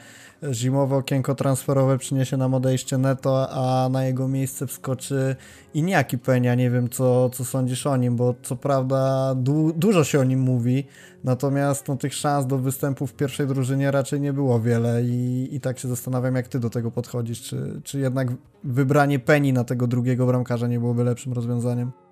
zimowe 0.52 0.96
okienko 0.96 1.34
transferowe 1.34 1.98
przyniesie 1.98 2.36
nam 2.36 2.54
odejście 2.54 2.98
Neto, 2.98 3.50
a 3.50 3.88
na 3.88 4.04
jego 4.04 4.28
miejsce 4.28 4.66
wskoczy 4.66 5.36
Iniaki 5.74 6.18
Penia. 6.18 6.54
Nie 6.54 6.70
wiem, 6.70 6.88
co, 6.88 7.30
co 7.30 7.44
sądzisz 7.44 7.86
o 7.86 7.96
nim, 7.96 8.16
bo 8.16 8.34
co 8.42 8.56
prawda 8.56 9.34
du 9.34 9.72
dużo 9.72 10.04
się 10.04 10.20
o 10.20 10.24
nim 10.24 10.40
mówi, 10.40 10.86
natomiast 11.24 11.88
no, 11.88 11.96
tych 11.96 12.14
szans 12.14 12.46
do 12.46 12.58
występu 12.58 13.06
w 13.06 13.14
pierwszej 13.14 13.46
drużynie 13.46 13.90
raczej 13.90 14.20
nie 14.20 14.32
było 14.32 14.60
wiele 14.60 15.02
i, 15.02 15.48
i 15.52 15.60
tak 15.60 15.78
się 15.78 15.88
zastanawiam, 15.88 16.34
jak 16.34 16.48
ty 16.48 16.60
do 16.60 16.70
tego 16.70 16.90
podchodzisz. 16.90 17.42
Czy, 17.42 17.80
czy 17.84 17.98
jednak 17.98 18.28
wybranie 18.64 19.18
Peni 19.18 19.52
na 19.52 19.64
tego 19.64 19.86
drugiego 19.86 20.26
bramkarza 20.26 20.66
nie 20.66 20.80
byłoby 20.80 21.04
lepszym 21.04 21.32
rozwiązaniem? 21.32 22.03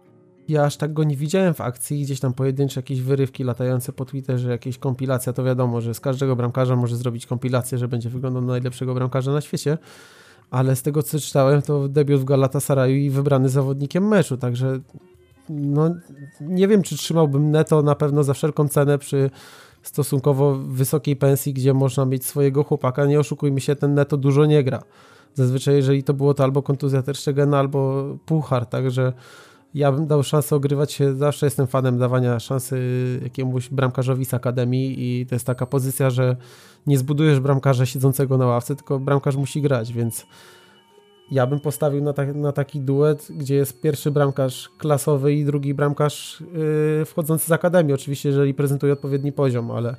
Ja 0.48 0.64
aż 0.64 0.76
tak 0.76 0.92
go 0.92 1.04
nie 1.04 1.16
widziałem 1.16 1.54
w 1.54 1.60
akcji, 1.60 2.02
gdzieś 2.02 2.20
tam 2.20 2.32
pojedyncze 2.32 2.80
jakieś 2.80 3.00
wyrywki 3.00 3.44
latające 3.44 3.92
po 3.92 4.04
Twitterze, 4.04 4.50
jakieś 4.50 4.78
kompilacja, 4.78 5.32
to 5.32 5.44
wiadomo, 5.44 5.80
że 5.80 5.94
z 5.94 6.00
każdego 6.00 6.36
bramkarza 6.36 6.76
może 6.76 6.96
zrobić 6.96 7.26
kompilację, 7.26 7.78
że 7.78 7.88
będzie 7.88 8.10
wyglądał 8.10 8.42
na 8.42 8.48
najlepszego 8.48 8.94
bramkarza 8.94 9.32
na 9.32 9.40
świecie, 9.40 9.78
ale 10.50 10.76
z 10.76 10.82
tego 10.82 11.02
co 11.02 11.20
czytałem, 11.20 11.62
to 11.62 11.88
debiut 11.88 12.20
w 12.20 12.24
Galatasaraju 12.24 12.96
i 12.96 13.10
wybrany 13.10 13.48
zawodnikiem 13.48 14.08
meczu, 14.08 14.36
także 14.36 14.80
no 15.48 15.94
nie 16.40 16.68
wiem, 16.68 16.82
czy 16.82 16.96
trzymałbym 16.96 17.50
Neto 17.50 17.82
na 17.82 17.94
pewno 17.94 18.24
za 18.24 18.34
wszelką 18.34 18.68
cenę 18.68 18.98
przy 18.98 19.30
stosunkowo 19.82 20.54
wysokiej 20.54 21.16
pensji, 21.16 21.52
gdzie 21.52 21.74
można 21.74 22.04
mieć 22.04 22.24
swojego 22.24 22.64
chłopaka. 22.64 23.06
Nie 23.06 23.20
oszukujmy 23.20 23.60
się, 23.60 23.76
ten 23.76 23.94
Neto 23.94 24.16
dużo 24.16 24.46
nie 24.46 24.64
gra. 24.64 24.82
Zazwyczaj, 25.34 25.74
jeżeli 25.74 26.02
to 26.02 26.14
było 26.14 26.34
to 26.34 26.44
albo 26.44 26.62
kontuzja 26.62 27.02
Tersztegena, 27.02 27.58
albo 27.58 28.04
puchar, 28.26 28.66
także 28.66 29.12
ja 29.74 29.92
bym 29.92 30.06
dał 30.06 30.22
szansę 30.22 30.56
ogrywać 30.56 30.92
się, 30.92 31.16
zawsze 31.16 31.46
jestem 31.46 31.66
fanem 31.66 31.98
dawania 31.98 32.40
szansy 32.40 32.78
jakiemuś 33.22 33.68
bramkarzowi 33.68 34.24
z 34.24 34.34
akademii 34.34 34.94
i 34.98 35.26
to 35.26 35.34
jest 35.34 35.46
taka 35.46 35.66
pozycja, 35.66 36.10
że 36.10 36.36
nie 36.86 36.98
zbudujesz 36.98 37.40
bramkarza 37.40 37.86
siedzącego 37.86 38.38
na 38.38 38.46
ławce, 38.46 38.76
tylko 38.76 38.98
bramkarz 38.98 39.36
musi 39.36 39.62
grać, 39.62 39.92
więc 39.92 40.26
ja 41.30 41.46
bym 41.46 41.60
postawił 41.60 42.02
na, 42.02 42.12
ta, 42.12 42.24
na 42.24 42.52
taki 42.52 42.80
duet, 42.80 43.28
gdzie 43.30 43.54
jest 43.54 43.80
pierwszy 43.80 44.10
bramkarz 44.10 44.68
klasowy 44.78 45.34
i 45.34 45.44
drugi 45.44 45.74
bramkarz 45.74 46.42
yy, 46.98 47.04
wchodzący 47.04 47.46
z 47.46 47.52
akademii, 47.52 47.94
oczywiście 47.94 48.28
jeżeli 48.28 48.54
prezentuje 48.54 48.92
odpowiedni 48.92 49.32
poziom, 49.32 49.70
ale 49.70 49.96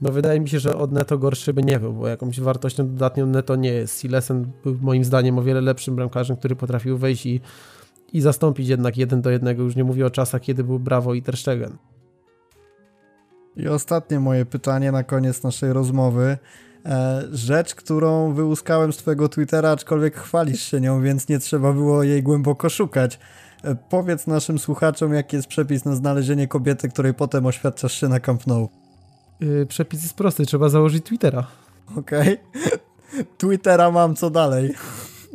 no 0.00 0.12
wydaje 0.12 0.40
mi 0.40 0.48
się, 0.48 0.58
że 0.58 0.76
od 0.76 0.92
Neto 0.92 1.18
gorszy 1.18 1.52
by 1.52 1.62
nie 1.62 1.80
był, 1.80 1.92
bo 1.92 2.08
jakąś 2.08 2.40
wartością 2.40 2.88
dodatnią 2.88 3.26
Neto 3.26 3.56
nie 3.56 3.72
jest. 3.72 4.00
Silesen 4.00 4.50
był 4.64 4.76
moim 4.80 5.04
zdaniem 5.04 5.38
o 5.38 5.42
wiele 5.42 5.60
lepszym 5.60 5.96
bramkarzem, 5.96 6.36
który 6.36 6.56
potrafił 6.56 6.98
wejść 6.98 7.26
i 7.26 7.40
i 8.12 8.20
zastąpić 8.20 8.68
jednak 8.68 8.96
jeden 8.96 9.22
do 9.22 9.30
jednego. 9.30 9.62
Już 9.62 9.76
nie 9.76 9.84
mówię 9.84 10.06
o 10.06 10.10
czasach, 10.10 10.42
kiedy 10.42 10.64
był 10.64 10.78
Brawo 10.78 11.14
i 11.14 11.22
Ter 11.22 11.36
Stegen. 11.36 11.76
I 13.56 13.68
ostatnie 13.68 14.20
moje 14.20 14.46
pytanie 14.46 14.92
na 14.92 15.04
koniec 15.04 15.42
naszej 15.42 15.72
rozmowy. 15.72 16.38
E, 16.86 17.22
rzecz, 17.32 17.74
którą 17.74 18.32
wyłuskałem 18.32 18.92
z 18.92 18.96
twojego 18.96 19.28
Twittera, 19.28 19.70
aczkolwiek 19.70 20.16
chwalisz 20.16 20.62
się 20.62 20.80
nią, 20.80 21.02
więc 21.02 21.28
nie 21.28 21.38
trzeba 21.38 21.72
było 21.72 22.02
jej 22.02 22.22
głęboko 22.22 22.68
szukać. 22.68 23.18
E, 23.64 23.74
powiedz 23.74 24.26
naszym 24.26 24.58
słuchaczom, 24.58 25.14
jaki 25.14 25.36
jest 25.36 25.48
przepis 25.48 25.84
na 25.84 25.94
znalezienie 25.94 26.48
kobiety, 26.48 26.88
której 26.88 27.14
potem 27.14 27.46
oświadczasz 27.46 28.00
się 28.00 28.08
na 28.08 28.20
Camp 28.20 28.46
Nou. 28.46 28.68
Yy, 29.40 29.66
przepis 29.66 30.02
jest 30.02 30.14
prosty, 30.14 30.46
trzeba 30.46 30.68
założyć 30.68 31.04
Twittera. 31.04 31.46
Okej. 31.96 32.38
Okay. 32.50 33.26
Twittera 33.38 33.90
mam, 33.90 34.16
co 34.16 34.30
dalej? 34.30 34.74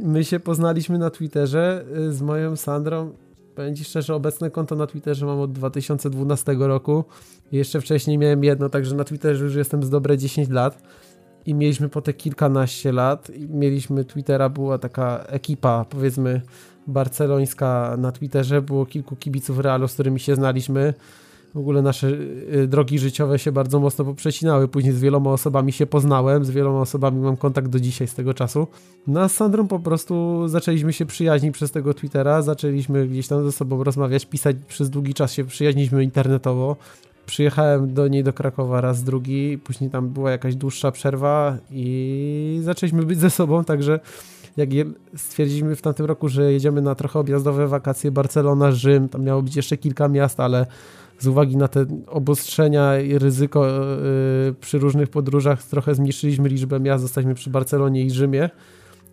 My 0.02 0.24
się 0.24 0.40
poznaliśmy 0.40 0.98
na 0.98 1.10
Twitterze 1.10 1.86
y, 1.98 2.14
z 2.14 2.22
moją 2.22 2.56
Sandrą. 2.56 3.12
Powiem 3.56 3.76
szczerze, 3.76 4.16
obecne 4.16 4.52
konto 4.52 4.76
na 4.76 4.88
Twitterze 4.88 5.26
mam 5.26 5.40
od 5.40 5.52
2012 5.52 6.56
roku. 6.60 7.04
Jeszcze 7.52 7.82
wcześniej 7.82 8.18
miałem 8.18 8.44
jedno, 8.44 8.70
także 8.70 8.96
na 8.96 9.04
Twitterze 9.04 9.44
już 9.44 9.56
jestem 9.56 9.84
z 9.84 9.90
dobre 9.90 10.18
10 10.18 10.50
lat. 10.50 10.84
I 11.46 11.54
mieliśmy 11.54 11.90
po 11.90 12.02
te 12.02 12.14
kilkanaście 12.14 12.92
lat. 12.92 13.32
Mieliśmy 13.50 14.06
Twittera, 14.06 14.50
była 14.50 14.78
taka 14.78 15.24
ekipa, 15.28 15.86
powiedzmy, 15.90 16.42
barcelońska 16.88 17.96
na 17.98 18.12
Twitterze. 18.12 18.62
Było 18.62 18.86
kilku 18.86 19.16
kibiców 19.16 19.60
Realu, 19.60 19.88
z 19.88 19.94
którymi 19.94 20.20
się 20.20 20.36
znaliśmy 20.36 20.94
w 21.56 21.58
ogóle 21.58 21.82
nasze 21.82 22.08
y, 22.08 22.68
drogi 22.68 23.00
życiowe 23.00 23.40
się 23.40 23.52
bardzo 23.52 23.80
mocno 23.80 24.06
poprzecinały. 24.06 24.68
Później 24.68 24.94
z 24.94 25.00
wieloma 25.00 25.32
osobami 25.32 25.72
się 25.72 25.86
poznałem, 25.86 26.46
z 26.46 26.50
wieloma 26.50 26.82
osobami 26.82 27.20
mam 27.20 27.38
kontakt 27.38 27.68
do 27.68 27.80
dzisiaj 27.80 28.08
z 28.08 28.14
tego 28.14 28.34
czasu. 28.34 28.68
No 29.08 29.22
a 29.22 29.30
z 29.30 29.36
Sandrą 29.36 29.68
po 29.68 29.80
prostu 29.80 30.44
zaczęliśmy 30.48 30.94
się 30.94 31.06
przyjaźnić 31.06 31.54
przez 31.54 31.72
tego 31.72 31.94
Twittera, 31.94 32.42
zaczęliśmy 32.42 33.08
gdzieś 33.08 33.28
tam 33.28 33.44
ze 33.44 33.52
sobą 33.52 33.84
rozmawiać, 33.84 34.26
pisać 34.26 34.56
przez 34.68 34.90
długi 34.90 35.14
czas 35.14 35.34
się 35.34 35.46
przyjaźniliśmy 35.46 36.04
internetowo. 36.04 36.76
Przyjechałem 37.26 37.94
do 37.94 38.08
niej 38.08 38.24
do 38.24 38.34
Krakowa 38.34 38.82
raz, 38.82 39.04
drugi, 39.04 39.58
później 39.58 39.90
tam 39.90 40.10
była 40.10 40.32
jakaś 40.32 40.56
dłuższa 40.56 40.92
przerwa 40.92 41.58
i 41.72 42.60
zaczęliśmy 42.64 43.04
być 43.04 43.20
ze 43.20 43.30
sobą, 43.30 43.64
także 43.64 44.00
jak 44.58 44.70
stwierdziliśmy 45.16 45.76
w 45.76 45.82
tamtym 45.82 46.06
roku, 46.06 46.30
że 46.30 46.54
jedziemy 46.54 46.82
na 46.82 46.96
trochę 46.96 47.20
objazdowe 47.20 47.68
wakacje 47.68 48.12
Barcelona, 48.12 48.72
Rzym, 48.72 49.10
tam 49.10 49.24
miało 49.24 49.42
być 49.42 49.56
jeszcze 49.56 49.78
kilka 49.78 50.08
miast, 50.08 50.40
ale 50.40 50.66
z 51.22 51.28
uwagi 51.28 51.58
na 51.58 51.68
te 51.68 51.86
obostrzenia 52.08 53.00
i 53.00 53.20
ryzyko 53.20 53.66
yy, 53.68 54.54
przy 54.62 54.80
różnych 54.80 55.10
podróżach 55.10 55.64
trochę 55.64 55.96
zmniejszyliśmy 55.96 56.50
liczbę 56.50 56.80
miast, 56.80 57.02
zostaliśmy 57.02 57.36
przy 57.36 57.50
Barcelonie 57.50 58.06
i 58.06 58.12
Rzymie, 58.12 58.50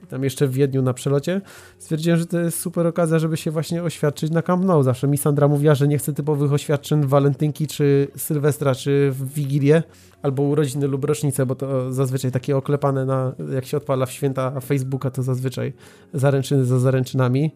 tam 0.09 0.25
jeszcze 0.25 0.47
w 0.47 0.53
Wiedniu 0.53 0.83
na 0.83 0.95
przelocie. 0.95 1.41
Stwierdziłem, 1.79 2.19
że 2.19 2.27
to 2.27 2.39
jest 2.39 2.61
super 2.61 2.87
okazja, 2.87 3.19
żeby 3.19 3.37
się 3.37 3.51
właśnie 3.51 3.83
oświadczyć 3.83 4.31
na 4.31 4.43
Camp 4.43 4.65
Nou. 4.65 4.83
Zawsze 4.83 5.09
mi 5.09 5.19
Sandra 5.19 5.49
mówiła, 5.49 5.75
że 5.75 5.89
nie 5.89 5.99
chce 5.99 6.13
typowych 6.13 6.53
oświadczeń 6.53 7.03
w 7.03 7.07
walentynki, 7.07 7.67
czy 7.67 8.09
Sylwestra, 8.17 8.75
czy 8.75 9.11
w 9.13 9.35
Wigilię, 9.35 9.83
albo 10.23 10.43
urodziny 10.43 10.87
lub 10.87 11.05
rocznice, 11.05 11.47
bo 11.47 11.55
to 11.55 11.93
zazwyczaj 11.93 12.33
takie 12.33 12.57
oklepane 12.57 13.05
na, 13.05 13.33
jak 13.55 13.65
się 13.65 13.77
odpala 13.77 14.07
w 14.07 14.13
święta 14.13 14.61
Facebooka, 14.61 15.11
to 15.11 15.23
zazwyczaj 15.23 15.73
zaręczyny 16.13 16.65
za 16.65 16.79
zaręczynami. 16.79 17.53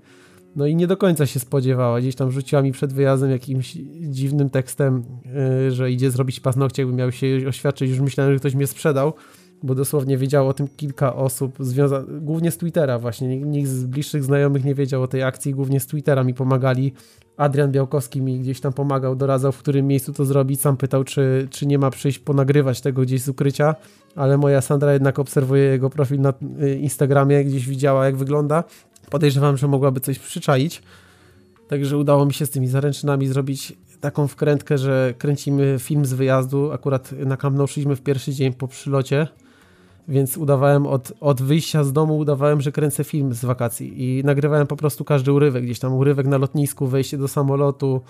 No 0.56 0.66
i 0.66 0.76
nie 0.76 0.86
do 0.86 0.96
końca 0.96 1.26
się 1.26 1.40
spodziewała. 1.40 2.00
Gdzieś 2.00 2.14
tam 2.14 2.30
rzuciła 2.30 2.62
mi 2.62 2.72
przed 2.72 2.92
wyjazdem 2.92 3.30
jakimś 3.30 3.78
dziwnym 4.00 4.50
tekstem, 4.50 5.04
yy, 5.64 5.70
że 5.70 5.90
idzie 5.90 6.10
zrobić 6.10 6.40
paznokcie, 6.40 6.82
jakby 6.82 6.96
miał 6.96 7.12
się 7.12 7.26
oświadczyć. 7.48 7.90
Już 7.90 8.00
myślałem, 8.00 8.32
że 8.32 8.38
ktoś 8.38 8.54
mnie 8.54 8.66
sprzedał, 8.66 9.12
bo 9.62 9.74
dosłownie 9.74 10.18
wiedziało 10.18 10.48
o 10.48 10.54
tym 10.54 10.68
kilka 10.76 11.16
osób, 11.16 11.58
związa- 11.58 12.20
głównie 12.20 12.50
z 12.50 12.58
Twittera 12.58 12.98
właśnie. 12.98 13.38
Nikt 13.38 13.68
z 13.70 13.84
bliższych 13.84 14.24
znajomych 14.24 14.64
nie 14.64 14.74
wiedział 14.74 15.02
o 15.02 15.08
tej 15.08 15.22
akcji, 15.22 15.54
głównie 15.54 15.80
z 15.80 15.86
Twittera 15.86 16.24
mi 16.24 16.34
pomagali. 16.34 16.92
Adrian 17.36 17.72
Białkowski 17.72 18.22
mi 18.22 18.40
gdzieś 18.40 18.60
tam 18.60 18.72
pomagał, 18.72 19.16
doradzał, 19.16 19.52
w 19.52 19.58
którym 19.58 19.86
miejscu 19.86 20.12
to 20.12 20.24
zrobić. 20.24 20.60
Sam 20.60 20.76
pytał, 20.76 21.04
czy, 21.04 21.48
czy 21.50 21.66
nie 21.66 21.78
ma 21.78 21.90
przyjść 21.90 22.18
ponagrywać 22.18 22.80
tego 22.80 23.02
gdzieś 23.02 23.22
z 23.22 23.28
ukrycia, 23.28 23.74
ale 24.16 24.38
moja 24.38 24.60
Sandra 24.60 24.92
jednak 24.92 25.18
obserwuje 25.18 25.62
jego 25.62 25.90
profil 25.90 26.20
na 26.20 26.32
y, 26.62 26.78
Instagramie, 26.78 27.44
gdzieś 27.44 27.68
widziała 27.68 28.04
jak 28.06 28.16
wygląda 28.16 28.64
podejrzewam, 29.10 29.56
że 29.56 29.68
mogłaby 29.68 30.00
coś 30.00 30.18
przyczaić. 30.18 30.82
Także 31.68 31.98
udało 31.98 32.26
mi 32.26 32.34
się 32.34 32.46
z 32.46 32.50
tymi 32.50 32.68
zaręczynami 32.68 33.26
zrobić 33.28 33.72
taką 34.00 34.28
wkrętkę, 34.28 34.78
że 34.78 35.14
kręcimy 35.18 35.76
film 35.78 36.06
z 36.06 36.12
wyjazdu. 36.12 36.72
Akurat 36.72 37.12
na 37.12 37.36
Camp 37.36 37.56
Nou 37.56 37.66
szliśmy 37.66 37.96
w 37.96 38.00
pierwszy 38.00 38.32
dzień 38.32 38.52
po 38.52 38.68
przylocie 38.68 39.28
więc 40.08 40.36
udawałem 40.36 40.86
od, 40.86 41.12
od 41.20 41.42
wyjścia 41.42 41.84
z 41.84 41.92
domu, 41.92 42.18
udawałem, 42.18 42.60
że 42.60 42.72
kręcę 42.72 43.04
film 43.04 43.34
z 43.34 43.44
wakacji 43.44 44.18
i 44.18 44.24
nagrywałem 44.24 44.66
po 44.66 44.76
prostu 44.76 45.04
każdy 45.04 45.32
urywek, 45.32 45.64
gdzieś 45.64 45.78
tam 45.78 45.94
urywek 45.94 46.26
na 46.26 46.38
lotnisku, 46.38 46.86
wejście 46.86 47.18
do 47.18 47.28
samolotu, 47.28 48.00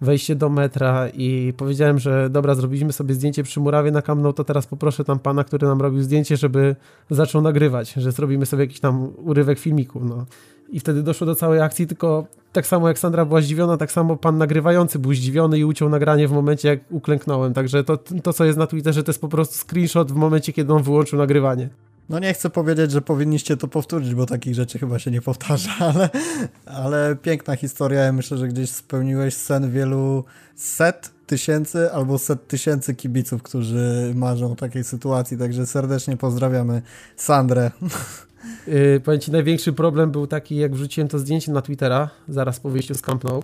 wejście 0.00 0.36
do 0.36 0.48
metra 0.48 1.08
i 1.08 1.52
powiedziałem, 1.56 1.98
że 1.98 2.30
dobra, 2.30 2.54
zrobiliśmy 2.54 2.92
sobie 2.92 3.14
zdjęcie 3.14 3.42
przy 3.42 3.60
murawie 3.60 3.90
na 3.90 4.02
Nou, 4.14 4.32
to 4.32 4.44
teraz 4.44 4.66
poproszę 4.66 5.04
tam 5.04 5.18
pana, 5.18 5.44
który 5.44 5.66
nam 5.66 5.80
robił 5.80 6.02
zdjęcie, 6.02 6.36
żeby 6.36 6.76
zaczął 7.10 7.42
nagrywać, 7.42 7.92
że 7.92 8.12
zrobimy 8.12 8.46
sobie 8.46 8.64
jakiś 8.64 8.80
tam 8.80 9.08
urywek 9.16 9.58
filmiku, 9.58 10.00
no. 10.04 10.26
I 10.68 10.80
wtedy 10.80 11.02
doszło 11.02 11.26
do 11.26 11.34
całej 11.34 11.60
akcji, 11.60 11.86
tylko 11.86 12.26
tak 12.52 12.66
samo 12.66 12.88
jak 12.88 12.98
Sandra 12.98 13.24
była 13.24 13.40
zdziwiona, 13.40 13.76
tak 13.76 13.92
samo 13.92 14.16
pan 14.16 14.38
nagrywający 14.38 14.98
był 14.98 15.14
zdziwiony 15.14 15.58
i 15.58 15.64
uciął 15.64 15.88
nagranie 15.88 16.28
w 16.28 16.32
momencie, 16.32 16.68
jak 16.68 16.80
uklęknąłem. 16.90 17.54
Także 17.54 17.84
to, 17.84 17.96
to 18.22 18.32
co 18.32 18.44
jest 18.44 18.58
na 18.58 18.66
Twitterze, 18.66 19.02
to 19.02 19.10
jest 19.10 19.20
po 19.20 19.28
prostu 19.28 19.54
screenshot 19.68 20.12
w 20.12 20.14
momencie, 20.14 20.52
kiedy 20.52 20.72
on 20.72 20.82
wyłączył 20.82 21.18
nagrywanie. 21.18 21.68
No 22.10 22.18
nie 22.18 22.34
chcę 22.34 22.50
powiedzieć, 22.50 22.90
że 22.90 23.02
powinniście 23.02 23.56
to 23.56 23.68
powtórzyć, 23.68 24.14
bo 24.14 24.26
takich 24.26 24.54
rzeczy 24.54 24.78
chyba 24.78 24.98
się 24.98 25.10
nie 25.10 25.22
powtarza, 25.22 25.70
ale, 25.94 26.10
ale 26.66 27.16
piękna 27.16 27.56
historia. 27.56 28.00
Ja 28.00 28.12
myślę, 28.12 28.38
że 28.38 28.48
gdzieś 28.48 28.70
spełniłeś 28.70 29.34
sen 29.34 29.70
wielu 29.70 30.24
set 30.54 31.10
tysięcy 31.26 31.92
albo 31.92 32.18
set 32.18 32.48
tysięcy 32.48 32.94
kibiców, 32.94 33.42
którzy 33.42 34.12
marzą 34.14 34.52
o 34.52 34.56
takiej 34.56 34.84
sytuacji. 34.84 35.38
Także 35.38 35.66
serdecznie 35.66 36.16
pozdrawiamy 36.16 36.82
Sandrę. 37.16 37.70
Yy, 38.66 39.00
powiem 39.04 39.20
Ci, 39.20 39.30
największy 39.30 39.72
problem 39.72 40.10
był 40.10 40.26
taki, 40.26 40.56
jak 40.56 40.74
wrzuciłem 40.74 41.08
to 41.08 41.18
zdjęcie 41.18 41.52
na 41.52 41.62
Twittera, 41.62 42.10
zaraz 42.28 42.60
po 42.60 42.70
wyjściu 42.70 42.94
z 42.94 43.02
Camp 43.02 43.24
Nou, 43.24 43.42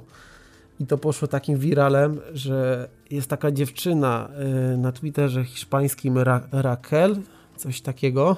i 0.80 0.86
to 0.86 0.98
poszło 0.98 1.28
takim 1.28 1.58
wiralem, 1.58 2.20
że 2.34 2.88
jest 3.10 3.28
taka 3.28 3.50
dziewczyna 3.50 4.28
yy, 4.70 4.76
na 4.76 4.92
Twitterze 4.92 5.44
hiszpańskim 5.44 6.18
Ra 6.18 6.40
Raquel, 6.52 7.16
coś 7.56 7.80
takiego, 7.80 8.36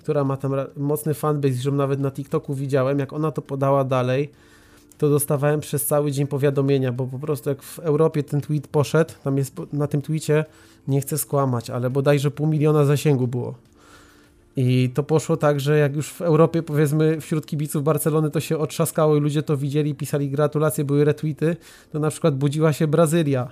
która 0.00 0.24
ma 0.24 0.36
tam 0.36 0.52
mocny 0.76 1.14
fanbase, 1.14 1.54
że 1.54 1.70
nawet 1.70 2.00
na 2.00 2.10
TikToku 2.10 2.54
widziałem, 2.54 2.98
jak 2.98 3.12
ona 3.12 3.30
to 3.30 3.42
podała 3.42 3.84
dalej, 3.84 4.30
to 4.98 5.08
dostawałem 5.08 5.60
przez 5.60 5.86
cały 5.86 6.12
dzień 6.12 6.26
powiadomienia, 6.26 6.92
bo 6.92 7.06
po 7.06 7.18
prostu 7.18 7.48
jak 7.48 7.62
w 7.62 7.78
Europie 7.78 8.22
ten 8.22 8.40
tweet 8.40 8.68
poszedł, 8.68 9.14
tam 9.24 9.38
jest 9.38 9.56
na 9.72 9.86
tym 9.86 10.02
tweetie, 10.02 10.44
nie 10.88 11.00
chcę 11.00 11.18
skłamać, 11.18 11.70
ale 11.70 11.90
bodajże 11.90 12.30
pół 12.30 12.46
miliona 12.46 12.84
zasięgu 12.84 13.26
było. 13.26 13.54
I 14.56 14.90
to 14.94 15.02
poszło 15.02 15.36
tak, 15.36 15.60
że 15.60 15.78
jak 15.78 15.96
już 15.96 16.12
w 16.12 16.22
Europie, 16.22 16.62
powiedzmy, 16.62 17.20
wśród 17.20 17.46
kibiców 17.46 17.84
Barcelony 17.84 18.30
to 18.30 18.40
się 18.40 18.58
otrzaskało 18.58 19.16
i 19.16 19.20
ludzie 19.20 19.42
to 19.42 19.56
widzieli, 19.56 19.94
pisali 19.94 20.30
gratulacje, 20.30 20.84
były 20.84 21.04
retweety, 21.04 21.56
to 21.92 21.98
na 21.98 22.10
przykład 22.10 22.36
budziła 22.36 22.72
się 22.72 22.86
Brazylia, 22.86 23.48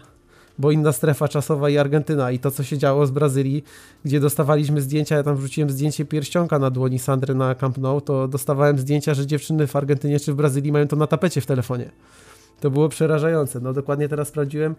bo 0.58 0.70
inna 0.70 0.92
strefa 0.92 1.28
czasowa 1.28 1.70
i 1.70 1.78
Argentyna. 1.78 2.30
I 2.30 2.38
to, 2.38 2.50
co 2.50 2.64
się 2.64 2.78
działo 2.78 3.06
z 3.06 3.10
Brazylii, 3.10 3.64
gdzie 4.04 4.20
dostawaliśmy 4.20 4.80
zdjęcia, 4.80 5.16
ja 5.16 5.22
tam 5.22 5.36
wrzuciłem 5.36 5.70
zdjęcie 5.70 6.04
pierścionka 6.04 6.58
na 6.58 6.70
dłoni 6.70 6.98
Sandry 6.98 7.34
na 7.34 7.54
Camp 7.54 7.78
Nou, 7.78 8.00
to 8.00 8.28
dostawałem 8.28 8.78
zdjęcia, 8.78 9.14
że 9.14 9.26
dziewczyny 9.26 9.66
w 9.66 9.76
Argentynie 9.76 10.20
czy 10.20 10.32
w 10.32 10.36
Brazylii 10.36 10.72
mają 10.72 10.88
to 10.88 10.96
na 10.96 11.06
tapecie 11.06 11.40
w 11.40 11.46
telefonie. 11.46 11.90
To 12.60 12.70
było 12.70 12.88
przerażające. 12.88 13.60
No 13.60 13.72
dokładnie 13.72 14.08
teraz 14.08 14.28
sprawdziłem, 14.28 14.74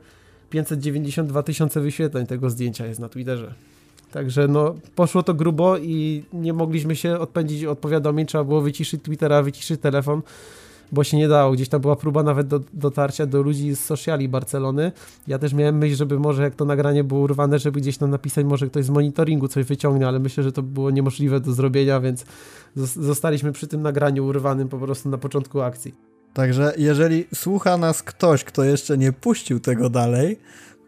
592 0.50 1.44
tysiące 1.44 1.82
wyświetleń 1.82 2.28
tego 2.28 2.50
zdjęcia 2.50 2.86
jest 2.86 3.00
na 3.00 3.10
Twitterze. 3.10 3.54
Także 4.12 4.48
no, 4.48 4.76
poszło 4.96 5.24
to 5.24 5.34
grubo 5.34 5.78
i 5.78 6.24
nie 6.34 6.54
mogliśmy 6.54 6.96
się 6.96 7.20
odpędzić 7.20 7.64
od 7.64 7.80
powiadomień, 7.80 8.26
trzeba 8.26 8.44
było 8.44 8.62
wyciszyć 8.62 9.04
Twittera, 9.04 9.44
wyciszyć 9.44 9.82
telefon, 9.82 10.22
bo 10.92 11.04
się 11.04 11.18
nie 11.18 11.28
dało. 11.28 11.52
Gdzieś 11.52 11.70
tam 11.70 11.82
była 11.82 11.96
próba 11.96 12.24
nawet 12.24 12.48
do, 12.48 12.60
dotarcia 12.74 13.26
do 13.26 13.42
ludzi 13.42 13.76
z 13.76 13.80
sociali 13.80 14.30
Barcelony. 14.30 14.92
Ja 15.28 15.40
też 15.40 15.54
miałem 15.54 15.78
myśl, 15.78 15.96
żeby 15.96 16.20
może 16.20 16.44
jak 16.44 16.56
to 16.56 16.66
nagranie 16.66 17.04
było 17.04 17.20
urwane, 17.20 17.60
żeby 17.60 17.82
gdzieś 17.82 17.98
tam 17.98 18.10
napisać, 18.10 18.46
może 18.46 18.68
ktoś 18.68 18.86
z 18.86 18.90
monitoringu 18.90 19.48
coś 19.48 19.66
wyciągnie, 19.66 20.08
ale 20.08 20.20
myślę, 20.20 20.44
że 20.44 20.52
to 20.52 20.64
było 20.64 20.92
niemożliwe 20.92 21.40
do 21.40 21.54
zrobienia, 21.54 22.00
więc 22.00 22.26
zostaliśmy 22.96 23.52
przy 23.52 23.68
tym 23.68 23.82
nagraniu 23.82 24.26
urwanym 24.26 24.70
po 24.70 24.78
prostu 24.78 25.10
na 25.10 25.18
początku 25.18 25.62
akcji. 25.62 25.96
Także 26.34 26.74
jeżeli 26.78 27.28
słucha 27.36 27.78
nas 27.78 28.04
ktoś, 28.04 28.44
kto 28.44 28.64
jeszcze 28.64 28.98
nie 28.98 29.12
puścił 29.12 29.60
tego 29.60 29.90
dalej, 29.90 30.40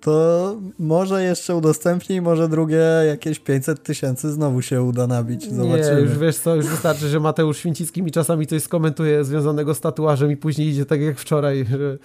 to 0.02 0.56
może 0.80 1.24
jeszcze 1.24 1.56
udostępnij, 1.56 2.22
może 2.22 2.49
drugie 2.49 2.84
jakieś 3.08 3.39
500 3.39 3.84
tysięcy 3.84 4.32
znowu 4.32 4.62
się 4.62 4.82
uda 4.84 5.08
nabić. 5.08 5.52
Zobaczymy. 5.52 5.95
Nie, 5.95 6.02
już 6.02 6.18
wiesz 6.18 6.38
co, 6.38 6.56
już 6.56 6.68
wystarczy, 6.68 7.08
że 7.08 7.20
Mateusz 7.20 7.58
Święcicki 7.58 8.04
mi 8.04 8.12
czasami 8.12 8.47
coś 8.47 8.64
skomentuje 8.64 9.24
związanego 9.24 9.74
z 9.74 9.82
tatuażem 9.82 10.32
i 10.32 10.38
później 10.38 10.68
idzie 10.68 10.86
tak 10.86 11.02
jak 11.02 11.20
wczoraj, 11.20 11.66
że 11.66 11.97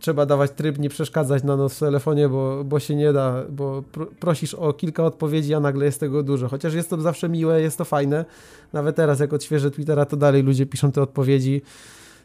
trzeba 0.00 0.26
dawać 0.26 0.50
tryb, 0.50 0.78
nie 0.78 0.88
przeszkadzać 0.88 1.42
na 1.42 1.56
nos 1.56 1.74
w 1.74 1.78
telefonie, 1.78 2.28
bo, 2.28 2.64
bo 2.64 2.80
się 2.80 2.94
nie 2.94 3.12
da, 3.12 3.44
bo 3.50 3.84
prosisz 4.20 4.54
o 4.54 4.72
kilka 4.72 5.04
odpowiedzi, 5.04 5.54
a 5.54 5.60
nagle 5.60 5.84
jest 5.84 6.00
tego 6.00 6.22
dużo. 6.22 6.48
Chociaż 6.48 6.74
jest 6.74 6.90
to 6.90 7.00
zawsze 7.00 7.28
miłe, 7.28 7.62
jest 7.62 7.78
to 7.78 7.84
fajne. 7.84 8.24
Nawet 8.72 8.96
teraz, 8.96 9.20
jak 9.20 9.32
odświeżę 9.32 9.70
Twittera, 9.70 10.04
to 10.04 10.16
dalej 10.16 10.42
ludzie 10.42 10.66
piszą 10.66 10.92
te 10.92 11.02
odpowiedzi. 11.02 11.62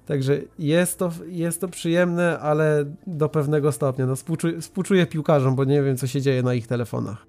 Także 0.10 0.39
jest 0.60 0.99
to, 0.99 1.12
jest 1.28 1.62
to 1.62 1.68
przyjemne, 1.68 2.39
ale 2.39 2.86
do 3.07 3.30
pewnego 3.30 3.72
stopnia. 3.72 4.05
No, 4.05 4.16
współczuję, 4.16 4.62
współczuję 4.62 5.05
piłkarzom, 5.05 5.55
bo 5.55 5.64
nie 5.64 5.84
wiem, 5.84 5.97
co 5.97 6.07
się 6.07 6.22
dzieje 6.22 6.43
na 6.43 6.53
ich 6.53 6.68
telefonach. 6.68 7.26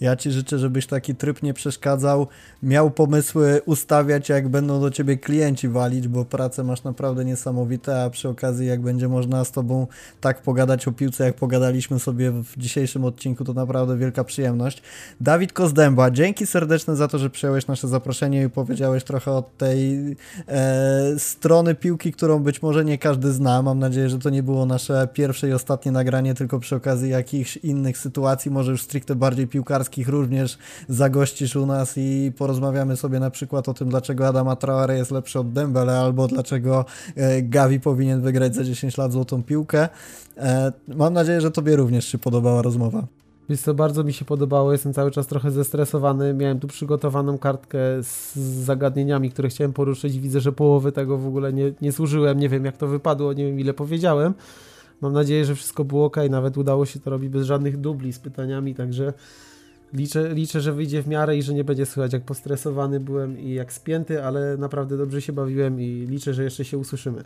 Ja 0.00 0.16
ci 0.16 0.30
życzę, 0.30 0.58
żebyś 0.58 0.86
taki 0.86 1.14
tryb 1.14 1.42
nie 1.42 1.54
przeszkadzał, 1.54 2.26
miał 2.62 2.90
pomysły 2.90 3.60
ustawiać, 3.66 4.28
jak 4.28 4.48
będą 4.48 4.80
do 4.80 4.90
ciebie 4.90 5.16
klienci 5.16 5.68
walić, 5.68 6.08
bo 6.08 6.24
pracę 6.24 6.64
masz 6.64 6.84
naprawdę 6.84 7.24
niesamowite, 7.24 8.02
a 8.02 8.10
przy 8.10 8.28
okazji, 8.28 8.66
jak 8.66 8.80
będzie 8.80 9.08
można 9.08 9.44
z 9.44 9.50
tobą 9.50 9.86
tak 10.20 10.42
pogadać 10.42 10.88
o 10.88 10.92
piłce, 10.92 11.24
jak 11.24 11.34
pogadaliśmy 11.34 11.98
sobie 11.98 12.30
w 12.30 12.58
dzisiejszym 12.58 13.04
odcinku, 13.04 13.44
to 13.44 13.52
naprawdę 13.52 13.96
wielka 13.96 14.24
przyjemność. 14.24 14.82
Dawid 15.20 15.52
Kozdęba, 15.52 16.10
dzięki 16.10 16.46
serdeczne 16.46 16.96
za 16.96 17.08
to, 17.08 17.18
że 17.18 17.30
przyjąłeś 17.30 17.66
nasze 17.66 17.88
zaproszenie 17.88 18.42
i 18.42 18.50
powiedziałeś 18.50 19.04
trochę 19.04 19.32
od 19.32 19.56
tej 19.56 20.16
e, 20.48 21.18
strony 21.18 21.74
piłki, 21.74 22.12
którą 22.12 22.38
być 22.38 22.62
może 22.62 22.84
nie 22.84 22.98
każdy 22.98 23.32
zna. 23.32 23.62
Mam 23.62 23.78
nadzieję, 23.78 24.08
że 24.08 24.18
to 24.18 24.30
nie 24.30 24.42
było 24.42 24.66
nasze 24.66 25.08
pierwsze 25.12 25.48
i 25.48 25.52
ostatnie 25.52 25.92
nagranie, 25.92 26.34
tylko 26.34 26.58
przy 26.58 26.76
okazji 26.76 27.10
jakichś 27.10 27.56
innych 27.56 27.98
sytuacji, 27.98 28.50
może 28.50 28.70
już 28.70 28.82
stricte 28.82 29.14
bardziej 29.14 29.46
piłkarskich 29.90 30.08
również 30.08 30.58
zagościsz 30.88 31.56
u 31.56 31.66
nas 31.66 31.94
i 31.96 32.32
porozmawiamy 32.38 32.96
sobie 32.96 33.20
na 33.20 33.30
przykład 33.30 33.68
o 33.68 33.74
tym, 33.74 33.88
dlaczego 33.88 34.28
Adama 34.28 34.56
Traore 34.56 34.96
jest 34.96 35.10
lepszy 35.10 35.38
od 35.38 35.52
Dembele, 35.52 35.98
albo 35.98 36.28
dlaczego 36.28 36.84
e, 37.16 37.42
Gavi 37.42 37.80
powinien 37.80 38.20
wygrać 38.20 38.54
za 38.54 38.64
10 38.64 38.98
lat 38.98 39.12
złotą 39.12 39.42
piłkę. 39.42 39.88
E, 40.36 40.72
mam 40.88 41.12
nadzieję, 41.12 41.40
że 41.40 41.50
Tobie 41.50 41.76
również 41.76 42.04
się 42.04 42.18
podobała 42.18 42.62
rozmowa. 42.62 43.06
Więc 43.48 43.62
to 43.62 43.74
bardzo 43.74 44.04
mi 44.04 44.12
się 44.12 44.24
podobało, 44.24 44.72
jestem 44.72 44.92
cały 44.92 45.10
czas 45.10 45.26
trochę 45.26 45.50
zestresowany. 45.50 46.34
Miałem 46.34 46.60
tu 46.60 46.68
przygotowaną 46.68 47.38
kartkę 47.38 47.78
z 48.02 48.36
zagadnieniami, 48.38 49.30
które 49.30 49.48
chciałem 49.48 49.72
poruszyć. 49.72 50.18
Widzę, 50.18 50.40
że 50.40 50.52
połowy 50.52 50.92
tego 50.92 51.18
w 51.18 51.26
ogóle 51.26 51.52
nie, 51.52 51.72
nie 51.82 51.92
służyłem. 51.92 52.38
Nie 52.38 52.48
wiem, 52.48 52.64
jak 52.64 52.76
to 52.76 52.86
wypadło, 52.86 53.32
nie 53.32 53.46
wiem, 53.46 53.60
ile 53.60 53.74
powiedziałem. 53.74 54.34
Mam 55.00 55.12
nadzieję, 55.12 55.44
że 55.44 55.54
wszystko 55.54 55.84
było 55.84 56.04
ok. 56.04 56.16
Nawet 56.30 56.58
udało 56.58 56.86
się 56.86 57.00
to 57.00 57.10
robić 57.10 57.28
bez 57.28 57.46
żadnych 57.46 57.80
dubli 57.80 58.12
z 58.12 58.18
pytaniami, 58.18 58.74
także 58.74 59.12
Liczę, 59.92 60.34
liczę, 60.34 60.60
że 60.60 60.72
wyjdzie 60.72 61.02
w 61.02 61.08
miarę 61.08 61.36
i 61.36 61.42
że 61.42 61.54
nie 61.54 61.64
będzie 61.64 61.86
słychać, 61.86 62.12
jak 62.12 62.22
postresowany 62.22 63.00
byłem 63.00 63.38
i 63.38 63.54
jak 63.54 63.72
spięty, 63.72 64.24
ale 64.24 64.56
naprawdę 64.56 64.96
dobrze 64.96 65.22
się 65.22 65.32
bawiłem 65.32 65.80
i 65.80 66.06
liczę, 66.08 66.34
że 66.34 66.44
jeszcze 66.44 66.64
się 66.64 66.78
usłyszymy. 66.78 67.24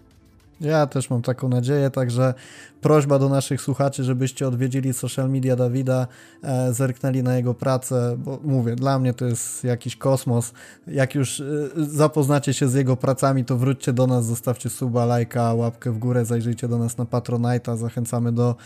Ja 0.61 0.87
też 0.87 1.11
mam 1.11 1.23
taką 1.23 1.49
nadzieję, 1.49 1.91
także 1.91 2.35
prośba 2.81 3.19
do 3.19 3.29
naszych 3.29 3.61
słuchaczy, 3.61 4.05
żebyście 4.05 4.49
odwiedzili 4.49 4.93
social 4.93 5.31
media 5.31 5.57
Dawida, 5.57 6.07
e, 6.43 6.73
zerknęli 6.73 7.23
na 7.23 7.37
jego 7.37 7.55
pracę, 7.55 8.17
bo 8.19 8.39
mówię, 8.45 8.77
dla 8.77 8.99
mnie 8.99 9.15
to 9.15 9.25
jest 9.25 9.65
jakiś 9.65 9.97
kosmos. 9.97 10.53
Jak 10.87 11.15
już 11.15 11.41
e, 11.41 11.45
zapoznacie 11.77 12.55
się 12.55 12.69
z 12.69 12.75
jego 12.75 12.97
pracami, 12.97 13.45
to 13.45 13.57
wróćcie 13.57 13.93
do 13.93 14.07
nas, 14.07 14.27
zostawcie 14.27 14.71
suba, 14.71 15.05
lajka, 15.05 15.55
łapkę 15.55 15.93
w 15.93 15.99
górę, 15.99 16.25
zajrzyjcie 16.25 16.69
do 16.69 16.79
nas 16.79 16.99
na 16.99 17.05
Patronite'a, 17.05 17.77
zachęcamy 17.77 18.33
do 18.33 18.57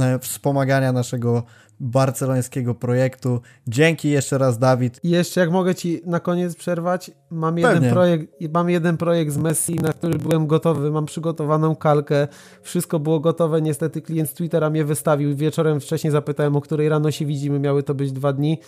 e, 0.00 0.18
wspomagania 0.18 0.92
naszego 0.92 1.42
barcelońskiego 1.80 2.74
projektu. 2.74 3.40
Dzięki 3.66 4.10
jeszcze 4.10 4.38
raz, 4.38 4.58
Dawid. 4.58 5.00
I 5.02 5.10
jeszcze, 5.10 5.40
jak 5.40 5.50
mogę 5.50 5.74
Ci 5.74 6.00
na 6.06 6.20
koniec 6.20 6.56
przerwać, 6.56 7.10
mam 7.30 7.58
jeden, 7.58 7.90
projekt, 7.90 8.26
mam 8.52 8.70
jeden 8.70 8.96
projekt 8.96 9.32
z 9.32 9.38
Messi, 9.38 9.74
na 9.74 9.92
który 9.92 10.18
byłem 10.18 10.46
gotowy, 10.46 10.90
mam 10.90 11.06
przygotowaną 11.06 11.76
kalkę, 11.76 12.28
wszystko 12.62 12.98
było 12.98 13.20
gotowe, 13.20 13.62
niestety 13.62 14.02
klient 14.02 14.30
z 14.30 14.34
Twittera 14.34 14.70
mnie 14.70 14.84
wystawił, 14.84 15.36
wieczorem 15.36 15.80
wcześniej 15.80 16.10
zapytałem, 16.10 16.56
o 16.56 16.60
której 16.60 16.88
rano 16.88 17.10
się 17.10 17.26
widzimy, 17.26 17.58
miały 17.58 17.82
to 17.82 17.94
być 17.94 18.12
dwa 18.12 18.32
dni. 18.32 18.58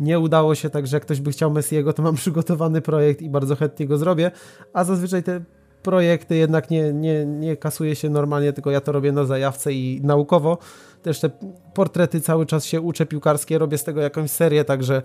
Nie 0.00 0.18
udało 0.18 0.54
się, 0.54 0.70
także 0.70 0.96
jak 0.96 1.02
ktoś 1.02 1.20
by 1.20 1.30
chciał 1.30 1.50
Messiego, 1.50 1.92
to 1.92 2.02
mam 2.02 2.14
przygotowany 2.24 2.80
projekt 2.80 3.22
i 3.22 3.30
bardzo 3.30 3.56
chętnie 3.56 3.86
go 3.86 3.98
zrobię, 3.98 4.30
a 4.72 4.84
zazwyczaj 4.84 5.22
te 5.22 5.40
projekty 5.84 6.36
jednak 6.36 6.70
nie, 6.70 6.92
nie, 6.92 7.26
nie 7.26 7.56
kasuje 7.56 7.96
się 7.96 8.10
normalnie, 8.10 8.52
tylko 8.52 8.70
ja 8.70 8.80
to 8.80 8.92
robię 8.92 9.12
na 9.12 9.24
zajawce 9.24 9.72
i 9.72 10.00
naukowo. 10.02 10.58
Też 11.04 11.20
te 11.20 11.30
portrety 11.74 12.20
cały 12.20 12.46
czas 12.46 12.64
się 12.64 12.80
uczę 12.80 13.06
piłkarskie, 13.06 13.58
robię 13.58 13.78
z 13.78 13.84
tego 13.84 14.00
jakąś 14.00 14.30
serię, 14.30 14.64
także 14.64 15.02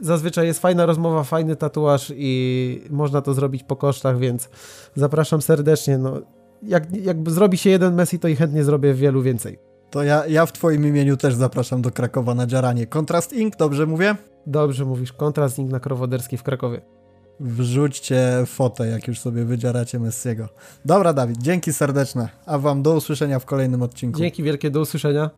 zazwyczaj 0.00 0.46
jest 0.46 0.60
fajna 0.60 0.86
rozmowa, 0.86 1.24
fajny 1.24 1.56
tatuaż 1.56 2.12
i 2.16 2.82
można 2.90 3.22
to 3.22 3.34
zrobić 3.34 3.62
po 3.62 3.76
kosztach, 3.76 4.18
więc 4.18 4.48
zapraszam 4.94 5.42
serdecznie. 5.42 5.98
No, 5.98 6.20
jak, 6.62 6.96
jakby 6.96 7.30
zrobi 7.30 7.58
się 7.58 7.70
jeden 7.70 7.94
Messi, 7.94 8.18
to 8.18 8.28
i 8.28 8.36
chętnie 8.36 8.64
zrobię 8.64 8.94
wielu 8.94 9.22
więcej. 9.22 9.58
To 9.90 10.02
ja, 10.02 10.26
ja 10.26 10.46
w 10.46 10.52
Twoim 10.52 10.86
imieniu 10.86 11.16
też 11.16 11.34
zapraszam 11.34 11.82
do 11.82 11.90
Krakowa 11.90 12.34
na 12.34 12.46
dziaranie. 12.46 12.86
Kontrast 12.86 13.32
Inc., 13.32 13.56
dobrze 13.56 13.86
mówię? 13.86 14.16
Dobrze 14.46 14.84
mówisz, 14.84 15.12
kontrast 15.12 15.58
na 15.58 15.80
Krowoderskiej 15.80 16.38
w 16.38 16.42
Krakowie. 16.42 16.80
Wrzućcie 17.42 18.44
fotę, 18.46 18.86
jak 18.86 19.08
już 19.08 19.20
sobie 19.20 19.44
wydzieracie 19.44 19.98
Messiego. 19.98 20.48
Dobra, 20.84 21.12
Dawid, 21.12 21.38
dzięki 21.42 21.72
serdeczne. 21.72 22.28
A 22.46 22.58
wam 22.58 22.82
do 22.82 22.94
usłyszenia 22.94 23.38
w 23.38 23.44
kolejnym 23.44 23.82
odcinku. 23.82 24.18
Dzięki 24.18 24.42
wielkie, 24.42 24.70
do 24.70 24.80
usłyszenia. 24.80 25.30